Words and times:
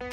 ברוכים 0.00 0.12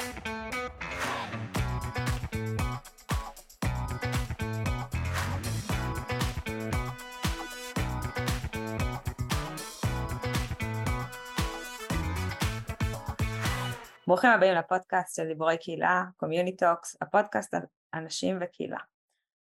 הבאים 14.30 14.54
לפודקאסט 14.54 15.16
של 15.16 15.26
דיבורי 15.26 15.58
קהילה, 15.58 16.04
Community 16.24 16.54
Talks, 16.62 16.96
הפודקאסט 17.00 17.54
על 17.54 17.62
אנשים 17.94 18.38
וקהילה. 18.40 18.78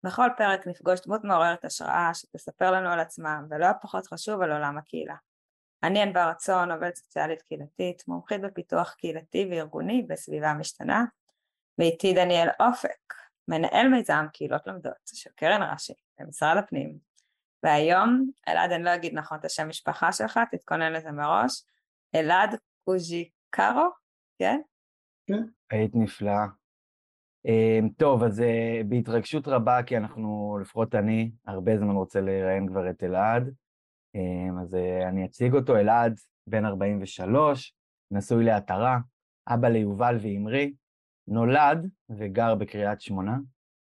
בכל 0.03 0.27
פרק 0.37 0.67
נפגוש 0.67 0.99
דמות 1.05 1.23
מעוררת 1.23 1.65
השראה 1.65 2.13
שתספר 2.13 2.71
לנו 2.71 2.89
על 2.89 2.99
עצמה, 2.99 3.39
ולא 3.49 3.65
הפחות 3.65 4.07
חשוב 4.07 4.41
על 4.41 4.51
עולם 4.51 4.77
הקהילה. 4.77 5.15
אני 5.83 6.01
ענבר 6.01 6.29
רצון, 6.29 6.71
עובדת 6.71 6.95
סוציאלית 6.95 7.41
קהילתית, 7.41 8.03
מומחית 8.07 8.41
בפיתוח 8.41 8.93
קהילתי 8.93 9.47
וארגוני 9.51 10.05
בסביבה 10.09 10.53
משתנה, 10.53 11.05
ואיתי 11.77 12.13
דניאל 12.13 12.47
אופק, 12.59 13.13
מנהל 13.47 13.87
מיזם 13.87 14.25
קהילות 14.33 14.67
לומדות 14.67 14.93
של 15.13 15.29
קרן 15.35 15.63
רש"י 15.63 15.93
במשרד 16.19 16.57
הפנים. 16.57 16.97
והיום, 17.63 18.29
אלעד, 18.47 18.71
אני 18.71 18.83
לא 18.83 18.95
אגיד 18.95 19.13
נכון 19.13 19.37
את 19.39 19.45
השם 19.45 19.69
משפחה 19.69 20.11
שלך, 20.11 20.39
תתכונן 20.51 20.93
לזה 20.93 21.11
מראש, 21.11 21.63
אלעד 22.15 22.55
קוז'יקרו, 22.83 23.89
כן? 24.39 24.61
כן. 25.27 25.43
היית 25.71 25.91
נפלאה. 25.95 26.45
אמ, 27.45 27.89
טוב, 27.97 28.23
אז 28.23 28.41
אה, 28.41 28.81
בהתרגשות 28.85 29.47
רבה, 29.47 29.83
כי 29.83 29.97
אנחנו, 29.97 30.57
לפחות 30.61 30.95
אני, 30.95 31.31
הרבה 31.47 31.77
זמן 31.77 31.95
רוצה 31.95 32.21
לראיין 32.21 32.67
כבר 32.67 32.89
את 32.89 33.03
אלעד. 33.03 33.53
אמ, 34.15 34.59
אז 34.61 34.75
אה, 34.75 35.09
אני 35.09 35.25
אציג 35.25 35.53
אותו, 35.53 35.77
אלעד, 35.77 36.19
בן 36.47 36.65
43, 36.65 37.75
נשוי 38.11 38.45
לעטרה, 38.45 38.99
אבא 39.47 39.67
ליובל 39.67 40.17
ואמרי, 40.21 40.73
נולד 41.27 41.89
וגר 42.09 42.55
בקריית 42.55 43.01
שמונה. 43.01 43.37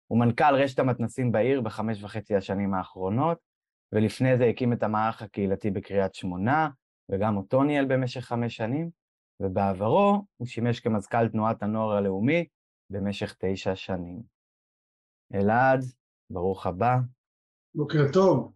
הוא 0.06 0.18
מנכ"ל 0.18 0.54
רשת 0.54 0.78
המתנסים 0.78 1.32
בעיר 1.32 1.60
בחמש 1.60 2.02
וחצי 2.02 2.36
השנים 2.36 2.74
האחרונות, 2.74 3.38
ולפני 3.92 4.36
זה 4.38 4.44
הקים 4.44 4.72
את 4.72 4.82
המערך 4.82 5.22
הקהילתי 5.22 5.70
בקריית 5.70 6.14
שמונה, 6.14 6.68
וגם 7.08 7.36
אותו 7.36 7.62
ניהל 7.62 7.84
במשך 7.84 8.20
חמש 8.20 8.56
שנים. 8.56 8.90
ובעברו 9.40 10.24
הוא 10.36 10.46
שימש 10.46 10.80
כמזכ"ל 10.80 11.28
תנועת 11.28 11.62
הנוער 11.62 11.96
הלאומי 11.96 12.46
במשך 12.90 13.34
תשע 13.38 13.74
שנים. 13.74 14.22
אלעד, 15.34 15.80
ברוך 16.30 16.66
הבא. 16.66 16.96
בוקר 17.74 18.12
טוב. 18.12 18.55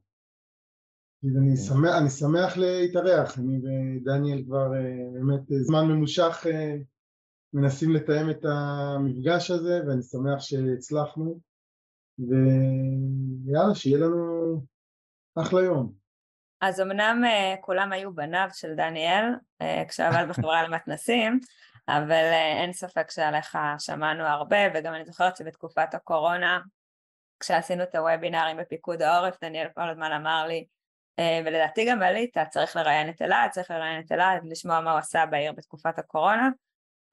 אני 1.25 1.57
שמח, 1.57 1.95
אני 2.01 2.11
שמח 2.11 2.57
להתארח, 2.57 3.39
אני 3.39 3.59
ודניאל 3.59 4.43
כבר 4.47 4.75
אה, 4.75 5.11
באמת 5.13 5.41
זמן 5.49 5.87
ממושך 5.87 6.47
אה, 6.51 6.77
מנסים 7.53 7.91
לתאם 7.91 8.31
את 8.31 8.45
המפגש 8.45 9.51
הזה 9.51 9.81
ואני 9.87 10.03
שמח 10.03 10.41
שהצלחנו. 10.41 11.41
ויאללה, 12.19 13.75
שיהיה 13.75 13.99
לנו 13.99 14.63
אחלה 15.39 15.63
יום. 15.63 15.93
אז 16.61 16.81
אמנם 16.81 17.23
כולם 17.61 17.93
היו 17.93 18.15
בניו 18.15 18.49
של 18.53 18.75
דניאל 18.75 19.25
כשעבד 19.89 20.27
בחברה 20.29 20.63
למתנסים, 20.69 21.41
אבל 21.89 22.31
אין 22.61 22.73
ספק 22.73 23.11
שעליך 23.11 23.59
שמענו 23.79 24.25
הרבה, 24.25 24.57
וגם 24.75 24.95
אני 24.95 25.05
זוכרת 25.05 25.37
שבתקופת 25.37 25.95
הקורונה, 25.95 26.61
כשעשינו 27.41 27.83
את 27.83 27.95
הוובינארים 27.95 28.57
בפיקוד 28.57 29.03
העורף, 29.03 29.37
דניאל 29.45 29.69
כל 29.75 29.91
הזמן 29.91 30.13
אמר 30.13 30.47
לי, 30.47 30.67
ולדעתי 31.45 31.87
גם 31.91 32.03
עלית, 32.03 32.37
צריך 32.51 32.77
לראיין 32.77 33.09
את 33.09 33.23
אלעד, 33.23 33.51
צריך 33.51 33.71
לראיין 33.71 34.01
את 34.01 34.13
אלעד, 34.13 34.45
לשמוע 34.45 34.81
מה 34.81 34.91
הוא 34.91 34.99
עשה 34.99 35.27
בעיר 35.27 35.53
בתקופת 35.53 35.99
הקורונה, 35.99 36.49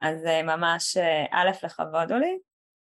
אז 0.01 0.25
uh, 0.25 0.43
ממש 0.43 0.97
uh, 0.97 1.29
א', 1.31 1.49
לכבוד 1.63 2.11
הוא 2.11 2.19
לי. 2.19 2.37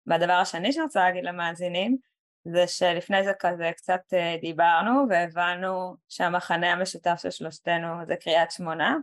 והדבר 0.08 0.34
השני 0.34 0.72
שאני 0.72 0.84
רוצה 0.84 1.00
להגיד 1.00 1.24
למאזינים, 1.24 1.98
זה 2.44 2.68
שלפני 2.68 3.24
זה 3.24 3.34
כזה 3.40 3.72
קצת 3.78 4.02
אה, 4.14 4.36
דיברנו 4.42 5.06
והבנו 5.10 5.96
שהמחנה 6.10 6.72
המשותף 6.72 7.16
של 7.22 7.30
שלושתנו 7.30 8.06
זה 8.06 8.16
קריית 8.16 8.52
שמונה 8.52 8.98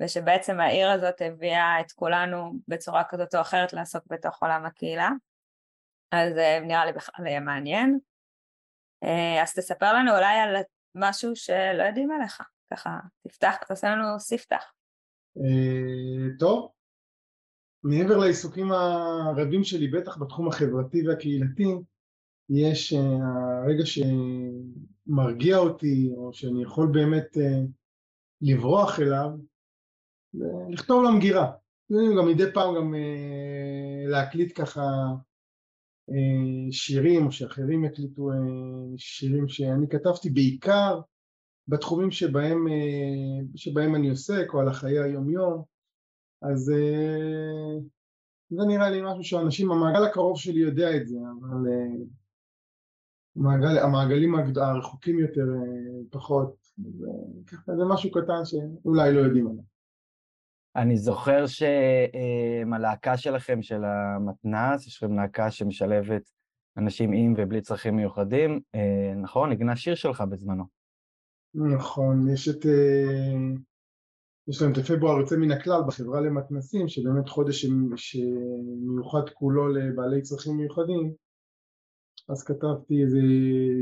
ושבעצם 0.00 0.60
העיר 0.60 0.90
הזאת 0.90 1.14
הביאה 1.20 1.80
את 1.80 1.92
כולנו 1.92 2.52
בצורה 2.68 3.04
כזאת 3.04 3.34
או 3.34 3.40
אחרת 3.40 3.72
לעסוק 3.72 4.04
בתוך 4.06 4.42
עולם 4.42 4.66
הקהילה. 4.66 5.10
אז 6.12 6.38
אה, 6.38 6.60
נראה 6.60 6.84
לי 6.84 6.92
בכלל 6.92 7.26
יהיה 7.26 7.40
מעניין. 7.40 7.98
אה, 9.04 9.42
אז 9.42 9.54
תספר 9.54 9.92
לנו 9.92 10.16
אולי 10.16 10.38
על 10.38 10.56
משהו 10.94 11.36
שלא 11.36 11.82
יודעים 11.82 12.10
עליך 12.10 12.42
ככה 12.72 12.98
תפתח, 13.28 13.56
תעשה 13.68 13.90
לנו 13.90 14.20
ספתח. 14.20 14.72
טוב. 16.38 16.70
מעבר 17.84 18.16
לעיסוקים 18.16 18.72
הרבים 18.72 19.64
שלי 19.64 19.88
בטח 19.88 20.18
בתחום 20.18 20.48
החברתי 20.48 21.08
והקהילתי 21.08 21.74
יש 22.50 22.92
אה, 22.92 23.00
הרגע 23.64 23.82
שמרגיע 23.86 25.56
אותי 25.56 26.10
או 26.16 26.32
שאני 26.32 26.62
יכול 26.62 26.88
באמת 26.92 27.36
אה, 27.36 27.60
לברוח 28.42 29.00
אליו 29.00 29.30
לכתוב 30.70 31.04
למגירה. 31.04 31.52
גם 31.90 32.28
מדי 32.28 32.52
פעם 32.54 32.74
גם 32.76 32.94
אה, 32.94 34.10
להקליט 34.10 34.60
ככה 34.60 34.82
שירים 36.70 37.26
או 37.26 37.32
שאחרים 37.32 37.84
יקליטו 37.84 38.30
שירים 38.96 39.48
שאני 39.48 39.88
כתבתי 39.88 40.30
בעיקר 40.30 41.00
בתחומים 41.68 42.10
שבהם, 42.10 42.66
שבהם 43.56 43.94
אני 43.94 44.10
עוסק 44.10 44.46
או 44.54 44.60
על 44.60 44.68
החיי 44.68 44.98
היום 44.98 45.30
יום 45.30 45.62
אז 46.42 46.72
זה 48.50 48.64
נראה 48.66 48.90
לי 48.90 49.00
משהו 49.04 49.24
שאנשים, 49.24 49.72
המעגל 49.72 50.04
הקרוב 50.04 50.38
שלי 50.38 50.60
יודע 50.60 50.96
את 50.96 51.08
זה 51.08 51.16
אבל 51.40 51.70
המעגל, 53.36 53.78
המעגלים 53.78 54.34
הרחוקים 54.56 55.18
יותר 55.18 55.40
אה, 55.40 56.02
פחות, 56.10 56.56
זה, 56.78 57.72
זה 57.76 57.84
משהו 57.84 58.10
קטן 58.10 58.44
שאולי 58.44 59.14
לא 59.14 59.20
יודעים 59.20 59.46
עליו. 59.46 59.62
אני 60.76 60.96
זוכר 60.96 61.44
שהלהקה 61.46 63.16
שלכם, 63.16 63.62
של 63.62 63.84
המתנ"ס, 63.84 64.86
יש 64.86 64.96
לכם 64.96 65.16
להקה 65.16 65.50
שמשלבת 65.50 66.30
אנשים 66.76 67.12
עם 67.12 67.34
ובלי 67.36 67.60
צרכים 67.60 67.96
מיוחדים, 67.96 68.60
אה, 68.74 69.14
נכון? 69.22 69.50
נגנה 69.50 69.76
שיר 69.76 69.94
שלך 69.94 70.20
בזמנו. 70.20 70.64
נכון, 71.54 72.28
יש 72.28 72.48
את... 72.48 72.66
אה, 72.66 73.60
יש 74.48 74.62
להם 74.62 74.72
את 74.72 74.78
הפברואר 74.78 75.20
יוצא 75.20 75.36
מן 75.36 75.50
הכלל 75.50 75.80
בחברה 75.86 76.20
למתנ"סים, 76.20 76.88
שבאמת 76.88 77.28
חודש 77.28 77.66
שמיוחד 77.96 79.30
כולו 79.34 79.68
לבעלי 79.68 80.22
צרכים 80.22 80.56
מיוחדים, 80.56 81.14
אז 82.28 82.42
כתבתי 82.44 83.02
איזה 83.02 83.20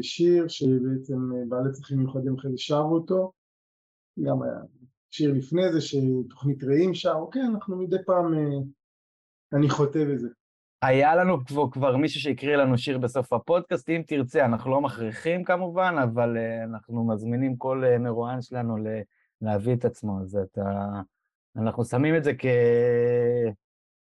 שיר 0.03 0.49
שבעצם 0.49 1.33
אה, 1.35 1.43
בעלי 1.49 1.73
צרכים 1.73 1.99
מיוחדים 1.99 2.35
אחרי 2.35 2.51
זה 2.51 2.59
שרו 2.59 2.95
אותו, 2.95 3.33
גם 4.25 4.43
היה 4.43 4.55
שיר 5.11 5.33
לפני 5.35 5.73
זה 5.73 5.81
שתוכנית 5.81 6.65
רעים 6.65 6.95
שרו, 6.95 7.31
כן, 7.31 7.47
אנחנו 7.55 7.77
מדי 7.77 7.97
פעם, 8.07 8.35
אה, 8.35 8.59
אני 9.53 9.71
חוטא 9.71 10.05
בזה. 10.05 10.29
היה 10.83 11.17
לנו 11.17 11.45
כבר, 11.45 11.71
כבר 11.71 11.97
מישהו 11.97 12.21
שהקריא 12.21 12.57
לנו 12.57 12.79
שיר 12.79 12.99
בסוף 12.99 13.33
הפודקאסט, 13.33 13.89
אם 13.89 14.03
תרצה, 14.07 14.45
אנחנו 14.45 14.71
לא 14.71 14.81
מכריחים 14.81 15.45
כמובן, 15.45 15.95
אבל 16.03 16.37
uh, 16.37 16.65
אנחנו 16.65 17.07
מזמינים 17.07 17.57
כל 17.57 17.85
uh, 17.85 17.99
מרואיין 17.99 18.43
שלנו 18.43 18.77
להביא 19.43 19.75
את 19.75 19.85
עצמו, 19.85 20.21
אז 20.23 20.37
אתה... 20.37 20.63
אנחנו 21.57 21.85
שמים 21.85 22.17
את 22.17 22.25
זה 22.25 22.33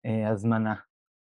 כהזמנה. 0.03 0.75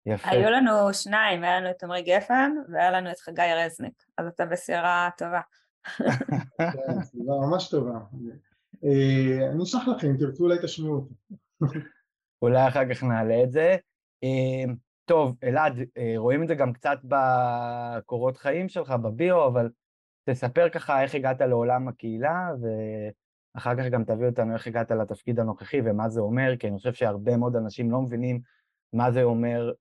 יפה. 0.06 0.30
היו 0.30 0.50
לנו 0.50 0.94
שניים, 0.94 1.44
היה 1.44 1.60
לנו 1.60 1.70
את 1.70 1.84
עמרי 1.84 2.02
גפן 2.02 2.52
והיה 2.70 2.92
לנו 2.92 3.12
את 3.12 3.20
חגי 3.20 3.54
רזניק, 3.66 4.04
אז 4.18 4.28
אתה 4.28 4.46
בסבירה 4.46 5.10
טובה. 5.18 5.42
כן, 6.58 7.02
סבירה 7.02 7.48
ממש 7.48 7.70
טובה. 7.70 8.00
אה, 8.86 9.52
אני 9.52 9.64
אשלח 9.64 9.88
לכם, 9.88 10.08
אם 10.08 10.18
תרצו 10.18 10.44
אולי 10.44 10.58
תשמעו 10.64 10.96
אותי. 10.96 11.14
אולי 12.42 12.68
אחר 12.68 12.94
כך 12.94 13.04
נעלה 13.04 13.44
את 13.44 13.52
זה. 13.52 13.76
אה, 14.24 14.74
טוב, 15.06 15.36
אלעד, 15.44 15.80
אה, 15.98 16.14
רואים 16.18 16.44
את 16.44 16.48
זה 16.48 16.56
גם 16.56 16.74
קצת 16.74 16.98
בקורות 17.04 18.38
חיים 18.38 18.70
שלך, 18.70 18.92
בביו, 18.92 19.48
אבל 19.48 19.70
תספר 20.30 20.70
ככה 20.70 21.04
איך 21.04 21.16
הגעת 21.16 21.42
לעולם 21.42 21.88
הקהילה, 21.88 22.50
ואחר 23.56 23.76
כך 23.76 23.86
גם 23.92 24.04
תביא 24.04 24.28
אותנו 24.28 24.54
איך 24.54 24.68
הגעת 24.68 24.92
לתפקיד 24.92 25.40
הנוכחי 25.40 25.82
ומה 25.86 26.10
זה 26.10 26.20
אומר, 26.20 26.58
כי 26.60 26.68
אני 26.68 26.78
חושב 26.78 26.94
שהרבה 26.94 27.38
מאוד 27.38 27.56
אנשים 27.56 27.92
לא 27.92 28.02
מבינים 28.02 28.42
מה 28.94 29.12
זה 29.12 29.24
אומר 29.24 29.72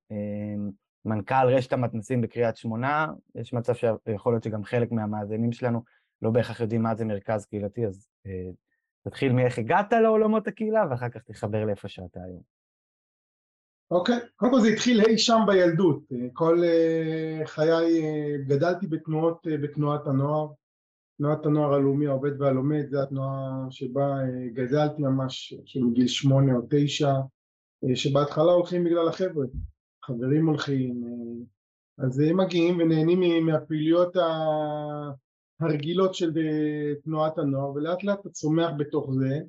מנכ"ל 1.04 1.46
רשת 1.48 1.72
המתנסים 1.72 2.20
בקריית 2.20 2.56
שמונה, 2.56 3.06
יש 3.34 3.52
מצב 3.52 3.74
שיכול 3.74 4.32
להיות 4.32 4.42
שגם 4.42 4.64
חלק 4.64 4.92
מהמאזינים 4.92 5.52
שלנו 5.52 5.82
לא 6.22 6.30
בהכרח 6.30 6.60
יודעים 6.60 6.82
מה 6.82 6.94
זה 6.94 7.04
מרכז 7.04 7.46
קהילתי, 7.46 7.86
אז 7.86 8.08
תתחיל 9.08 9.32
מאיך 9.32 9.58
הגעת 9.58 9.92
לעולמות 9.92 10.46
הקהילה 10.46 10.86
ואחר 10.90 11.08
כך 11.08 11.22
תחבר 11.22 11.64
לאיפה 11.64 11.88
שאתה 11.88 12.20
היום. 12.24 12.42
אוקיי, 13.90 14.16
okay. 14.16 14.20
קודם 14.36 14.52
כל 14.52 14.60
זה 14.60 14.68
התחיל 14.68 15.00
אי 15.00 15.18
שם 15.18 15.40
בילדות, 15.46 16.02
כל 16.32 16.58
uh, 16.62 17.46
חיי 17.46 17.70
uh, 17.70 18.48
גדלתי 18.48 18.86
בתנועות, 18.86 19.46
uh, 19.46 19.62
בתנועת 19.62 20.06
הנוער, 20.06 20.48
תנועת 21.18 21.46
הנוער 21.46 21.74
הלאומי 21.74 22.06
העובד 22.06 22.40
והלומד, 22.40 22.90
זו 22.90 23.02
התנועה 23.02 23.66
שבה 23.70 24.16
גדלתי 24.52 25.02
ממש 25.02 25.54
מגיל 25.76 26.08
שמונה 26.08 26.54
או 26.54 26.60
תשע, 26.70 27.12
שבהתחלה 27.94 28.52
הולכים 28.52 28.84
בגלל 28.84 29.08
החבר'ה, 29.08 29.46
חברים 30.04 30.46
הולכים, 30.46 31.04
אז 31.98 32.20
הם 32.20 32.40
מגיעים 32.40 32.78
ונהנים 32.78 33.46
מהפעילויות 33.46 34.16
הרגילות 35.60 36.14
של 36.14 36.32
תנועת 37.04 37.38
הנוער 37.38 37.72
ולאט 37.72 38.04
לאט 38.04 38.20
אתה 38.20 38.30
צומח 38.30 38.70
בתוך 38.78 39.10
זה. 39.14 39.40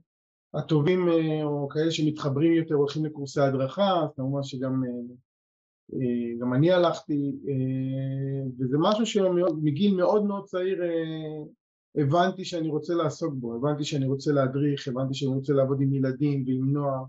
הטובים 0.53 1.07
או 1.43 1.67
כאלה 1.69 1.91
שמתחברים 1.91 2.53
יותר 2.53 2.75
הולכים 2.75 3.05
לקורסי 3.05 3.41
הדרכה, 3.41 4.03
אז 4.03 4.09
כמובן 4.15 4.43
שגם 4.43 4.83
גם 6.39 6.53
אני 6.53 6.71
הלכתי 6.71 7.35
וזה 8.59 8.77
משהו 8.79 9.05
שמגיל 9.05 9.95
מאוד 9.95 10.25
מאוד 10.25 10.45
צעיר 10.45 10.81
הבנתי 11.95 12.45
שאני 12.45 12.69
רוצה 12.69 12.93
לעסוק 12.93 13.33
בו, 13.33 13.55
הבנתי 13.55 13.83
שאני 13.83 14.07
רוצה 14.07 14.31
להדריך, 14.31 14.87
הבנתי 14.87 15.13
שאני 15.13 15.35
רוצה 15.35 15.53
לעבוד 15.53 15.81
עם 15.81 15.93
ילדים 15.93 16.43
ועם 16.47 16.73
נוער. 16.73 17.03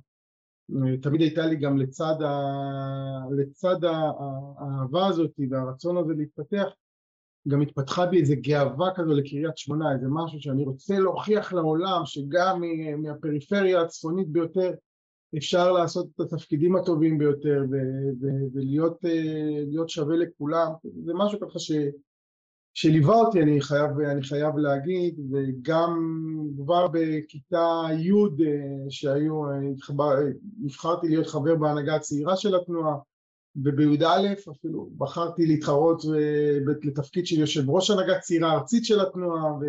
תמיד 1.03 1.21
הייתה 1.21 1.47
לי 1.47 1.57
גם 1.57 1.79
לצד, 1.79 2.23
ה... 2.23 2.41
לצד 3.31 3.85
האהבה 3.85 5.07
הזאת 5.07 5.31
והרצון 5.51 5.97
הזה 5.97 6.15
להתפתח 6.15 6.67
גם 7.49 7.61
התפתחה 7.61 8.07
בי 8.07 8.21
איזה 8.21 8.35
גאווה 8.35 8.91
כזו 8.95 9.15
לקריית 9.15 9.59
שמונה, 9.59 9.93
איזה 9.93 10.07
משהו 10.11 10.41
שאני 10.41 10.65
רוצה 10.65 10.99
להוכיח 10.99 11.53
לעולם 11.53 12.03
שגם 12.05 12.63
מהפריפריה 12.99 13.81
הצפונית 13.81 14.29
ביותר 14.29 14.73
אפשר 15.37 15.73
לעשות 15.73 16.07
את 16.15 16.21
התפקידים 16.21 16.77
הטובים 16.77 17.19
ביותר 17.19 17.65
ולהיות 18.55 19.89
שווה 19.89 20.17
לכולם, 20.17 20.73
זה 21.05 21.13
משהו 21.15 21.41
ככה 21.41 21.59
ש... 21.59 21.73
שליווה 22.75 23.15
אותי 23.15 23.43
אני 23.43 23.61
חייב, 23.61 24.01
אני 24.01 24.23
חייב 24.23 24.57
להגיד 24.57 25.21
וגם 25.33 25.99
כבר 26.57 26.89
בכיתה 26.93 27.83
י' 27.99 28.13
שהיו, 28.89 29.43
נבחרתי 30.63 31.09
להיות 31.09 31.27
חבר 31.27 31.57
בהנהגה 31.57 31.95
הצעירה 31.95 32.37
של 32.37 32.55
התנועה 32.55 32.97
ובי"א 33.65 34.33
אפילו 34.51 34.91
בחרתי 34.99 35.47
להתחרות 35.47 36.03
לתפקיד 36.83 37.27
של 37.27 37.41
יושב 37.41 37.71
ראש 37.71 37.91
הנהגה 37.91 38.19
צעירה 38.19 38.53
ארצית 38.53 38.85
של 38.85 39.01
התנועה 39.01 39.53
ו... 39.53 39.65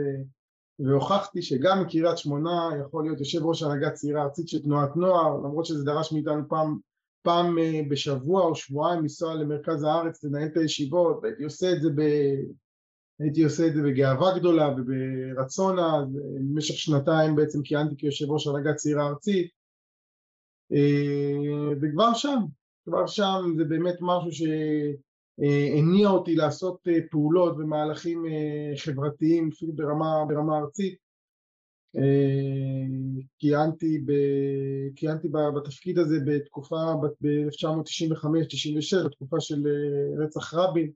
והוכחתי 0.79 1.41
שגם 1.41 1.81
מקריית 1.81 2.17
שמונה 2.17 2.69
יכול 2.81 3.03
להיות 3.03 3.19
יושב 3.19 3.45
ראש 3.45 3.63
הנהגה 3.63 3.91
צעירה 3.91 4.23
ארצית 4.23 4.47
של 4.47 4.63
תנועת 4.63 4.95
נוער 4.95 5.37
למרות 5.37 5.65
שזה 5.65 5.83
דרש 5.83 6.13
מאיתנו 6.13 6.49
פעם, 6.49 6.77
פעם 7.21 7.57
בשבוע 7.89 8.41
או 8.41 8.55
שבועיים 8.55 9.01
לנסוע 9.01 9.35
למרכז 9.35 9.83
הארץ 9.83 10.23
לנהל 10.23 10.47
את 10.47 10.57
הישיבות 10.57 11.19
והייתי 11.23 11.43
עושה 11.43 11.71
את 11.71 11.81
זה 11.81 11.89
ב... 11.95 12.01
הייתי 13.19 13.43
עושה 13.43 13.67
את 13.67 13.73
זה 13.73 13.81
בגאווה 13.81 14.39
גדולה 14.39 14.69
וברצון 14.77 15.79
אז 15.79 16.07
במשך 16.35 16.75
שנתיים 16.75 17.35
בעצם 17.35 17.61
כיהנתי 17.63 17.95
כיושב 17.97 18.31
ראש 18.31 18.47
הנהגה 18.47 18.73
צעירה 18.73 19.07
ארצית 19.07 19.51
וכבר 21.81 22.13
שם, 22.13 22.39
כבר 22.87 23.07
שם 23.07 23.53
זה 23.57 23.63
באמת 23.63 23.95
משהו 24.01 24.31
שהניע 24.31 26.09
אותי 26.09 26.35
לעשות 26.35 26.87
פעולות 27.11 27.55
ומהלכים 27.57 28.25
חברתיים 28.77 29.49
אפילו 29.53 29.73
ברמה, 29.73 30.25
ברמה 30.27 30.57
ארצית. 30.57 30.95
כיהנתי, 33.39 33.99
ב, 34.05 34.11
כיהנתי 34.95 35.27
בתפקיד 35.55 35.99
הזה 35.99 36.19
בתקופה 36.25 36.93
ב-1995-96 37.01 39.05
בתקופה 39.05 39.39
של 39.39 39.63
רצח 40.17 40.53
רבין. 40.53 40.91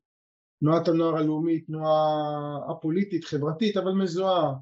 תנועת 0.60 0.88
הנוער 0.88 1.18
הלאומית, 1.18 1.66
תנועה 1.66 2.60
הפוליטית, 2.70 3.26
חברתית, 3.26 3.78
אבל 3.78 3.92
מזוהה 3.92 4.54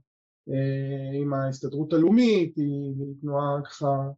עם 1.14 1.34
ההסתדרות 1.34 1.94
הלאומית, 1.94 2.58
היא 2.58 2.94
תנועה 3.22 3.62
ככה 3.66 4.10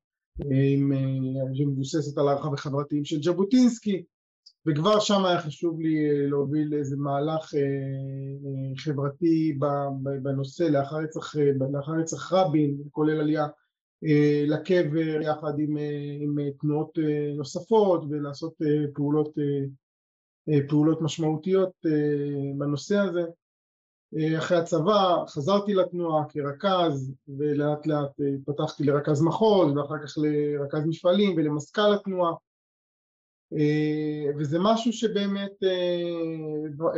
שמבוססת 1.54 2.18
על 2.18 2.28
הערכה 2.28 2.48
וחברתיים 2.48 3.06
של 3.06 3.24
ז'בוטינסקי 3.24 4.04
וכבר 4.66 5.00
שם 5.00 5.26
היה 5.26 5.42
חשוב 5.42 5.82
לי 5.82 6.28
להוביל 6.28 6.74
איזה 6.74 6.96
מהלך 6.98 7.54
חברתי 8.78 9.58
בנושא 10.24 10.64
לאחר 10.64 11.94
רצח 12.00 12.34
רבין, 12.34 12.78
כולל 12.92 13.20
עלייה 13.20 13.48
לקבר 14.48 15.22
יחד 15.22 15.60
עם, 15.60 15.78
עם 16.22 16.36
תנועות 16.62 16.98
נוספות 17.38 18.04
ולעשות 18.10 18.54
פעולות 18.94 19.34
פעולות 20.68 21.02
משמעותיות 21.02 21.72
בנושא 22.58 22.98
הזה. 22.98 23.22
אחרי 24.38 24.58
הצבא 24.58 25.24
חזרתי 25.28 25.74
לתנועה 25.74 26.24
כרכז 26.30 27.14
ולאט 27.38 27.88
לאט 27.88 28.12
התפתחתי 28.36 28.84
לרכז 28.84 29.22
מחוז 29.22 29.78
ואחר 29.78 29.96
כך 30.06 30.14
לרכז 30.18 30.86
מפעלים 30.88 31.34
ולמזכ"ל 31.38 31.94
התנועה. 31.94 32.34
וזה 34.38 34.58
משהו 34.62 34.94
שבאמת 34.94 35.52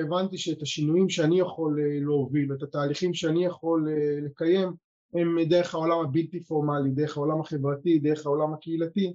הבנתי 0.04 0.38
שאת 0.38 0.62
השינויים 0.62 1.10
שאני 1.10 1.39
יכול 1.39 1.80
להוביל 2.01 2.51
ואת 2.51 2.63
התהליכים 2.63 3.13
שאני 3.13 3.45
יכול 3.45 3.89
לקיים 4.25 4.74
הם 5.13 5.44
דרך 5.44 5.74
העולם 5.74 6.00
הבלתי 6.00 6.44
פורמלי, 6.44 6.89
דרך 6.92 7.18
העולם 7.18 7.42
החברתי, 7.42 8.00
דרך 8.00 8.25
העולם 8.25 8.54
הקהילתי. 8.54 9.13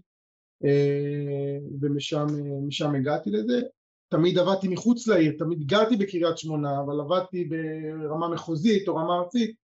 ומשם 1.80 2.94
הגעתי 2.94 3.30
לזה 3.30 3.60
תמיד 4.08 4.38
עבדתי 4.38 4.68
מחוץ 4.68 5.06
לעיר, 5.06 5.34
תמיד 5.38 5.66
גרתי 5.66 5.96
בקריית 5.96 6.38
שמונה, 6.38 6.80
אבל 6.80 7.00
עבדתי 7.00 7.44
ברמה 7.44 8.28
מחוזית 8.28 8.88
או 8.88 8.96
רמה 8.96 9.18
ארצית 9.18 9.56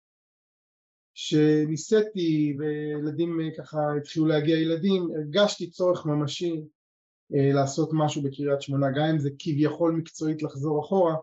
שניסיתי 1.14 2.56
וילדים 2.58 3.38
ככה 3.58 3.78
התחילו 4.00 4.26
להגיע 4.26 4.58
ילדים, 4.58 5.08
הרגשתי 5.16 5.70
צורך 5.70 6.06
ממשי 6.06 6.60
לעשות 7.30 7.90
משהו 7.92 8.22
בקריית 8.22 8.62
שמונה, 8.62 8.86
גם 8.90 9.04
אם 9.04 9.18
זה 9.18 9.30
כביכול 9.38 9.92
מקצועית 9.92 10.42
לחזור 10.42 10.80
אחורה, 10.80 11.14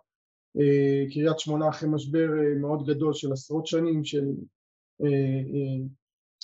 קריית 1.13 1.39
שמונה 1.39 1.69
אחרי 1.69 1.89
משבר 1.89 2.27
מאוד 2.61 2.85
גדול 2.85 3.13
של 3.13 3.31
עשרות 3.31 3.67
שנים 3.67 4.03
של 4.03 4.25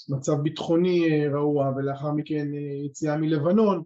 מצב 0.09 0.33
ביטחוני 0.43 1.27
רעוע 1.27 1.73
ולאחר 1.75 2.11
מכן 2.11 2.47
יציאה 2.85 3.17
מלבנון 3.17 3.83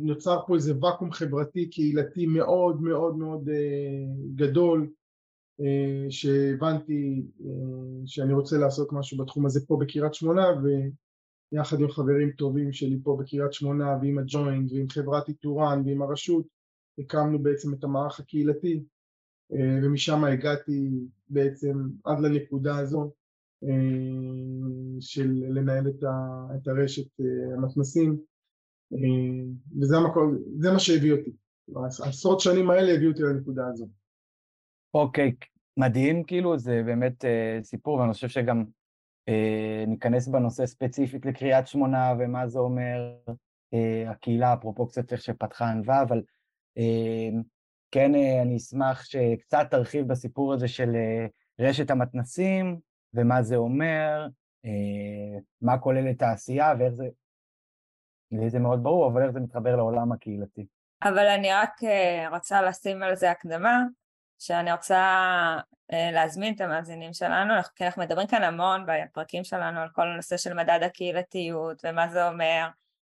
נוצר 0.00 0.40
פה 0.46 0.54
איזה 0.54 0.72
ואקום 0.80 1.12
חברתי 1.12 1.70
קהילתי 1.70 2.26
מאוד 2.26 2.82
מאוד 2.82 3.16
מאוד 3.16 3.48
גדול 4.34 4.90
שהבנתי 6.08 7.26
שאני 8.06 8.32
רוצה 8.32 8.58
לעשות 8.58 8.92
משהו 8.92 9.18
בתחום 9.18 9.46
הזה 9.46 9.66
פה 9.66 9.78
בקריית 9.80 10.14
שמונה 10.14 10.46
ויחד 11.52 11.80
עם 11.80 11.90
חברים 11.90 12.30
טובים 12.30 12.72
שלי 12.72 12.98
פה 13.02 13.18
בקריית 13.20 13.52
שמונה 13.52 13.98
ועם 14.02 14.18
הג'וינט 14.18 14.72
ועם 14.72 14.88
חברת 14.88 15.28
איתורן 15.28 15.82
ועם 15.86 16.02
הרשות 16.02 16.46
הקמנו 16.98 17.38
בעצם 17.38 17.74
את 17.74 17.84
המערך 17.84 18.20
הקהילתי 18.20 18.84
ומשם 19.50 20.24
הגעתי 20.24 20.90
בעצם 21.28 21.88
עד 22.04 22.20
לנקודה 22.20 22.78
הזו 22.78 23.10
של 25.00 25.30
לנהל 25.48 25.88
את 26.56 26.68
הרשת 26.68 27.20
המתנסים 27.56 28.18
וזה 29.80 29.96
המקום, 29.96 30.38
זה 30.58 30.72
מה 30.72 30.78
שהביא 30.78 31.12
אותי, 31.12 31.30
עשרות 32.08 32.40
שנים 32.40 32.70
האלה 32.70 32.92
הביאו 32.92 33.10
אותי 33.10 33.22
לנקודה 33.22 33.66
הזו. 33.66 33.86
אוקיי, 34.94 35.34
מדהים, 35.76 36.24
כאילו 36.24 36.58
זה 36.58 36.82
באמת 36.86 37.24
אה, 37.24 37.58
סיפור, 37.62 37.98
ואני 37.98 38.12
חושב 38.12 38.28
שגם 38.28 38.64
אה, 39.28 39.84
ניכנס 39.86 40.28
בנושא 40.28 40.66
ספציפית 40.66 41.26
לקריאת 41.26 41.66
שמונה 41.66 42.14
ומה 42.18 42.48
זה 42.48 42.58
אומר 42.58 43.14
אה, 43.74 44.10
הקהילה, 44.10 44.54
אפרופו 44.54 44.86
קצת 44.86 45.12
איך 45.12 45.22
שפתחה 45.22 45.70
ענווה, 45.70 46.02
אבל 46.02 46.22
אה, 46.78 47.40
כן 47.90 48.14
אה, 48.14 48.42
אני 48.42 48.56
אשמח 48.56 49.04
שקצת 49.04 49.66
תרחיב 49.70 50.08
בסיפור 50.08 50.52
הזה 50.52 50.68
של 50.68 50.94
אה, 50.94 51.26
רשת 51.60 51.90
המתנסים 51.90 52.78
ומה 53.14 53.42
זה 53.42 53.56
אומר, 53.56 54.26
אה, 54.64 55.38
מה 55.62 55.78
כוללת 55.78 56.22
העשייה 56.22 56.74
ואיך 56.78 56.94
זה 56.94 57.08
לי 58.32 58.50
זה 58.50 58.58
מאוד 58.58 58.82
ברור, 58.82 59.06
אבל 59.06 59.22
איך 59.22 59.30
זה 59.30 59.40
מתחבר 59.40 59.76
לעולם 59.76 60.12
הקהילתי. 60.12 60.66
אבל 61.02 61.26
אני 61.26 61.52
רק 61.52 61.84
אה, 61.84 62.28
רוצה 62.30 62.62
לשים 62.62 63.02
על 63.02 63.16
זה 63.16 63.30
הקדמה, 63.30 63.82
שאני 64.38 64.72
רוצה 64.72 64.98
אה, 65.92 66.10
להזמין 66.12 66.54
את 66.54 66.60
המאזינים 66.60 67.12
שלנו, 67.12 67.54
כי 67.76 67.84
אנחנו 67.86 68.02
מדברים 68.02 68.26
כאן 68.26 68.42
המון 68.42 68.86
בפרקים 68.86 69.44
שלנו 69.44 69.80
על 69.80 69.88
כל 69.88 70.08
הנושא 70.08 70.36
של 70.36 70.54
מדד 70.54 70.78
הקהילתיות 70.82 71.82
ומה 71.84 72.08
זה 72.08 72.28
אומר, 72.28 72.68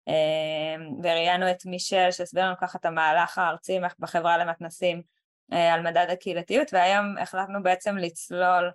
אה, 0.09 0.85
וראיינו 1.03 1.51
את 1.51 1.67
מישל 1.67 2.11
שהסביר 2.11 2.45
לנו 2.45 2.57
ככה 2.61 2.79
את 2.79 2.85
המהלך 2.85 3.39
הארצי 3.39 3.79
בחברה 3.99 4.39
למתנסים 4.39 5.03
על 5.51 5.83
מדד 5.83 6.07
הקהילתיות, 6.13 6.73
והיום 6.73 7.19
החלטנו 7.19 7.63
בעצם 7.63 7.97
לצלול 7.97 8.71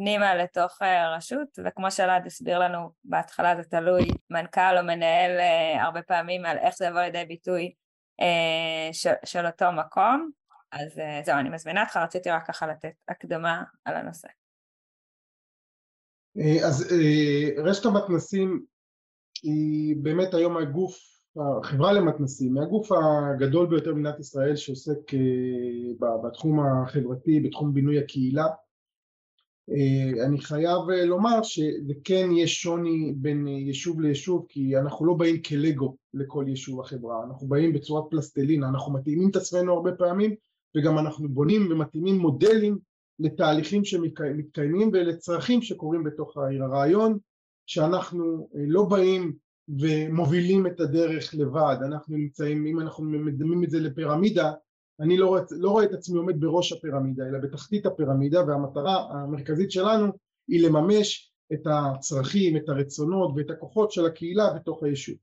פנימה 0.00 0.34
לתוך 0.34 0.82
אה, 0.82 1.16
רשות, 1.16 1.58
וכמו 1.64 1.90
שאלעד 1.90 2.26
הסביר 2.26 2.58
לנו 2.58 2.90
בהתחלה 3.04 3.56
זה 3.56 3.62
תלוי 3.62 4.08
מנכ"ל 4.30 4.78
או 4.78 4.82
מנהל 4.82 5.40
אה, 5.40 5.84
הרבה 5.84 6.02
פעמים 6.02 6.44
על 6.44 6.58
איך 6.58 6.76
זה 6.76 6.86
יבוא 6.86 7.00
לידי 7.00 7.24
ביטוי 7.28 7.74
אה, 8.20 8.92
של, 8.92 9.10
של 9.24 9.46
אותו 9.46 9.64
מקום, 9.72 10.30
אז 10.72 11.00
זהו, 11.24 11.38
אני 11.38 11.48
מזמינה 11.48 11.82
אותך, 11.82 11.96
רציתי 11.96 12.30
רק 12.30 12.46
ככה 12.48 12.66
לתת 12.66 12.92
הקדמה 13.08 13.62
על 13.84 13.96
הנושא. 13.96 14.28
אז 16.66 16.94
רשת 17.64 17.84
המתנסים 17.84 18.64
היא 19.42 19.96
באמת 20.02 20.34
היום 20.34 20.56
הגוף, 20.56 20.96
החברה 21.36 21.92
למתנסים, 21.92 22.54
מהגוף 22.54 22.88
הגדול 22.92 23.66
ביותר 23.66 23.90
במדינת 23.90 24.20
ישראל 24.20 24.56
שעוסק 24.56 25.12
בתחום 26.24 26.60
החברתי, 26.60 27.40
בתחום 27.40 27.74
בינוי 27.74 27.98
הקהילה. 27.98 28.46
אני 30.26 30.40
חייב 30.40 30.78
לומר 31.06 31.42
שזה 31.42 31.92
כן 32.04 32.28
יש 32.36 32.62
שוני 32.62 33.12
בין 33.16 33.46
יישוב 33.46 34.00
ליישוב 34.00 34.46
כי 34.48 34.76
אנחנו 34.76 35.06
לא 35.06 35.14
באים 35.14 35.42
כלגו 35.42 35.96
לכל 36.14 36.44
יישוב 36.48 36.80
החברה, 36.80 37.24
אנחנו 37.24 37.48
באים 37.48 37.72
בצורת 37.72 38.04
פלסטלינה, 38.10 38.68
אנחנו 38.68 38.92
מתאימים 38.92 39.30
את 39.30 39.36
עצמנו 39.36 39.72
הרבה 39.72 39.92
פעמים 39.92 40.34
וגם 40.76 40.98
אנחנו 40.98 41.28
בונים 41.28 41.68
ומתאימים 41.70 42.18
מודלים 42.18 42.78
לתהליכים 43.18 43.84
שמתקיימים 43.84 44.90
ולצרכים 44.92 45.62
שקורים 45.62 46.04
בתוך 46.04 46.36
העיר. 46.36 46.64
הרעיון 46.64 47.18
שאנחנו 47.66 48.48
לא 48.54 48.84
באים 48.84 49.32
ומובילים 49.68 50.66
את 50.66 50.80
הדרך 50.80 51.34
לבד, 51.34 51.76
אנחנו 51.86 52.16
נמצאים, 52.16 52.66
אם 52.66 52.80
אנחנו 52.80 53.04
מדמים 53.04 53.64
את 53.64 53.70
זה 53.70 53.80
לפירמידה, 53.80 54.52
אני 55.00 55.16
לא 55.16 55.26
רואה, 55.26 55.42
לא 55.50 55.70
רואה 55.70 55.84
את 55.84 55.92
עצמי 55.92 56.18
עומד 56.18 56.40
בראש 56.40 56.72
הפירמידה, 56.72 57.28
אלא 57.28 57.38
בתחתית 57.38 57.86
הפירמידה, 57.86 58.44
והמטרה 58.46 59.06
המרכזית 59.10 59.70
שלנו 59.70 60.12
היא 60.48 60.66
לממש 60.66 61.32
את 61.52 61.66
הצרכים, 61.66 62.56
את 62.56 62.68
הרצונות 62.68 63.32
ואת 63.36 63.50
הכוחות 63.50 63.92
של 63.92 64.06
הקהילה 64.06 64.52
בתוך 64.54 64.82
היישוב. 64.82 65.16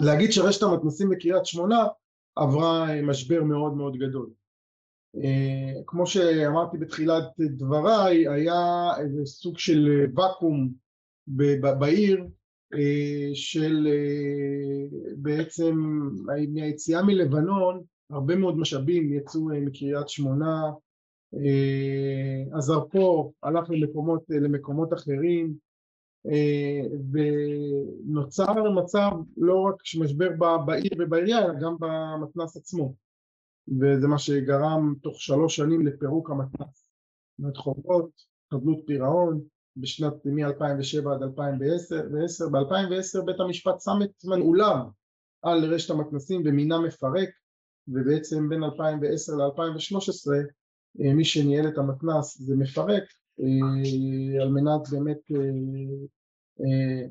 להגיד 0.00 0.32
שרשת 0.32 0.62
המתנסים 0.62 1.08
בקריית 1.10 1.46
שמונה 1.46 1.86
עברה 2.36 3.02
משבר 3.02 3.42
מאוד 3.42 3.72
מאוד 3.72 3.96
גדול. 3.96 4.30
אה, 5.16 5.82
כמו 5.86 6.06
שאמרתי 6.06 6.78
בתחילת 6.78 7.24
דבריי, 7.38 8.28
היה 8.28 8.90
איזה 8.98 9.26
סוג 9.26 9.58
של 9.58 10.06
ואקום 10.16 10.72
בעיר 11.78 12.26
אה, 12.74 13.30
של 13.34 13.88
אה, 13.90 14.98
בעצם 15.16 15.76
מהיציאה 16.48 17.02
מלבנון 17.02 17.82
הרבה 18.10 18.36
מאוד 18.36 18.58
משאבים 18.58 19.12
יצאו 19.12 19.44
מקריית 19.44 20.08
שמונה, 20.08 20.70
הזרקור 22.52 23.34
הלך 23.42 23.70
למקומות, 23.70 24.22
למקומות 24.28 24.92
אחרים 24.92 25.54
ונוצר 27.12 28.70
מצב 28.70 29.10
לא 29.36 29.60
רק 29.60 29.74
משבר 30.00 30.28
בעיר 30.66 30.90
ובעירייה 30.98 31.44
אלא 31.44 31.54
גם 31.60 31.76
במתנ"ס 31.80 32.56
עצמו 32.56 32.94
וזה 33.80 34.08
מה 34.08 34.18
שגרם 34.18 34.94
תוך 35.02 35.20
שלוש 35.20 35.56
שנים 35.56 35.86
לפירוק 35.86 36.30
המתנ"ס. 36.30 36.90
זאת 37.38 37.56
חובות, 37.56 38.10
חדלות 38.54 38.78
פירעון, 38.86 39.40
בשנת 39.76 40.26
מ-2007 40.26 41.10
עד 41.10 41.22
2010, 41.22 42.48
ב-2010 42.48 43.24
בית 43.26 43.40
המשפט 43.40 43.80
שם 43.80 43.98
את 44.02 44.24
מנעוליו 44.24 44.78
על 45.42 45.74
רשת 45.74 45.90
המתנ"סים 45.90 46.42
ומינה 46.44 46.80
מפרק 46.80 47.28
ובעצם 47.92 48.48
בין 48.48 48.64
2010 48.64 49.32
ל-2013 49.32 50.30
אה, 51.00 51.14
מי 51.14 51.24
שניהל 51.24 51.68
את 51.68 51.78
המתנ"ס 51.78 52.38
זה 52.38 52.56
מפרק 52.56 53.02
אה, 53.40 54.42
על 54.42 54.48
מנת 54.48 54.88
באמת 54.90 55.18
אה, 56.60 57.06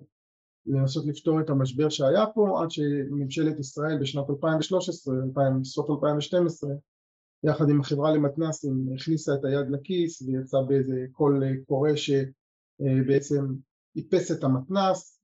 לנסות 0.65 1.05
לפתור 1.05 1.41
את 1.41 1.49
המשבר 1.49 1.89
שהיה 1.89 2.25
פה 2.33 2.61
עד 2.63 2.71
שממשלת 2.71 3.59
ישראל 3.59 3.99
בשנת 4.01 4.29
2013, 4.29 5.15
2000, 5.27 5.63
סוף 5.63 5.89
2012 5.89 6.69
יחד 7.43 7.69
עם 7.69 7.81
החברה 7.81 8.11
למתנ"סים 8.11 8.87
הכניסה 8.95 9.33
את 9.33 9.45
היד 9.45 9.69
לכיס 9.69 10.21
ויצא 10.21 10.57
באיזה 10.67 11.05
קול 11.11 11.43
קורא 11.67 11.89
שבעצם 11.95 13.45
איפס 13.95 14.31
את 14.31 14.43
המתנ"ס, 14.43 15.21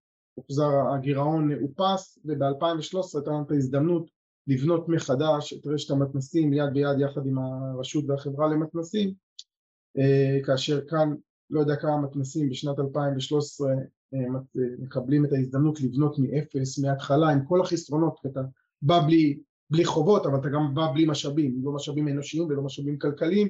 הגירעון 0.95 1.50
אופס 1.63 2.19
וב-2013 2.25 3.17
הייתה 3.17 3.31
לנו 3.31 3.43
את 3.45 3.51
ההזדמנות 3.51 4.10
לבנות 4.47 4.89
מחדש 4.89 5.53
את 5.53 5.67
רשת 5.67 5.91
המתנ"סים 5.91 6.53
יד 6.53 6.73
ביד 6.73 7.00
יחד 7.00 7.25
עם 7.25 7.38
הרשות 7.38 8.05
והחברה 8.07 8.47
למתנ"סים 8.47 9.13
כאשר 10.45 10.81
כאן 10.88 11.13
לא 11.50 11.59
יודע 11.59 11.75
כמה 11.75 11.97
מתנ"סים 11.97 12.50
בשנת 12.50 12.79
2013 12.79 13.73
מקבלים 14.79 15.25
את 15.25 15.31
ההזדמנות 15.33 15.81
לבנות 15.81 16.19
מאפס, 16.19 16.79
מההתחלה, 16.79 17.29
עם 17.29 17.45
כל 17.45 17.62
החסרונות, 17.62 18.19
כי 18.21 18.27
אתה 18.27 18.41
בא 18.81 19.00
בלי, 19.05 19.39
בלי 19.69 19.85
חובות, 19.85 20.25
אבל 20.25 20.39
אתה 20.39 20.50
גם 20.50 20.73
בא 20.73 20.91
בלי 20.93 21.05
משאבים, 21.05 21.62
לא 21.63 21.71
משאבים 21.71 22.07
אנושיים 22.07 22.43
ולא 22.43 22.62
משאבים 22.62 23.00
כלכליים, 23.00 23.47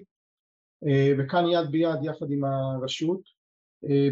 אה, 0.87 1.13
וכאן 1.19 1.43
יד 1.51 1.71
ביד, 1.71 2.03
יחד 2.03 2.31
עם 2.31 2.43
הרשות, 2.43 3.19
אה, 3.19 3.32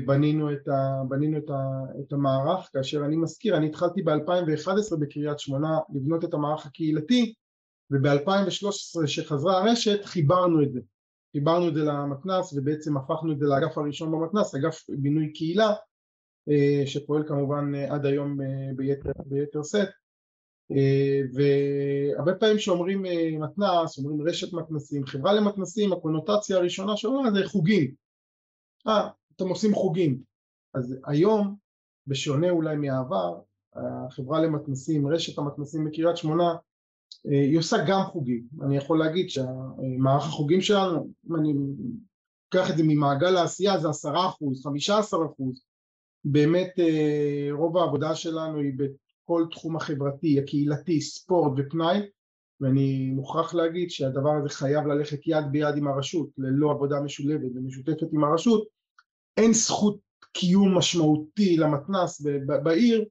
בנינו 0.05 0.53
את, 0.53 0.67
ה, 0.67 1.03
בנינו 1.09 1.37
את, 1.37 1.49
ה, 1.49 1.59
את 1.99 2.13
המערך, 2.13 2.69
כאשר 2.73 3.05
אני 3.05 3.15
מזכיר, 3.15 3.57
אני 3.57 3.65
התחלתי 3.67 4.01
ב-2011 4.01 4.97
בקריית 4.99 5.39
שמונה 5.39 5.79
לבנות 5.95 6.23
את 6.23 6.33
המערך 6.33 6.65
הקהילתי, 6.65 7.33
וב-2013 7.91 9.07
שחזרה 9.07 9.57
הרשת 9.57 10.05
חיברנו 10.05 10.63
את 10.63 10.73
זה, 10.73 10.79
חיברנו 11.33 11.67
את 11.67 11.73
זה 11.73 11.83
למתנ"ס 11.83 12.53
ובעצם 12.53 12.97
הפכנו 12.97 13.31
את 13.31 13.39
זה 13.39 13.45
לאגף 13.45 13.77
הראשון 13.77 14.11
במתנ"ס, 14.11 14.55
אגף 14.55 14.83
בינוי 14.89 15.33
קהילה, 15.33 15.73
אה, 16.49 16.83
שפועל 16.85 17.23
כמובן 17.27 17.75
אה, 17.75 17.93
עד 17.93 18.05
היום 18.05 18.41
אה, 18.41 18.47
ביתר, 18.75 19.11
ביתר 19.25 19.63
סט 19.63 19.89
והרבה 21.33 22.35
פעמים 22.35 22.59
שאומרים 22.59 23.03
מתנ"ס, 23.39 23.97
אומרים 23.97 24.27
רשת 24.27 24.53
מתנ"סים, 24.53 25.05
חברה 25.05 25.33
למתנ"סים, 25.33 25.93
הקונוטציה 25.93 26.57
הראשונה 26.57 26.97
שאומרים 26.97 27.33
זה 27.35 27.47
חוגים. 27.47 27.91
אה, 28.87 29.09
אתם 29.35 29.50
עושים 29.50 29.75
חוגים. 29.75 30.21
אז 30.73 30.95
היום, 31.05 31.55
בשונה 32.07 32.50
אולי 32.50 32.77
מהעבר, 32.77 33.39
החברה 33.75 34.41
למתנ"סים, 34.41 35.07
רשת 35.07 35.38
המתנ"סים 35.38 35.85
בקריית 35.85 36.17
שמונה 36.17 36.55
היא 37.23 37.57
עושה 37.57 37.77
גם 37.88 38.01
חוגים, 38.03 38.43
אני 38.61 38.77
יכול 38.77 39.00
להגיד 39.00 39.29
שהמערך 39.29 40.23
החוגים 40.23 40.61
שלנו, 40.61 41.09
אם 41.29 41.35
אני 41.35 41.53
אקח 42.50 42.71
את 42.71 42.77
זה 42.77 42.83
ממעגל 42.83 43.35
העשייה 43.38 43.79
זה 43.79 43.89
עשרה 43.89 44.27
אחוז, 44.27 44.63
חמישה 44.63 44.97
עשר 44.97 45.17
אחוז. 45.25 45.63
באמת 46.25 46.79
אה, 46.79 47.47
רוב 47.51 47.77
העבודה 47.77 48.15
שלנו 48.15 48.59
היא 48.59 48.73
בכל 48.77 49.45
תחום 49.51 49.75
החברתי, 49.75 50.39
הקהילתי, 50.39 51.01
ספורט 51.01 51.51
ופנאי 51.57 52.00
ואני 52.61 53.11
מוכרח 53.11 53.53
להגיד 53.53 53.89
שהדבר 53.91 54.31
הזה 54.39 54.50
חייב 54.50 54.88
ללכת 54.88 55.19
יד 55.25 55.45
ביד 55.51 55.77
עם 55.77 55.88
הרשות 55.88 56.29
ללא 56.38 56.71
עבודה 56.71 57.01
משולבת 57.01 57.51
ומשותפת 57.55 58.07
עם 58.13 58.23
הרשות 58.23 58.67
אין 59.38 59.53
זכות 59.53 59.97
קיום 60.33 60.77
משמעותי 60.77 61.57
למתנ"ס 61.57 62.21
בעיר 62.63 63.05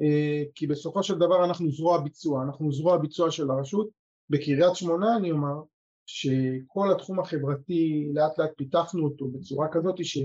אה, 0.00 0.42
כי 0.54 0.66
בסופו 0.66 1.02
של 1.02 1.18
דבר 1.18 1.44
אנחנו 1.44 1.70
זרוע 1.70 2.00
ביצוע, 2.00 2.42
אנחנו 2.42 2.72
זרוע 2.72 2.96
ביצוע 2.98 3.30
של 3.30 3.50
הרשות. 3.50 3.88
בקריית 4.30 4.74
שמונה 4.74 5.16
אני 5.16 5.30
אומר 5.30 5.62
שכל 6.06 6.92
התחום 6.92 7.20
החברתי 7.20 8.10
לאט 8.14 8.38
לאט 8.38 8.50
פיתחנו 8.56 9.04
אותו 9.04 9.28
בצורה 9.28 9.68
כזאת 9.72 10.04
ש... 10.04 10.18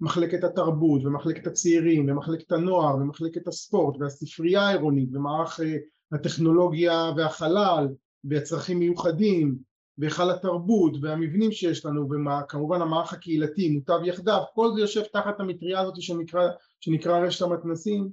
מחלקת 0.00 0.44
התרבות 0.44 1.04
ומחלקת 1.04 1.46
הצעירים 1.46 2.10
ומחלקת 2.10 2.52
הנוער 2.52 2.96
ומחלקת 2.96 3.48
הספורט 3.48 3.96
והספרייה 4.00 4.62
העירונית 4.62 5.08
ומערך 5.12 5.60
אה, 5.60 5.76
הטכנולוגיה 6.12 7.12
והחלל 7.16 7.88
והצרכים 8.24 8.78
מיוחדים 8.78 9.58
והיכל 9.98 10.30
התרבות 10.30 10.92
והמבנים 11.00 11.52
שיש 11.52 11.86
לנו 11.86 12.08
וכמובן 12.10 12.82
המערך 12.82 13.12
הקהילתי 13.12 13.70
מוטב 13.70 14.00
יחדיו 14.04 14.42
כל 14.54 14.72
זה 14.74 14.80
יושב 14.80 15.02
תחת 15.02 15.40
המטריה 15.40 15.80
הזאת 15.80 16.02
שנקרא, 16.02 16.48
שנקרא 16.80 17.18
רשת 17.18 17.42
המתנסים. 17.42 18.08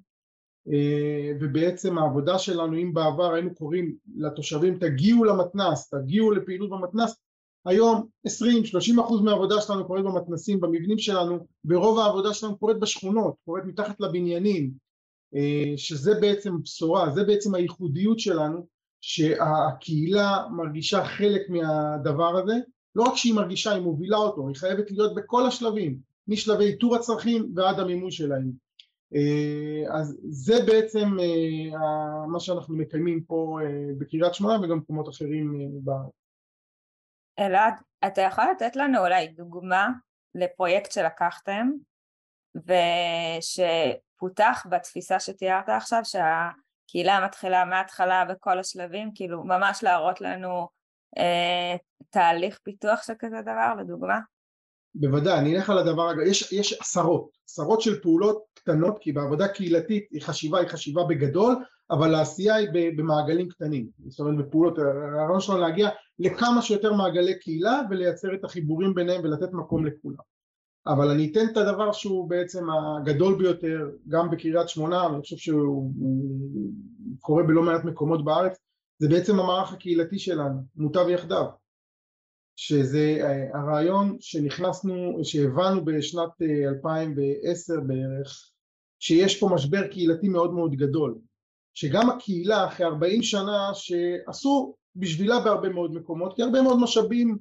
אה, 0.71 1.31
ובעצם 1.39 1.97
העבודה 1.97 2.39
שלנו 2.39 2.77
אם 2.77 2.93
בעבר 2.93 3.33
היינו 3.33 3.55
קוראים 3.55 3.95
לתושבים 4.15 4.79
תגיעו 4.79 5.23
למתנ"ס 5.23 5.89
תגיעו 5.89 6.31
לפעילות 6.31 6.69
במתנ"ס 6.69 7.15
היום 7.65 8.07
20-30 8.27 9.01
אחוז 9.01 9.21
מהעבודה 9.21 9.61
שלנו 9.61 9.87
קורית 9.87 10.05
במתנסים, 10.05 10.59
במבנים 10.59 10.99
שלנו, 10.99 11.47
ורוב 11.65 11.99
העבודה 11.99 12.33
שלנו 12.33 12.57
קורית 12.57 12.79
בשכונות, 12.79 13.35
קורית 13.45 13.65
מתחת 13.65 13.99
לבניינים, 13.99 14.71
אה, 15.35 15.73
שזה 15.77 16.13
בעצם 16.21 16.61
בשורה, 16.61 17.09
זה 17.15 17.23
בעצם 17.23 17.55
הייחודיות 17.55 18.19
שלנו, 18.19 18.67
שהקהילה 19.07 20.47
מרגישה 20.51 21.05
חלק 21.05 21.41
מהדבר 21.49 22.37
הזה, 22.37 22.53
לא 22.95 23.03
רק 23.03 23.15
שהיא 23.15 23.33
מרגישה, 23.33 23.71
היא 23.71 23.81
מובילה 23.81 24.17
אותו, 24.17 24.47
היא 24.47 24.55
חייבת 24.55 24.91
להיות 24.91 25.15
בכל 25.15 25.47
השלבים, 25.47 25.97
משלבי 26.27 26.65
איתור 26.65 26.95
הצרכים 26.95 27.51
ועד 27.55 27.79
המימוש 27.79 28.17
שלהם. 28.17 28.51
אה, 29.15 29.99
אז 29.99 30.17
זה 30.29 30.53
בעצם 30.67 31.07
אה, 31.19 32.27
מה 32.27 32.39
שאנחנו 32.39 32.77
מקיימים 32.77 33.23
פה 33.23 33.59
בקריית 33.97 34.33
שמונה 34.33 34.59
וגם 34.59 34.69
במקומות 34.69 35.09
אחרים 35.09 35.71
בארץ. 35.83 36.11
אלעד, 37.39 37.73
אתה 38.07 38.21
יכול 38.21 38.43
לתת 38.51 38.75
לנו 38.75 38.99
אולי 38.99 39.27
דוגמה 39.27 39.89
לפרויקט 40.35 40.91
שלקחתם 40.91 41.71
ושפותח 43.45 44.65
בתפיסה 44.69 45.19
שתיארת 45.19 45.69
עכשיו 45.69 46.05
שהקהילה 46.87 47.25
מתחילה 47.25 47.65
מההתחלה 47.65 48.25
בכל 48.25 48.59
השלבים, 48.59 49.11
כאילו 49.15 49.43
ממש 49.43 49.83
להראות 49.83 50.21
לנו 50.21 50.67
אה, 51.17 51.75
תהליך 52.09 52.59
פיתוח 52.63 53.03
של 53.03 53.13
כזה 53.19 53.41
דבר 53.41 53.73
לדוגמה? 53.79 54.19
בוודאי, 54.95 55.39
אני 55.39 55.55
אלך 55.55 55.69
על 55.69 55.77
הדבר, 55.77 56.11
יש, 56.27 56.51
יש 56.51 56.73
עשרות, 56.81 57.29
עשרות 57.49 57.81
של 57.81 58.01
פעולות 58.01 58.43
קטנות, 58.53 58.97
כי 59.01 59.11
בעבודה 59.11 59.47
קהילתית 59.47 60.07
היא 60.11 60.21
חשיבה, 60.21 60.59
היא 60.59 60.67
חשיבה 60.67 61.03
בגדול, 61.03 61.55
אבל 61.91 62.15
העשייה 62.15 62.55
היא 62.55 62.69
במעגלים 62.97 63.49
קטנים, 63.49 63.87
זאת 64.07 64.19
אומרת 64.19 64.45
בפעולות, 64.45 64.77
הרעיון 64.79 65.39
שלנו 65.39 65.59
להגיע 65.59 65.89
לכמה 66.19 66.61
שיותר 66.61 66.93
מעגלי 66.93 67.39
קהילה 67.39 67.81
ולייצר 67.89 68.33
את 68.33 68.43
החיבורים 68.43 68.93
ביניהם 68.93 69.21
ולתת 69.23 69.53
מקום 69.53 69.85
לכולם. 69.85 70.34
אבל 70.87 71.09
אני 71.09 71.31
אתן 71.31 71.45
את 71.51 71.57
הדבר 71.57 71.91
שהוא 71.91 72.29
בעצם 72.29 72.65
הגדול 72.69 73.37
ביותר 73.37 73.89
גם 74.07 74.29
בקריית 74.31 74.69
שמונה, 74.69 75.07
ואני 75.07 75.21
חושב 75.21 75.37
שהוא 75.37 75.91
קורה 77.19 77.43
בלא 77.43 77.63
מעט 77.63 77.83
מקומות 77.83 78.25
בארץ, 78.25 78.57
זה 78.99 79.09
בעצם 79.09 79.39
המערך 79.39 79.73
הקהילתי 79.73 80.19
שלנו, 80.19 80.61
מוטב 80.75 81.05
יחדיו. 81.09 81.45
שזה 82.55 83.17
אה, 83.21 83.59
הרעיון 83.59 84.17
שנכנסנו, 84.19 85.19
שהבנו 85.23 85.85
בשנת 85.85 86.29
2010 86.67 87.73
אה, 87.73 87.79
בערך, 87.79 88.51
שיש 88.99 89.39
פה 89.39 89.49
משבר 89.53 89.87
קהילתי 89.87 90.29
מאוד 90.29 90.53
מאוד 90.53 90.71
גדול, 90.75 91.17
שגם 91.73 92.09
הקהילה 92.09 92.67
אחרי 92.67 92.85
40 92.85 93.23
שנה 93.23 93.69
שעשו 93.73 94.75
בשבילה 94.95 95.39
בהרבה 95.39 95.69
מאוד 95.69 95.93
מקומות, 95.93 96.35
כי 96.35 96.43
הרבה 96.43 96.61
מאוד 96.61 96.79
משאבים 96.79 97.37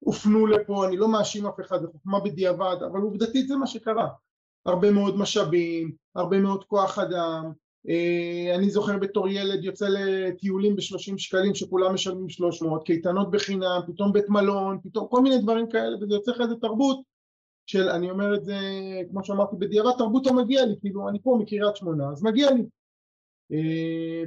הופנו 0.00 0.46
לפה, 0.46 0.86
אני 0.86 0.96
לא 0.96 1.08
מאשים 1.08 1.46
אף 1.46 1.60
אחד, 1.60 1.80
זה 1.80 1.86
חוכמה 1.92 2.20
בדיעבד, 2.20 2.76
אבל 2.90 3.00
עובדתית 3.00 3.48
זה 3.48 3.56
מה 3.56 3.66
שקרה, 3.66 4.08
הרבה 4.66 4.90
מאוד 4.90 5.18
משאבים, 5.18 5.92
הרבה 6.14 6.40
מאוד 6.40 6.64
כוח 6.64 6.98
אדם, 6.98 7.52
אה, 7.88 8.54
אני 8.54 8.70
זוכר 8.70 8.98
בתור 8.98 9.28
ילד 9.28 9.64
יוצא 9.64 9.86
לטיולים 9.88 10.76
בשלושים 10.76 11.18
שקלים 11.18 11.54
שכולם 11.54 11.94
משלמים 11.94 12.28
שלוש 12.28 12.62
מאות, 12.62 12.86
קייטנות 12.86 13.30
בחינם, 13.30 13.80
פתאום 13.86 14.12
בית 14.12 14.28
מלון, 14.28 14.78
פתאום 14.82 15.06
כל 15.10 15.22
מיני 15.22 15.38
דברים 15.38 15.68
כאלה 15.68 15.96
וזה 15.96 16.14
יוצא 16.14 16.30
לך 16.30 16.40
איזה 16.40 16.54
תרבות 16.56 17.00
של, 17.66 17.88
אני 17.88 18.10
אומר 18.10 18.34
את 18.34 18.44
זה 18.44 18.58
כמו 19.10 19.24
שאמרתי 19.24 19.56
בדיעבד, 19.56 19.90
תרבות 19.98 20.26
לא 20.26 20.32
מגיע 20.32 20.64
לי, 20.64 20.74
כאילו 20.80 21.08
אני 21.08 21.18
פה 21.22 21.38
מקריית 21.40 21.76
שמונה 21.76 22.08
אז 22.12 22.22
מגיע 22.22 22.50
לי 22.50 22.62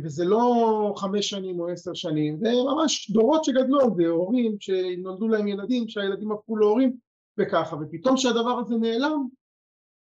וזה 0.04 0.26
לא 0.26 0.94
חמש 0.98 1.30
שנים 1.30 1.60
או 1.60 1.68
עשר 1.68 1.94
שנים, 1.94 2.38
זה 2.38 2.50
ממש 2.76 3.12
דורות 3.12 3.44
שגדלו 3.44 3.82
על 3.82 3.90
זה, 3.96 4.08
הורים 4.08 4.56
שנולדו 4.60 5.28
להם 5.28 5.48
ילדים, 5.48 5.88
שהילדים 5.88 6.32
הפכו 6.32 6.58
להורים 6.58 6.98
וככה, 7.38 7.76
ופתאום 7.76 8.16
כשהדבר 8.16 8.60
הזה 8.60 8.76
נעלם, 8.76 9.28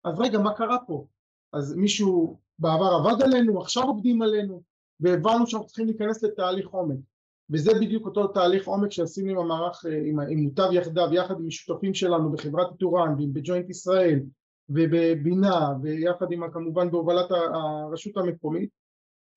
אז 0.05 0.21
רגע 0.21 0.39
מה 0.39 0.55
קרה 0.55 0.79
פה? 0.87 1.07
אז 1.53 1.77
מישהו 1.77 2.39
בעבר 2.59 2.85
עבד 3.01 3.23
עלינו, 3.23 3.61
עכשיו 3.61 3.83
עובדים 3.83 4.23
עלינו, 4.23 4.63
והבנו 5.01 5.47
שאנחנו 5.47 5.67
צריכים 5.67 5.87
להיכנס 5.87 6.23
לתהליך 6.23 6.69
עומק. 6.69 6.99
וזה 7.51 7.71
בדיוק 7.81 8.07
אותו 8.07 8.27
תהליך 8.27 8.69
עומק 8.69 8.93
שעשינו 8.93 9.31
עם 9.31 9.39
המערך, 9.39 9.87
אה, 9.87 10.03
עם, 10.05 10.21
עם 10.21 10.39
מוטב 10.39 10.69
יחדיו, 10.73 11.09
יחד 11.13 11.41
עם 11.41 11.47
השותפים 11.47 11.95
שלנו 11.95 12.33
בחברת 12.33 12.67
טורן, 12.79 13.15
בג'וינט 13.33 13.71
ישראל, 13.71 14.21
ובבינה, 14.69 15.69
ויחד 15.83 16.33
עם 16.33 16.51
כמובן 16.53 16.91
בהובלת 16.91 17.31
הרשות 17.31 18.17
המקומית, 18.17 18.71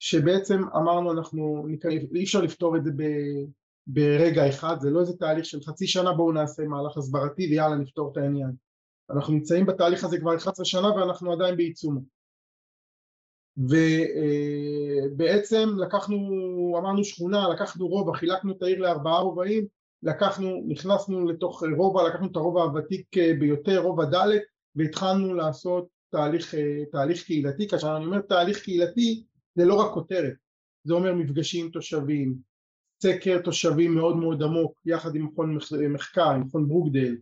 שבעצם 0.03 0.61
אמרנו 0.75 1.11
אנחנו, 1.11 1.67
אי 2.15 2.23
אפשר 2.23 2.41
לפתור 2.41 2.77
את 2.77 2.83
זה 2.83 2.91
ב, 2.95 3.03
ברגע 3.87 4.49
אחד, 4.49 4.75
זה 4.79 4.89
לא 4.89 4.99
איזה 4.99 5.17
תהליך 5.17 5.45
של 5.45 5.61
חצי 5.61 5.87
שנה 5.87 6.13
בואו 6.13 6.31
נעשה 6.31 6.63
מהלך 6.63 6.97
הסברתי 6.97 7.47
ויאללה 7.47 7.75
נפתור 7.75 8.11
את 8.11 8.17
העניין. 8.17 8.51
אנחנו 9.09 9.33
נמצאים 9.33 9.65
בתהליך 9.65 10.03
הזה 10.03 10.19
כבר 10.19 10.35
11 10.35 10.65
שנה 10.65 10.95
ואנחנו 10.95 11.31
עדיין 11.31 11.57
בעיצומו. 11.57 12.01
ובעצם 15.07 15.69
לקחנו, 15.77 16.17
אמרנו 16.79 17.03
שכונה, 17.03 17.49
לקחנו 17.49 17.87
רובע, 17.87 18.17
חילקנו 18.17 18.51
את 18.51 18.63
העיר 18.63 18.79
לארבעה 18.79 19.19
רובעים, 19.19 19.65
לקחנו, 20.03 20.63
נכנסנו 20.67 21.27
לתוך 21.27 21.63
רובע, 21.77 22.07
לקחנו 22.07 22.27
את 22.31 22.35
הרובע 22.35 22.63
הוותיק 22.63 23.07
ביותר, 23.39 23.79
רובע 23.79 24.05
ד', 24.05 24.37
והתחלנו 24.75 25.33
לעשות 25.33 25.87
תהליך, 26.09 26.55
תהליך 26.91 27.23
קהילתי, 27.23 27.67
כאשר 27.67 27.97
אני 27.97 28.05
אומר 28.05 28.21
תהליך 28.21 28.63
קהילתי 28.63 29.23
זה 29.55 29.65
לא 29.65 29.75
רק 29.75 29.93
כותרת, 29.93 30.33
זה 30.83 30.93
אומר 30.93 31.13
מפגשים 31.15 31.69
תושבים, 31.69 32.35
סקר 33.03 33.41
תושבים 33.41 33.95
מאוד 33.95 34.17
מאוד 34.17 34.43
עמוק 34.43 34.73
יחד 34.85 35.15
עם 35.15 35.25
מכון 35.25 35.57
מחקר, 35.89 36.29
עם 36.29 36.41
מכון 36.41 36.67
ברוקדייל, 36.67 37.17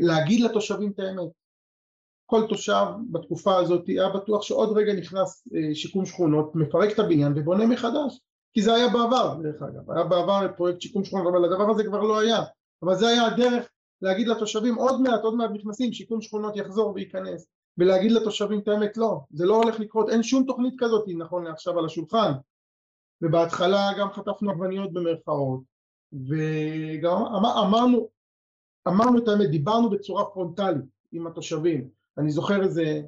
להגיד 0.00 0.40
לתושבים 0.40 0.90
את 0.90 0.98
האמת, 0.98 1.30
כל 2.30 2.46
תושב 2.48 2.84
בתקופה 3.12 3.56
הזאת 3.56 3.86
היה 3.86 4.08
בטוח 4.08 4.42
שעוד 4.42 4.78
רגע 4.78 4.92
נכנס 4.92 5.48
אה, 5.54 5.74
שיקום 5.74 6.06
שכונות, 6.06 6.54
מפרק 6.54 6.94
את 6.94 6.98
הבניין 6.98 7.32
ובונה 7.36 7.66
מחדש. 7.66 8.20
כי 8.52 8.62
זה 8.62 8.74
היה 8.74 8.88
בעבר 8.88 9.36
דרך 9.42 9.62
אגב, 9.62 9.90
היה 9.90 10.04
בעבר 10.04 10.46
פרויקט 10.56 10.80
שיקום 10.80 11.04
שכונות 11.04 11.34
אבל 11.34 11.44
הדבר 11.44 11.70
הזה 11.70 11.84
כבר 11.84 12.02
לא 12.02 12.20
היה. 12.20 12.42
אבל 12.82 12.94
זה 12.94 13.08
היה 13.08 13.26
הדרך 13.26 13.68
להגיד 14.02 14.28
לתושבים 14.28 14.74
עוד 14.74 15.00
מעט 15.00 15.20
עוד 15.22 15.34
מעט 15.34 15.50
נכנסים 15.50 15.92
שיקום 15.92 16.20
שכונות 16.20 16.56
יחזור 16.56 16.92
וייכנס 16.94 17.46
ולהגיד 17.78 18.12
לתושבים 18.12 18.60
את 18.60 18.68
האמת 18.68 18.96
לא 18.96 19.20
זה 19.30 19.46
לא 19.46 19.56
הולך 19.56 19.80
לקרות. 19.80 20.08
אין 20.08 20.22
שום 20.22 20.44
תוכנית 20.46 20.74
כזאת 20.78 21.04
נכון 21.18 21.44
לעכשיו 21.44 21.78
על 21.78 21.84
השולחן. 21.84 22.32
ובהתחלה 23.22 23.90
גם 23.98 24.10
חטפנו 24.12 24.50
עגבניות 24.50 24.92
במרכאות 24.92 25.60
וגם 26.12 27.16
אמר, 27.36 27.62
אמרנו 27.66 28.08
אמרנו 28.88 29.18
את 29.18 29.28
האמת 29.28 29.50
דיברנו 29.50 29.90
בצורה 29.90 30.24
פרונטלית 30.24 30.84
עם 31.12 31.26
התושבים. 31.26 31.88
אני 32.18 32.30
זוכר 32.30 32.62
איזה 32.62 33.02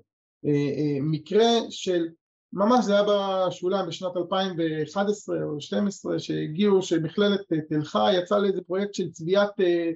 אה, 0.44 0.50
אה, 0.50 0.98
מקרה 1.02 1.50
של 1.70 2.08
ממש 2.52 2.84
זה 2.84 2.92
היה 2.92 3.02
בשוליים 3.48 3.86
בשנת 3.86 4.16
2011 4.16 5.36
או 5.36 5.54
2012 5.54 6.18
שהגיעו 6.18 6.82
שמכללת 6.82 7.40
תל 7.68 7.84
חי 7.84 8.12
יצא 8.18 8.38
לאיזה 8.38 8.62
פרויקט 8.62 8.94
של 8.94 9.10
צביעת 9.10 9.60
אה, 9.60 9.90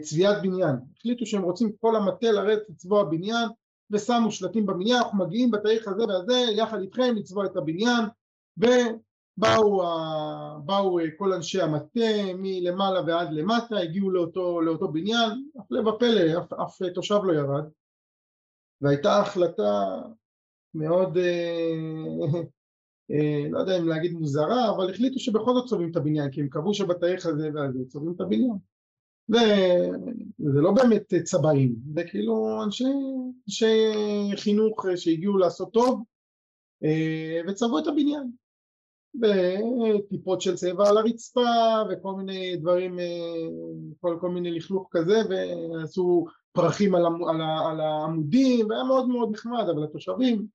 צביעת 0.00 0.42
בניין. 0.42 0.76
החליטו 0.96 1.26
שהם 1.26 1.42
רוצים 1.42 1.72
כל 1.80 1.96
המטה 1.96 2.32
לרדת 2.32 2.62
לצבוע 2.68 3.04
בניין 3.04 3.48
ושמו 3.90 4.30
שלטים 4.30 4.66
בבניין 4.66 4.96
אנחנו 4.96 5.18
מגיעים 5.18 5.50
בתאריך 5.50 5.88
הזה 5.88 6.04
והזה 6.06 6.52
יחד 6.56 6.80
איתכם 6.80 7.14
לצבוע 7.16 7.46
את 7.46 7.56
הבניין. 7.56 8.04
ובאו 8.56 9.82
באו 10.64 10.98
כל 11.16 11.32
אנשי 11.32 11.62
המטה 11.62 12.10
מלמעלה 12.38 13.00
ועד 13.06 13.32
למטה 13.32 13.78
הגיעו 13.78 14.10
לאותו, 14.10 14.60
לאותו 14.60 14.88
בניין. 14.88 15.30
הפלא 15.58 15.88
ופלא 15.88 16.38
אף, 16.38 16.52
אף 16.52 16.82
תושב 16.94 17.20
לא 17.24 17.32
ירד. 17.32 17.64
והייתה 18.80 19.20
החלטה 19.20 20.02
מאוד, 20.74 21.16
אה, 21.16 21.72
אה, 23.10 23.48
לא 23.50 23.58
יודע 23.58 23.78
אם 23.78 23.88
להגיד 23.88 24.12
מוזרה, 24.12 24.70
אבל 24.70 24.90
החליטו 24.90 25.18
שבכל 25.18 25.54
זאת 25.54 25.68
צובעים 25.68 25.90
את 25.90 25.96
הבניין, 25.96 26.30
כי 26.30 26.40
הם 26.40 26.48
קבעו 26.48 26.74
שבתאריך 26.74 27.26
הזה 27.26 27.50
והזה 27.54 27.78
צובעים 27.88 28.14
את 28.16 28.20
הבניין. 28.20 28.56
וזה 29.30 30.60
לא 30.60 30.72
באמת 30.72 31.14
צבעים, 31.24 31.74
זה 31.94 32.04
כאילו 32.04 32.62
אנשי, 32.64 32.84
אנשי 33.46 33.92
חינוך 34.36 34.86
שהגיעו 34.96 35.38
לעשות 35.38 35.72
טוב 35.72 36.02
אה, 36.84 37.40
וצבעו 37.48 37.78
את 37.78 37.86
הבניין. 37.86 38.30
וטיפות 39.14 40.40
של 40.40 40.56
צבע 40.56 40.88
על 40.88 40.98
הרצפה 40.98 41.50
וכל 41.90 42.12
מיני 42.12 42.56
דברים, 42.56 42.98
כל, 44.00 44.18
כל 44.20 44.30
מיני 44.30 44.50
לכלוך 44.50 44.88
כזה 44.90 45.18
ועשו 45.30 46.24
פרחים 46.52 46.94
על, 46.94 47.06
על, 47.06 47.40
על 47.70 47.80
העמודים 47.80 48.70
והיה 48.70 48.84
מאוד 48.84 49.08
מאוד 49.08 49.30
נחמד 49.32 49.64
אבל 49.74 49.84
התושבים 49.84 50.46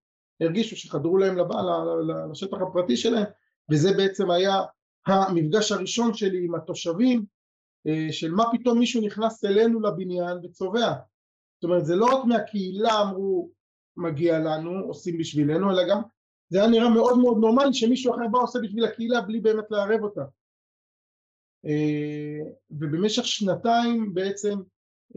הרגישו 0.42 0.76
שחדרו 0.76 1.18
להם 1.18 1.38
לבא, 1.38 1.56
לשטח 2.32 2.58
הפרטי 2.62 2.98
שלהם 2.98 3.26
וזה 3.72 3.94
בעצם 3.98 4.32
היה 4.32 4.62
המפגש 5.08 5.72
הראשון 5.72 6.14
שלי 6.14 6.46
עם 6.46 6.56
התושבים 6.56 7.20
אה, 7.20 7.26
של 8.12 8.32
מה 8.32 8.44
פתאום 8.52 8.80
מישהו 8.80 9.02
נכנס 9.02 9.46
אלינו 9.46 9.82
לבניין 9.82 10.38
וצובע. 10.44 10.94
זאת 11.56 11.64
אומרת 11.64 11.86
זה 11.86 11.96
לא 11.96 12.06
רק 12.06 12.26
מהקהילה 12.26 13.02
אמרו 13.02 13.50
מגיע 13.98 14.40
לנו 14.40 14.86
עושים 14.86 15.18
בשבילנו 15.18 15.72
אלא 15.72 15.90
גם 15.90 16.02
זה 16.50 16.60
היה 16.60 16.68
נראה 16.70 16.90
מאוד 16.90 17.18
מאוד 17.18 17.38
נורמלי 17.38 17.74
שמישהו 17.74 18.14
אחר 18.14 18.28
בא 18.32 18.40
עושה 18.40 18.60
בשביל 18.64 18.86
הקהילה 18.86 19.22
בלי 19.22 19.40
באמת 19.40 19.72
לערב 19.72 20.04
אותה. 20.04 20.22
אה, 21.66 22.52
ובמשך 22.72 23.26
שנתיים 23.26 24.14
בעצם 24.14 24.60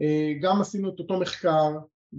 אה, 0.01 0.33
גם 0.41 0.61
עשינו 0.61 0.89
את 0.89 0.99
אותו 0.99 1.19
מחקר, 1.19 1.71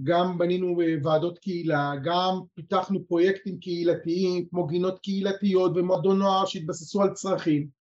גם 0.02 0.38
בנינו 0.38 0.80
אה, 0.80 0.94
ועדות 1.02 1.38
קהילה, 1.38 1.92
גם 2.04 2.40
פיתחנו 2.54 3.06
פרויקטים 3.08 3.58
קהילתיים 3.58 4.46
כמו 4.50 4.66
גינות 4.66 4.98
קהילתיות 4.98 5.72
ומועדון 5.76 6.18
נוער 6.18 6.46
שהתבססו 6.46 7.02
על 7.02 7.12
צרכים. 7.12 7.62
אה, 7.62 7.79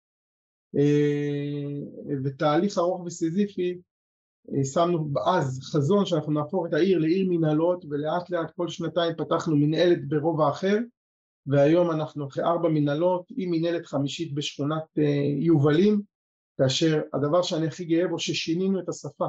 ותהליך 2.24 2.78
ארוך 2.78 3.00
וסיזיפי 3.06 3.78
שמנו 4.64 5.08
אז 5.26 5.60
חזון 5.72 6.06
שאנחנו 6.06 6.32
נהפוך 6.32 6.66
את 6.68 6.74
העיר 6.74 6.98
לעיר 6.98 7.26
מנהלות 7.30 7.84
ולאט 7.90 8.30
לאט 8.30 8.50
כל 8.56 8.68
שנתיים 8.68 9.12
פתחנו 9.16 9.56
מנהלת 9.56 10.08
ברובע 10.08 10.50
אחר 10.50 10.78
והיום 11.46 11.90
אנחנו 11.90 12.26
אחרי 12.26 12.44
ארבע 12.44 12.68
מנהלות 12.68 13.26
עם 13.36 13.50
מנהלת 13.50 13.86
חמישית 13.86 14.34
בשכונת 14.34 14.84
יובלים 15.40 16.02
כאשר 16.58 17.00
הדבר 17.14 17.42
שאני 17.42 17.66
הכי 17.66 17.84
גאה 17.84 18.08
בו 18.08 18.18
ששינינו 18.18 18.80
את 18.80 18.88
השפה. 18.88 19.26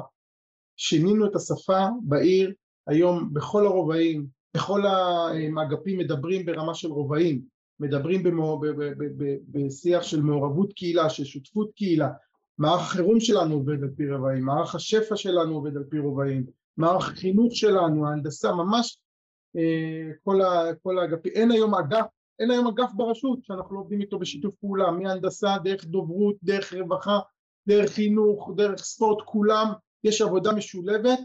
שינינו 0.76 1.26
את 1.26 1.36
השפה 1.36 1.86
בעיר, 2.02 2.52
היום 2.86 3.34
בכל 3.34 3.66
הרובעים, 3.66 4.26
בכל 4.54 4.82
האגפים 4.86 5.98
מדברים 5.98 6.46
ברמה 6.46 6.74
של 6.74 6.88
רובעים, 6.88 7.42
מדברים 7.80 8.22
בשיח 9.48 10.02
של 10.02 10.22
מעורבות 10.22 10.72
קהילה, 10.72 11.10
של 11.10 11.24
שותפות 11.24 11.70
קהילה, 11.76 12.08
מערך 12.58 12.80
החירום 12.80 13.20
שלנו 13.20 13.54
עובד 13.54 13.82
על 13.82 13.90
פי 13.96 14.06
רבעים, 14.06 14.44
מערך 14.44 14.74
השפע 14.74 15.16
שלנו 15.16 15.54
עובד 15.54 15.76
על 15.76 15.84
פי 15.84 15.98
רבעים, 15.98 16.46
מערך 16.76 17.08
החינוך 17.08 17.56
שלנו, 17.56 18.08
ההנדסה, 18.08 18.52
ממש 18.52 18.98
אה, 19.56 20.10
כל, 20.24 20.40
ה, 20.40 20.74
כל 20.82 20.98
האגפים, 20.98 21.32
אין 21.34 21.50
היום 21.50 21.74
אגף, 21.74 22.06
אין 22.38 22.50
היום 22.50 22.66
אגף 22.66 22.90
ברשות 22.96 23.44
שאנחנו 23.44 23.74
לא 23.74 23.80
עובדים 23.80 24.00
איתו 24.00 24.18
בשיתוף 24.18 24.54
פעולה, 24.54 24.90
מהנדסה, 24.90 25.56
דרך 25.64 25.84
דוברות, 25.84 26.36
דרך 26.42 26.72
רווחה, 26.72 27.18
דרך 27.68 27.90
חינוך, 27.90 28.52
דרך 28.56 28.78
ספורט, 28.78 29.24
כולם, 29.24 29.66
יש 30.04 30.22
עבודה 30.22 30.52
משולבת 30.52 31.18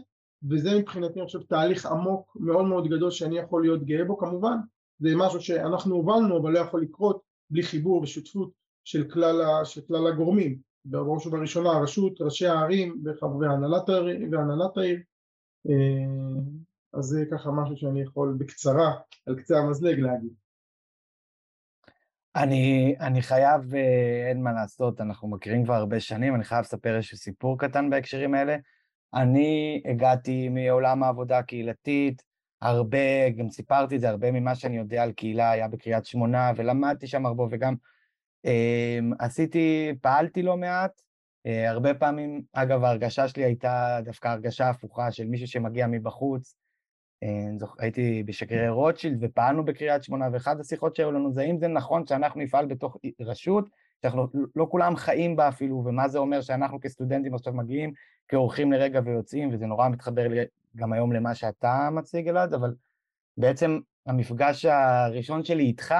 וזה 0.50 0.78
מבחינתי 0.78 1.18
אני 1.20 1.26
חושב 1.26 1.42
תהליך 1.42 1.86
עמוק 1.86 2.36
מאוד 2.40 2.64
מאוד 2.64 2.88
גדול 2.88 3.10
שאני 3.10 3.38
יכול 3.38 3.62
להיות 3.62 3.84
גאה 3.84 4.04
בו 4.04 4.18
כמובן, 4.18 4.56
זה 4.98 5.08
משהו 5.16 5.40
שאנחנו 5.40 5.94
הובלנו 5.94 6.38
אבל 6.38 6.52
לא 6.52 6.58
יכול 6.58 6.82
לקרות 6.82 7.22
בלי 7.50 7.62
חיבור 7.62 8.02
ושותפות 8.02 8.52
של 8.84 9.10
כלל, 9.10 9.64
של 9.64 9.80
כלל 9.80 10.06
הגורמים, 10.06 10.58
בראש 10.84 11.26
ובראשונה 11.26 11.70
הרשות, 11.70 12.20
ראשי 12.20 12.46
הערים 12.46 13.02
וחברי 13.04 13.48
הנהלת 13.48 13.88
העיר, 13.88 14.28
והנהלת 14.30 14.76
העיר 14.76 15.00
אה, 15.68 15.74
אז 16.92 17.04
זה 17.04 17.24
ככה 17.30 17.50
משהו 17.50 17.76
שאני 17.76 18.02
יכול 18.02 18.36
בקצרה 18.38 18.92
על 19.26 19.40
קצה 19.40 19.58
המזלג 19.58 19.98
להגיד. 19.98 20.32
אני, 22.36 22.94
אני 23.00 23.22
חייב, 23.22 23.74
אה, 23.74 24.28
אין 24.28 24.42
מה 24.42 24.52
לעשות, 24.52 25.00
אנחנו 25.00 25.28
מכירים 25.28 25.64
כבר 25.64 25.74
הרבה 25.74 26.00
שנים, 26.00 26.34
אני 26.34 26.44
חייב 26.44 26.60
לספר 26.60 26.96
איזשהו 26.96 27.16
סיפור 27.16 27.58
קטן 27.58 27.90
בהקשרים 27.90 28.34
האלה. 28.34 28.56
אני 29.14 29.82
הגעתי 29.84 30.48
מעולם 30.48 31.02
העבודה 31.02 31.38
הקהילתית, 31.38 32.22
הרבה, 32.64 33.30
גם 33.36 33.50
סיפרתי 33.50 33.96
את 33.96 34.00
זה, 34.00 34.08
הרבה 34.08 34.30
ממה 34.30 34.54
שאני 34.54 34.76
יודע 34.76 35.02
על 35.02 35.12
קהילה 35.12 35.50
היה 35.50 35.68
בקריית 35.68 36.06
שמונה, 36.06 36.52
ולמדתי 36.56 37.06
שם 37.06 37.26
הרבה, 37.26 37.44
וגם 37.50 37.74
אה, 38.46 38.98
עשיתי, 39.18 39.92
פעלתי 40.00 40.42
לא 40.42 40.56
מעט. 40.56 41.02
אה, 41.46 41.70
הרבה 41.70 41.94
פעמים, 41.94 42.42
אגב, 42.52 42.84
ההרגשה 42.84 43.28
שלי 43.28 43.44
הייתה 43.44 44.00
דווקא 44.04 44.28
הרגשה 44.28 44.68
הפוכה 44.68 45.12
של 45.12 45.26
מישהו 45.26 45.46
שמגיע 45.48 45.86
מבחוץ, 45.86 46.56
אה, 47.22 47.66
הייתי 47.78 48.22
בשגרירי 48.22 48.68
רוטשילד 48.68 49.18
ופעלנו 49.20 49.64
בקריית 49.64 50.04
שמונה, 50.04 50.28
ואחת 50.32 50.60
השיחות 50.60 50.96
שהיו 50.96 51.12
לנו 51.12 51.32
זה 51.32 51.42
האם 51.42 51.58
זה 51.58 51.68
נכון 51.68 52.06
שאנחנו 52.06 52.40
נפעל 52.40 52.66
בתוך 52.66 52.96
רשות, 53.20 53.68
שאנחנו 54.10 54.26
לא 54.56 54.66
כולם 54.70 54.96
חיים 54.96 55.36
בה 55.36 55.48
אפילו, 55.48 55.82
ומה 55.86 56.08
זה 56.08 56.18
אומר 56.18 56.40
שאנחנו 56.40 56.80
כסטודנטים 56.80 57.34
עכשיו 57.34 57.52
מגיעים 57.52 57.92
כאורחים 58.28 58.72
לרגע 58.72 59.00
ויוצאים, 59.04 59.50
וזה 59.52 59.66
נורא 59.66 59.88
מתחבר 59.88 60.28
לי 60.28 60.40
גם 60.76 60.92
היום 60.92 61.12
למה 61.12 61.34
שאתה 61.34 61.88
מציג 61.92 62.28
אלעד, 62.28 62.54
אבל 62.54 62.74
בעצם 63.36 63.78
המפגש 64.06 64.64
הראשון 64.64 65.44
שלי 65.44 65.62
איתך 65.62 65.94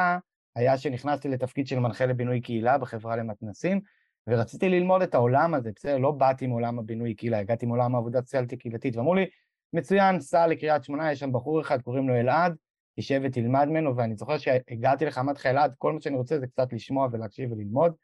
היה 0.56 0.78
שנכנסתי 0.78 1.28
לתפקיד 1.28 1.66
של 1.66 1.78
מנחה 1.78 2.06
לבינוי 2.06 2.40
קהילה 2.40 2.78
בחברה 2.78 3.16
למתנסים, 3.16 3.80
ורציתי 4.26 4.68
ללמוד 4.68 5.02
את 5.02 5.14
העולם 5.14 5.54
הזה, 5.54 5.70
בסדר, 5.76 5.98
לא 5.98 6.10
באתי 6.10 6.46
מעולם 6.46 6.78
הבינוי 6.78 7.14
קהילה, 7.14 7.38
הגעתי 7.38 7.66
מעולם 7.66 7.94
העבודה 7.94 8.20
סוציאלית 8.20 8.54
קהילתית, 8.54 8.96
ואמרו 8.96 9.14
לי, 9.14 9.26
מצוין, 9.72 10.20
סע 10.20 10.46
לקריית 10.46 10.84
שמונה, 10.84 11.12
יש 11.12 11.20
שם 11.20 11.32
בחור 11.32 11.60
אחד, 11.60 11.82
קוראים 11.82 12.08
לו 12.08 12.14
אלעד, 12.14 12.54
תשב 12.96 13.20
ותלמד 13.24 13.64
ממנו, 13.68 13.96
ואני 13.96 14.16
זוכר 14.16 14.38
שהגעתי 14.38 15.04
לך, 15.04 15.20
אלעד, 15.46 15.74
כל 15.78 15.92
מה 15.92 16.00
שאני 16.00 16.16
רוצה 16.16 16.38
זה 16.38 16.46
קצת 16.46 16.72
לשמוע 16.72 17.08
ולהקשיב 17.12 17.52
וללמוד, 17.52 17.94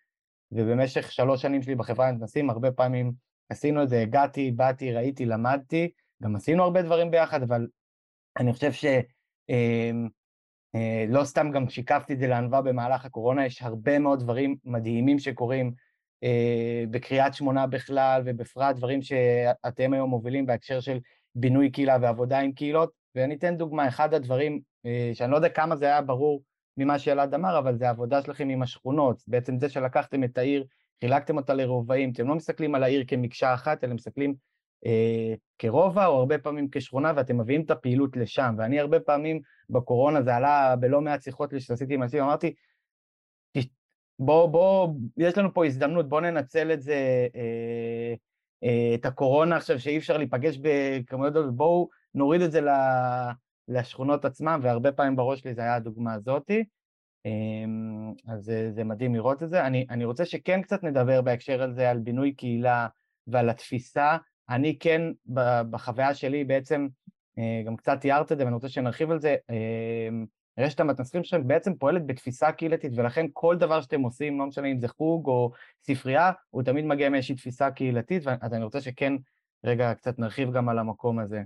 ובמשך 0.53 1.13
שלוש 1.13 1.43
שנים 1.43 1.63
שלי 1.63 1.75
בחברה 1.75 2.11
למתנסים, 2.11 2.51
הרבה 2.51 2.73
פעמים 2.73 3.13
עשינו 3.49 3.83
את 3.83 3.89
זה, 3.89 4.01
הגעתי, 4.01 4.51
באתי, 4.51 4.93
ראיתי, 4.93 5.27
למדתי, 5.27 5.91
גם 6.23 6.37
עשינו 6.37 6.63
הרבה 6.63 6.83
דברים 6.83 7.11
ביחד, 7.11 7.43
אבל 7.43 7.67
אני 8.39 8.53
חושב 8.53 8.73
ש... 8.73 8.85
אה, 9.51 9.91
אה, 10.75 11.05
לא 11.09 11.25
סתם 11.25 11.51
גם 11.51 11.69
שיקפתי 11.69 12.13
את 12.13 12.19
זה 12.19 12.27
לענווה 12.27 12.63
במהלך 12.63 13.05
הקורונה, 13.05 13.47
יש 13.47 13.63
הרבה 13.63 13.99
מאוד 13.99 14.21
דברים 14.21 14.57
מדהימים 14.65 15.19
שקורים 15.19 15.73
אה, 16.25 16.85
בקריית 16.91 17.35
שמונה 17.35 17.67
בכלל, 17.67 18.23
ובפרט 18.25 18.77
דברים 18.77 19.03
שאתם 19.03 19.93
היום 19.93 20.11
מובילים 20.11 20.47
בהקשר 20.47 20.81
של 20.81 20.99
בינוי 21.35 21.71
קהילה 21.71 21.97
ועבודה 22.03 22.39
עם 22.39 22.53
קהילות, 22.53 23.00
ואני 23.15 23.35
אתן 23.35 23.57
דוגמה, 23.57 23.89
אחד 23.89 24.15
הדברים 24.15 24.61
אה, 24.87 25.11
שאני 25.15 25.31
לא 25.31 25.37
יודע 25.37 25.49
כמה 25.49 25.77
זה 25.77 25.85
היה 25.85 26.03
ברור 26.03 26.43
ממה 26.77 26.99
שאלעד 26.99 27.35
אמר, 27.35 27.59
אבל 27.59 27.77
זה 27.77 27.87
העבודה 27.87 28.23
שלכם 28.23 28.49
עם 28.49 28.63
השכונות, 28.63 29.23
בעצם 29.27 29.59
זה 29.59 29.69
שלקחתם 29.69 30.25
את 30.25 30.39
העיר, 30.39 30.65
חילקתם 31.01 31.37
אותה 31.37 31.55
לרובעים, 31.55 32.11
אתם 32.13 32.29
לא 32.29 32.35
מסתכלים 32.35 32.75
על 32.75 32.83
העיר 32.83 33.05
כמקשה 33.07 33.55
אחת, 33.55 33.85
אלא 33.85 33.95
מסתכלים 33.95 34.35
אה, 34.87 35.35
כרובע 35.59 36.07
או 36.07 36.19
הרבה 36.19 36.39
פעמים 36.39 36.69
כשכונה, 36.73 37.13
ואתם 37.17 37.41
מביאים 37.41 37.63
את 37.63 37.71
הפעילות 37.71 38.17
לשם, 38.17 38.55
ואני 38.59 38.81
הרבה 38.81 39.01
פעמים 39.01 39.41
בקורונה, 39.71 40.23
זה 40.23 40.37
עלה 40.37 40.77
בלא 40.77 41.01
מעט 41.01 41.23
שיחות 41.23 41.51
שעשיתי 41.59 41.95
עם 41.95 42.03
אנשים, 42.03 42.23
אמרתי, 42.23 42.55
בוא, 44.21 44.47
בוא, 44.47 44.89
יש 45.17 45.39
לנו 45.39 45.55
פה 45.55 45.67
הזדמנות, 45.67 46.09
בוא 46.09 46.21
ננצל 46.21 46.73
את 46.73 46.83
זה, 46.83 47.27
אה, 47.35 48.15
אה, 48.65 48.95
את 48.95 49.07
הקורונה 49.07 49.57
עכשיו 49.57 49.81
שאי 49.81 49.99
אפשר 49.99 50.17
להיפגש 50.17 50.59
בכמויות, 50.63 51.57
בואו 51.57 51.89
נוריד 52.15 52.43
את 52.43 52.53
זה 52.53 52.61
לשכונות 53.69 54.25
עצמם, 54.25 54.61
והרבה 54.63 54.93
פעמים 54.93 55.17
בראש 55.17 55.41
שלי 55.41 55.55
זה 55.55 55.61
היה 55.61 55.75
הדוגמה 55.75 56.15
הזאתי. 56.15 56.65
אמ, 57.27 58.13
אז 58.29 58.45
זה, 58.45 58.71
זה 58.75 58.85
מדהים 58.85 59.15
לראות 59.15 59.43
את 59.43 59.49
זה. 59.49 59.67
אני, 59.67 59.87
אני 59.91 60.05
רוצה 60.05 60.25
שכן 60.25 60.63
קצת 60.63 60.83
נדבר 60.83 61.23
בהקשר 61.23 61.63
הזה 61.63 61.91
על 61.91 61.99
בינוי 61.99 62.33
קהילה 62.33 62.89
ועל 63.27 63.51
התפיסה. 63.51 64.17
אני 64.49 64.79
כן, 64.79 65.03
בחוויה 65.71 66.15
שלי 66.15 66.45
בעצם, 66.45 66.89
אה, 67.39 67.63
גם 67.67 67.77
קצת 67.77 68.01
תיארת 68.01 68.33
את 68.33 68.39
זה 68.39 68.45
ואני 68.45 68.55
רוצה 68.55 68.69
שנרחיב 68.69 69.11
על 69.11 69.21
זה, 69.21 69.37
אמ, 69.51 70.27
רשת 70.59 70.81
המתנסחים 70.81 71.25
שלכם 71.25 71.47
בעצם 71.47 71.75
פועלת 71.75 72.07
בתפיסה 72.07 72.53
קהילתית, 72.53 72.93
ולכן 72.97 73.27
כל 73.33 73.57
דבר 73.59 73.81
שאתם 73.81 74.01
עושים, 74.01 74.39
לא 74.39 74.47
משנה 74.47 74.69
אם 74.69 74.79
זה 74.79 74.89
חוג 74.89 75.27
או 75.27 75.53
ספרייה, 75.83 76.33
הוא 76.51 76.63
תמיד 76.63 76.85
מגיע 76.85 77.09
מאיזושהי 77.09 77.35
תפיסה 77.35 77.71
קהילתית, 77.71 78.23
אז 78.41 78.53
אני 78.53 78.65
רוצה 78.65 78.81
שכן 78.81 79.13
רגע 79.65 79.95
קצת 79.95 80.19
נרחיב 80.19 80.53
גם 80.53 80.69
על 80.69 80.79
המקום 80.79 81.19
הזה. 81.19 81.43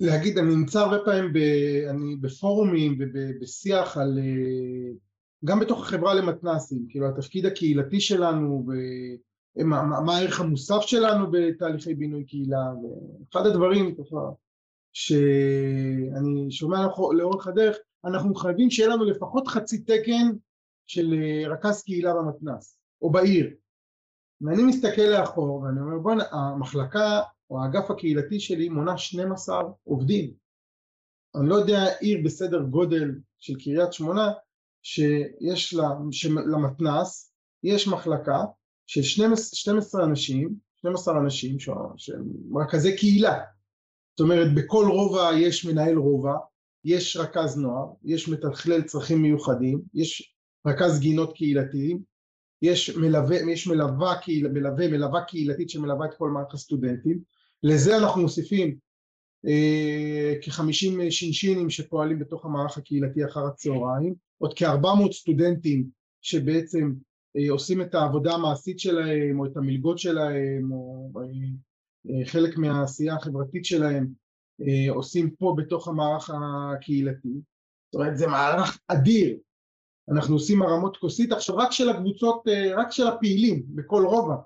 להגיד, 0.00 0.38
אני 0.38 0.56
נמצא 0.56 0.80
הרבה 0.80 0.98
פעמים 1.04 1.32
ב, 1.32 1.36
אני 1.90 2.16
בפורומים 2.16 2.98
ובשיח 3.00 3.96
על, 3.96 4.18
אה, 4.18 4.92
גם 5.44 5.60
בתוך 5.60 5.80
החברה 5.80 6.14
למתנסים, 6.14 6.86
כאילו 6.88 7.08
התפקיד 7.08 7.46
הקהילתי 7.46 8.00
שלנו 8.00 8.66
ומה 9.56 10.00
מה 10.00 10.16
הערך 10.16 10.40
המוסף 10.40 10.80
שלנו 10.80 11.30
בתהליכי 11.30 11.94
בינוי 11.94 12.24
קהילה, 12.24 12.64
ואחד 12.82 13.46
הדברים 13.46 13.94
שאני 14.92 16.50
שומע 16.50 16.86
לאורך 17.16 17.46
הדרך, 17.46 17.76
אנחנו 18.04 18.34
חייבים 18.34 18.70
שיהיה 18.70 18.88
לנו 18.88 19.04
לפחות 19.04 19.48
חצי 19.48 19.78
תקן 19.78 20.30
של 20.86 21.14
אה, 21.14 21.48
רכז 21.48 21.82
קהילה 21.82 22.14
במתנ"ס, 22.14 22.78
או 23.02 23.10
בעיר. 23.10 23.50
ואני 24.40 24.62
מסתכל 24.62 25.02
לאחור 25.02 25.60
ואני 25.60 25.80
אומר 25.80 25.98
בוא'נה, 25.98 26.24
המחלקה 26.32 27.20
או 27.50 27.62
האגף 27.62 27.90
הקהילתי 27.90 28.40
שלי 28.40 28.68
מונה 28.68 28.98
12 28.98 29.62
עובדים. 29.84 30.30
אני 31.36 31.48
לא 31.48 31.54
יודע 31.54 31.84
עיר 32.00 32.20
בסדר 32.24 32.62
גודל 32.62 33.10
של 33.38 33.54
קריית 33.60 33.92
שמונה 33.92 34.32
שיש 34.82 35.74
לה, 35.74 35.88
למתנ"ס, 36.52 37.32
יש 37.62 37.88
מחלקה 37.88 38.44
של 38.86 39.02
12, 39.02 39.56
12 39.56 40.04
אנשים, 40.04 40.54
12 40.76 41.18
אנשים 41.18 41.58
שהם 41.96 42.24
רכזי 42.54 42.96
קהילה. 42.96 43.40
זאת 44.10 44.20
אומרת 44.20 44.54
בכל 44.54 44.86
רובע 44.90 45.30
יש 45.38 45.64
מנהל 45.64 45.96
רובע, 45.96 46.34
יש 46.84 47.16
רכז 47.16 47.58
נוער, 47.58 47.86
יש 48.04 48.28
מתכלל 48.28 48.82
צרכים 48.82 49.22
מיוחדים, 49.22 49.82
יש 49.94 50.34
רכז 50.66 51.00
גינות 51.00 51.36
קהילתיים, 51.36 52.02
יש 52.62 52.96
מלווה, 52.96 53.36
יש 53.52 53.66
מלווה, 53.66 54.14
מלווה, 54.52 54.88
מלווה 54.88 55.24
קהילתית 55.24 55.70
שמלווה 55.70 56.06
את 56.06 56.14
כל 56.18 56.30
מערכת 56.30 56.54
הסטודנטים, 56.54 57.20
לזה 57.64 57.96
אנחנו 57.96 58.22
מוסיפים 58.22 58.76
אה, 59.46 60.34
כחמישים 60.42 61.10
שינשינים 61.10 61.70
שפועלים 61.70 62.18
בתוך 62.18 62.44
המערך 62.44 62.78
הקהילתי 62.78 63.24
אחר 63.24 63.46
הצהריים, 63.46 64.14
עוד 64.38 64.54
כארבע 64.54 64.94
מאות 64.94 65.12
סטודנטים 65.12 65.88
שבעצם 66.22 66.92
אה, 67.36 67.50
עושים 67.50 67.82
את 67.82 67.94
העבודה 67.94 68.34
המעשית 68.34 68.78
שלהם 68.78 69.40
או 69.40 69.46
את 69.46 69.56
המלגות 69.56 69.98
שלהם 69.98 70.72
או 70.72 71.10
אה, 71.16 72.26
חלק 72.26 72.58
מהעשייה 72.58 73.14
החברתית 73.14 73.64
שלהם 73.64 74.24
עושים 74.88 75.30
פה 75.30 75.54
בתוך 75.56 75.88
המערך 75.88 76.30
הקהילתי, 76.30 77.28
זאת 77.92 77.94
אומרת 77.94 78.18
זה 78.18 78.26
מערך 78.26 78.78
אדיר, 78.88 79.36
אנחנו 80.08 80.34
עושים 80.34 80.62
הרמות 80.62 80.96
כוסית. 80.96 81.32
עכשיו 81.32 81.56
רק 81.56 81.72
של 81.72 81.88
הקבוצות, 81.88 82.44
רק 82.76 82.92
של 82.92 83.06
הפעילים 83.06 83.62
בכל 83.68 84.04
רובע, 84.06 84.36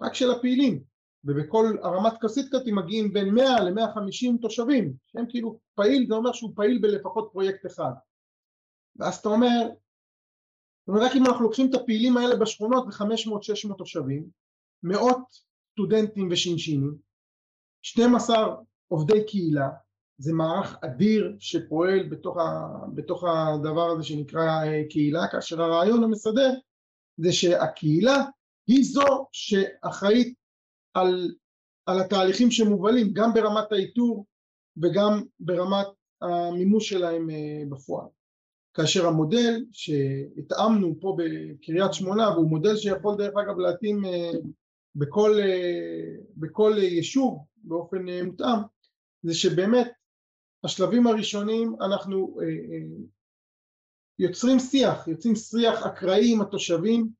רק 0.00 0.14
של 0.14 0.30
הפעילים 0.30 0.82
ובכל 1.26 1.76
הרמת 1.82 2.12
כזאת 2.20 2.44
מגיעים 2.66 3.12
בין 3.12 3.34
100 3.34 3.60
ל-150 3.60 4.40
תושבים 4.40 4.92
שהם 5.06 5.24
כאילו 5.28 5.58
פעיל 5.74 6.06
זה 6.08 6.14
אומר 6.14 6.32
שהוא 6.32 6.52
פעיל 6.56 6.78
בלפחות 6.82 7.28
פרויקט 7.32 7.66
אחד. 7.66 7.92
ואז 8.96 9.16
אתה 9.16 9.28
אומר 9.28 9.68
רק 10.88 11.12
אם 11.16 11.26
אנחנו 11.26 11.44
לוקחים 11.44 11.70
את 11.70 11.74
הפעילים 11.74 12.16
האלה 12.16 12.36
בשכונות 12.36 12.86
ב-500-600 12.86 13.74
תושבים 13.78 14.26
מאות 14.82 15.46
סטודנטים 15.72 16.28
ושינשינים 16.30 16.96
12 17.82 18.56
עובדי 18.88 19.26
קהילה 19.26 19.68
זה 20.18 20.32
מערך 20.32 20.76
אדיר 20.84 21.36
שפועל 21.38 22.08
בתוך, 22.08 22.36
ה, 22.36 22.68
בתוך 22.94 23.24
הדבר 23.24 23.90
הזה 23.90 24.04
שנקרא 24.04 24.64
אה, 24.64 24.82
קהילה 24.90 25.28
כאשר 25.32 25.62
הרעיון 25.62 26.04
המסדר 26.04 26.50
זה 27.16 27.32
שהקהילה 27.32 28.24
היא 28.66 28.84
זו 28.84 29.26
שאחראית 29.32 30.34
על, 30.96 31.34
על 31.86 32.00
התהליכים 32.00 32.50
שמובלים 32.50 33.12
גם 33.12 33.34
ברמת 33.34 33.72
האיתור 33.72 34.26
וגם 34.82 35.22
ברמת 35.40 35.86
המימוש 36.22 36.88
שלהם 36.88 37.30
אה, 37.30 37.62
בפועל. 37.68 38.06
כאשר 38.74 39.06
המודל 39.06 39.64
שהתאמנו 39.72 40.94
פה 41.00 41.16
בקריית 41.18 41.92
שמונה 41.92 42.30
והוא 42.30 42.48
מודל 42.50 42.76
שיכול 42.76 43.16
דרך 43.16 43.34
אגב 43.44 43.58
להתאים 43.58 44.04
אה, 44.04 44.30
בכל, 44.94 45.40
אה, 45.40 46.16
בכל 46.36 46.72
יישוב 46.78 47.44
באופן 47.56 48.06
מותאם 48.24 48.58
זה 49.22 49.34
שבאמת 49.34 49.92
השלבים 50.64 51.06
הראשונים 51.06 51.76
אנחנו 51.80 52.38
יוצרים 54.18 54.58
שיח, 54.58 55.08
יוצרים 55.08 55.34
שיח 55.34 55.86
אקראי 55.86 56.32
עם 56.32 56.40
התושבים 56.40 57.10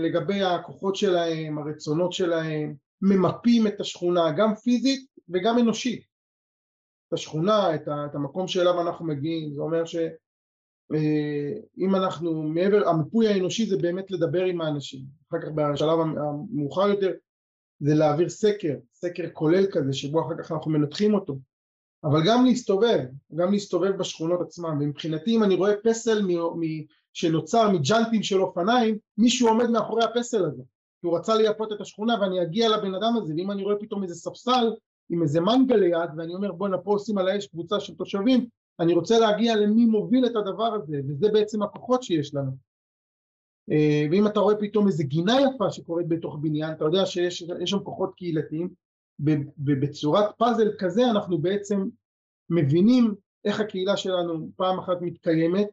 לגבי 0.00 0.42
הכוחות 0.42 0.96
שלהם, 0.96 1.58
הרצונות 1.58 2.12
שלהם, 2.12 2.74
ממפים 3.02 3.66
את 3.66 3.80
השכונה 3.80 4.32
גם 4.32 4.54
פיזית 4.54 5.06
וגם 5.28 5.58
אנושית. 5.58 6.04
את 7.08 7.12
השכונה, 7.12 7.74
את, 7.74 7.88
ה, 7.88 8.06
את 8.10 8.14
המקום 8.14 8.48
שאליו 8.48 8.80
אנחנו 8.80 9.06
מגיעים, 9.06 9.54
זה 9.54 9.60
אומר 9.60 9.84
שאם 9.84 11.94
אה, 11.94 12.04
אנחנו 12.04 12.42
מעבר, 12.42 12.88
המיפוי 12.88 13.28
האנושי 13.28 13.66
זה 13.66 13.76
באמת 13.76 14.10
לדבר 14.10 14.44
עם 14.44 14.60
האנשים, 14.60 15.00
אחר 15.30 15.42
כך 15.42 15.48
בשלב 15.54 15.98
המאוחר 16.00 16.88
יותר 16.88 17.12
זה 17.80 17.94
להעביר 17.94 18.28
סקר, 18.28 18.74
סקר 18.94 19.30
כולל 19.32 19.66
כזה 19.72 19.92
שבו 19.92 20.26
אחר 20.26 20.42
כך 20.42 20.52
אנחנו 20.52 20.70
מנתחים 20.70 21.14
אותו, 21.14 21.38
אבל 22.04 22.20
גם 22.26 22.44
להסתובב, 22.44 23.04
גם 23.34 23.52
להסתובב 23.52 23.90
בשכונות 23.90 24.40
עצמן, 24.40 24.76
ומבחינתי 24.80 25.36
אם 25.36 25.42
אני 25.42 25.54
רואה 25.54 25.72
פסל 25.84 26.22
מ, 26.22 26.30
מ, 26.30 26.62
שנוצר 27.12 27.70
מג'אנטים 27.70 28.22
של 28.22 28.42
אופניים, 28.42 28.98
מישהו 29.18 29.48
עומד 29.48 29.70
מאחורי 29.70 30.04
הפסל 30.04 30.44
הזה, 30.44 30.62
כי 31.00 31.06
הוא 31.06 31.18
רצה 31.18 31.34
לייפות 31.34 31.72
את 31.72 31.80
השכונה 31.80 32.20
ואני 32.20 32.42
אגיע 32.42 32.68
לבן 32.68 32.94
אדם 32.94 33.12
הזה, 33.16 33.34
ואם 33.36 33.50
אני 33.50 33.62
רואה 33.62 33.76
פתאום 33.80 34.02
איזה 34.02 34.14
ספסל 34.14 34.70
עם 35.10 35.22
איזה 35.22 35.40
מנגה 35.40 35.76
ליד 35.76 36.10
ואני 36.16 36.34
אומר 36.34 36.52
בואנה 36.52 36.78
פה 36.78 36.90
עושים 36.90 37.18
על 37.18 37.28
האש 37.28 37.46
קבוצה 37.46 37.80
של 37.80 37.94
תושבים 37.94 38.46
אני 38.80 38.94
רוצה 38.94 39.18
להגיע 39.18 39.56
למי 39.56 39.84
מוביל 39.84 40.26
את 40.26 40.36
הדבר 40.36 40.74
הזה 40.74 41.00
וזה 41.08 41.28
בעצם 41.32 41.62
הכוחות 41.62 42.02
שיש 42.02 42.34
לנו. 42.34 42.50
אה, 43.70 44.06
ואם 44.10 44.26
אתה 44.26 44.40
רואה 44.40 44.56
פתאום 44.56 44.86
איזה 44.86 45.04
גינה 45.04 45.36
יפה 45.40 45.70
שקורית 45.70 46.08
בתוך 46.08 46.38
בניין 46.40 46.72
אתה 46.72 46.84
יודע 46.84 47.06
שיש 47.06 47.44
שם 47.64 47.78
כוחות 47.78 48.14
קהילתיים 48.14 48.68
ובצורת 49.58 50.24
פאזל 50.38 50.70
כזה 50.78 51.10
אנחנו 51.10 51.38
בעצם 51.38 51.88
מבינים 52.50 53.14
איך 53.44 53.60
הקהילה 53.60 53.96
שלנו 53.96 54.50
פעם 54.56 54.78
אחת 54.78 54.96
מתקיימת 55.00 55.68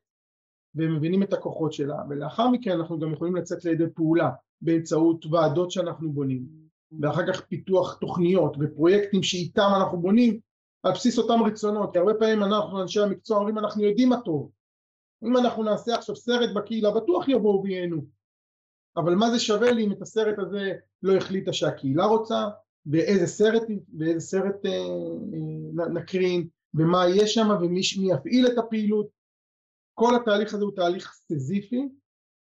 ומבינים 0.78 1.24
את 1.24 1.34
הכוחות 1.34 1.74
שלה 1.74 1.98
ולאחר 2.10 2.50
מכן 2.50 2.72
אנחנו 2.72 3.00
גם 3.00 3.14
יכולים 3.14 3.36
לצאת 3.36 3.66
לידי 3.66 3.84
פעולה 3.96 4.30
באמצעות 4.62 5.26
ועדות 5.26 5.72
שאנחנו 5.72 6.12
בונים 6.12 6.46
ואחר 7.02 7.34
כך 7.34 7.42
פיתוח 7.42 7.94
תוכניות 7.94 8.58
ופרויקטים 8.60 9.24
שאיתם 9.24 9.70
אנחנו 9.82 9.98
בונים 9.98 10.40
על 10.84 10.92
בסיס 10.92 11.18
אותם 11.18 11.44
רצונות, 11.44 11.94
כי 11.94 12.00
הרבה 12.00 12.14
פעמים 12.14 12.44
אנחנו 12.44 12.82
אנשי 12.82 13.00
המקצוע 13.00 13.38
אומרים 13.38 13.58
אנחנו 13.58 13.84
יודעים 13.84 14.10
מה 14.10 14.22
טוב, 14.22 14.52
אם 15.24 15.38
אנחנו 15.38 15.64
נעשה 15.64 15.96
עכשיו 15.96 16.16
סרט 16.16 16.50
בקהילה 16.56 16.92
בטוח 16.92 17.28
יבואו 17.28 17.64
וייהנו, 17.64 18.02
אבל 18.98 19.16
מה 19.16 19.32
זה 19.32 19.40
שווה 19.40 19.72
לי 19.72 19.86
אם 19.86 19.92
את 19.92 20.02
הסרט 20.02 20.40
הזה 20.40 20.74
לא 21.04 21.16
החליטה 21.16 21.54
שהקהילה 21.54 22.06
רוצה, 22.06 22.48
ואיזה 22.86 23.28
סרט, 23.28 23.64
ואיזה 23.98 24.20
סרט 24.20 24.66
אה, 24.66 24.72
אה, 24.72 25.90
נקרין, 25.90 26.48
ומה 26.74 27.08
יהיה 27.08 27.28
שם 27.28 27.48
ומי 27.62 27.82
יפעיל 27.98 28.48
את 28.48 28.58
הפעילות, 28.58 29.08
כל 30.00 30.16
התהליך 30.16 30.54
הזה 30.54 30.64
הוא 30.64 30.76
תהליך 30.76 31.14
סזיפי, 31.14 31.90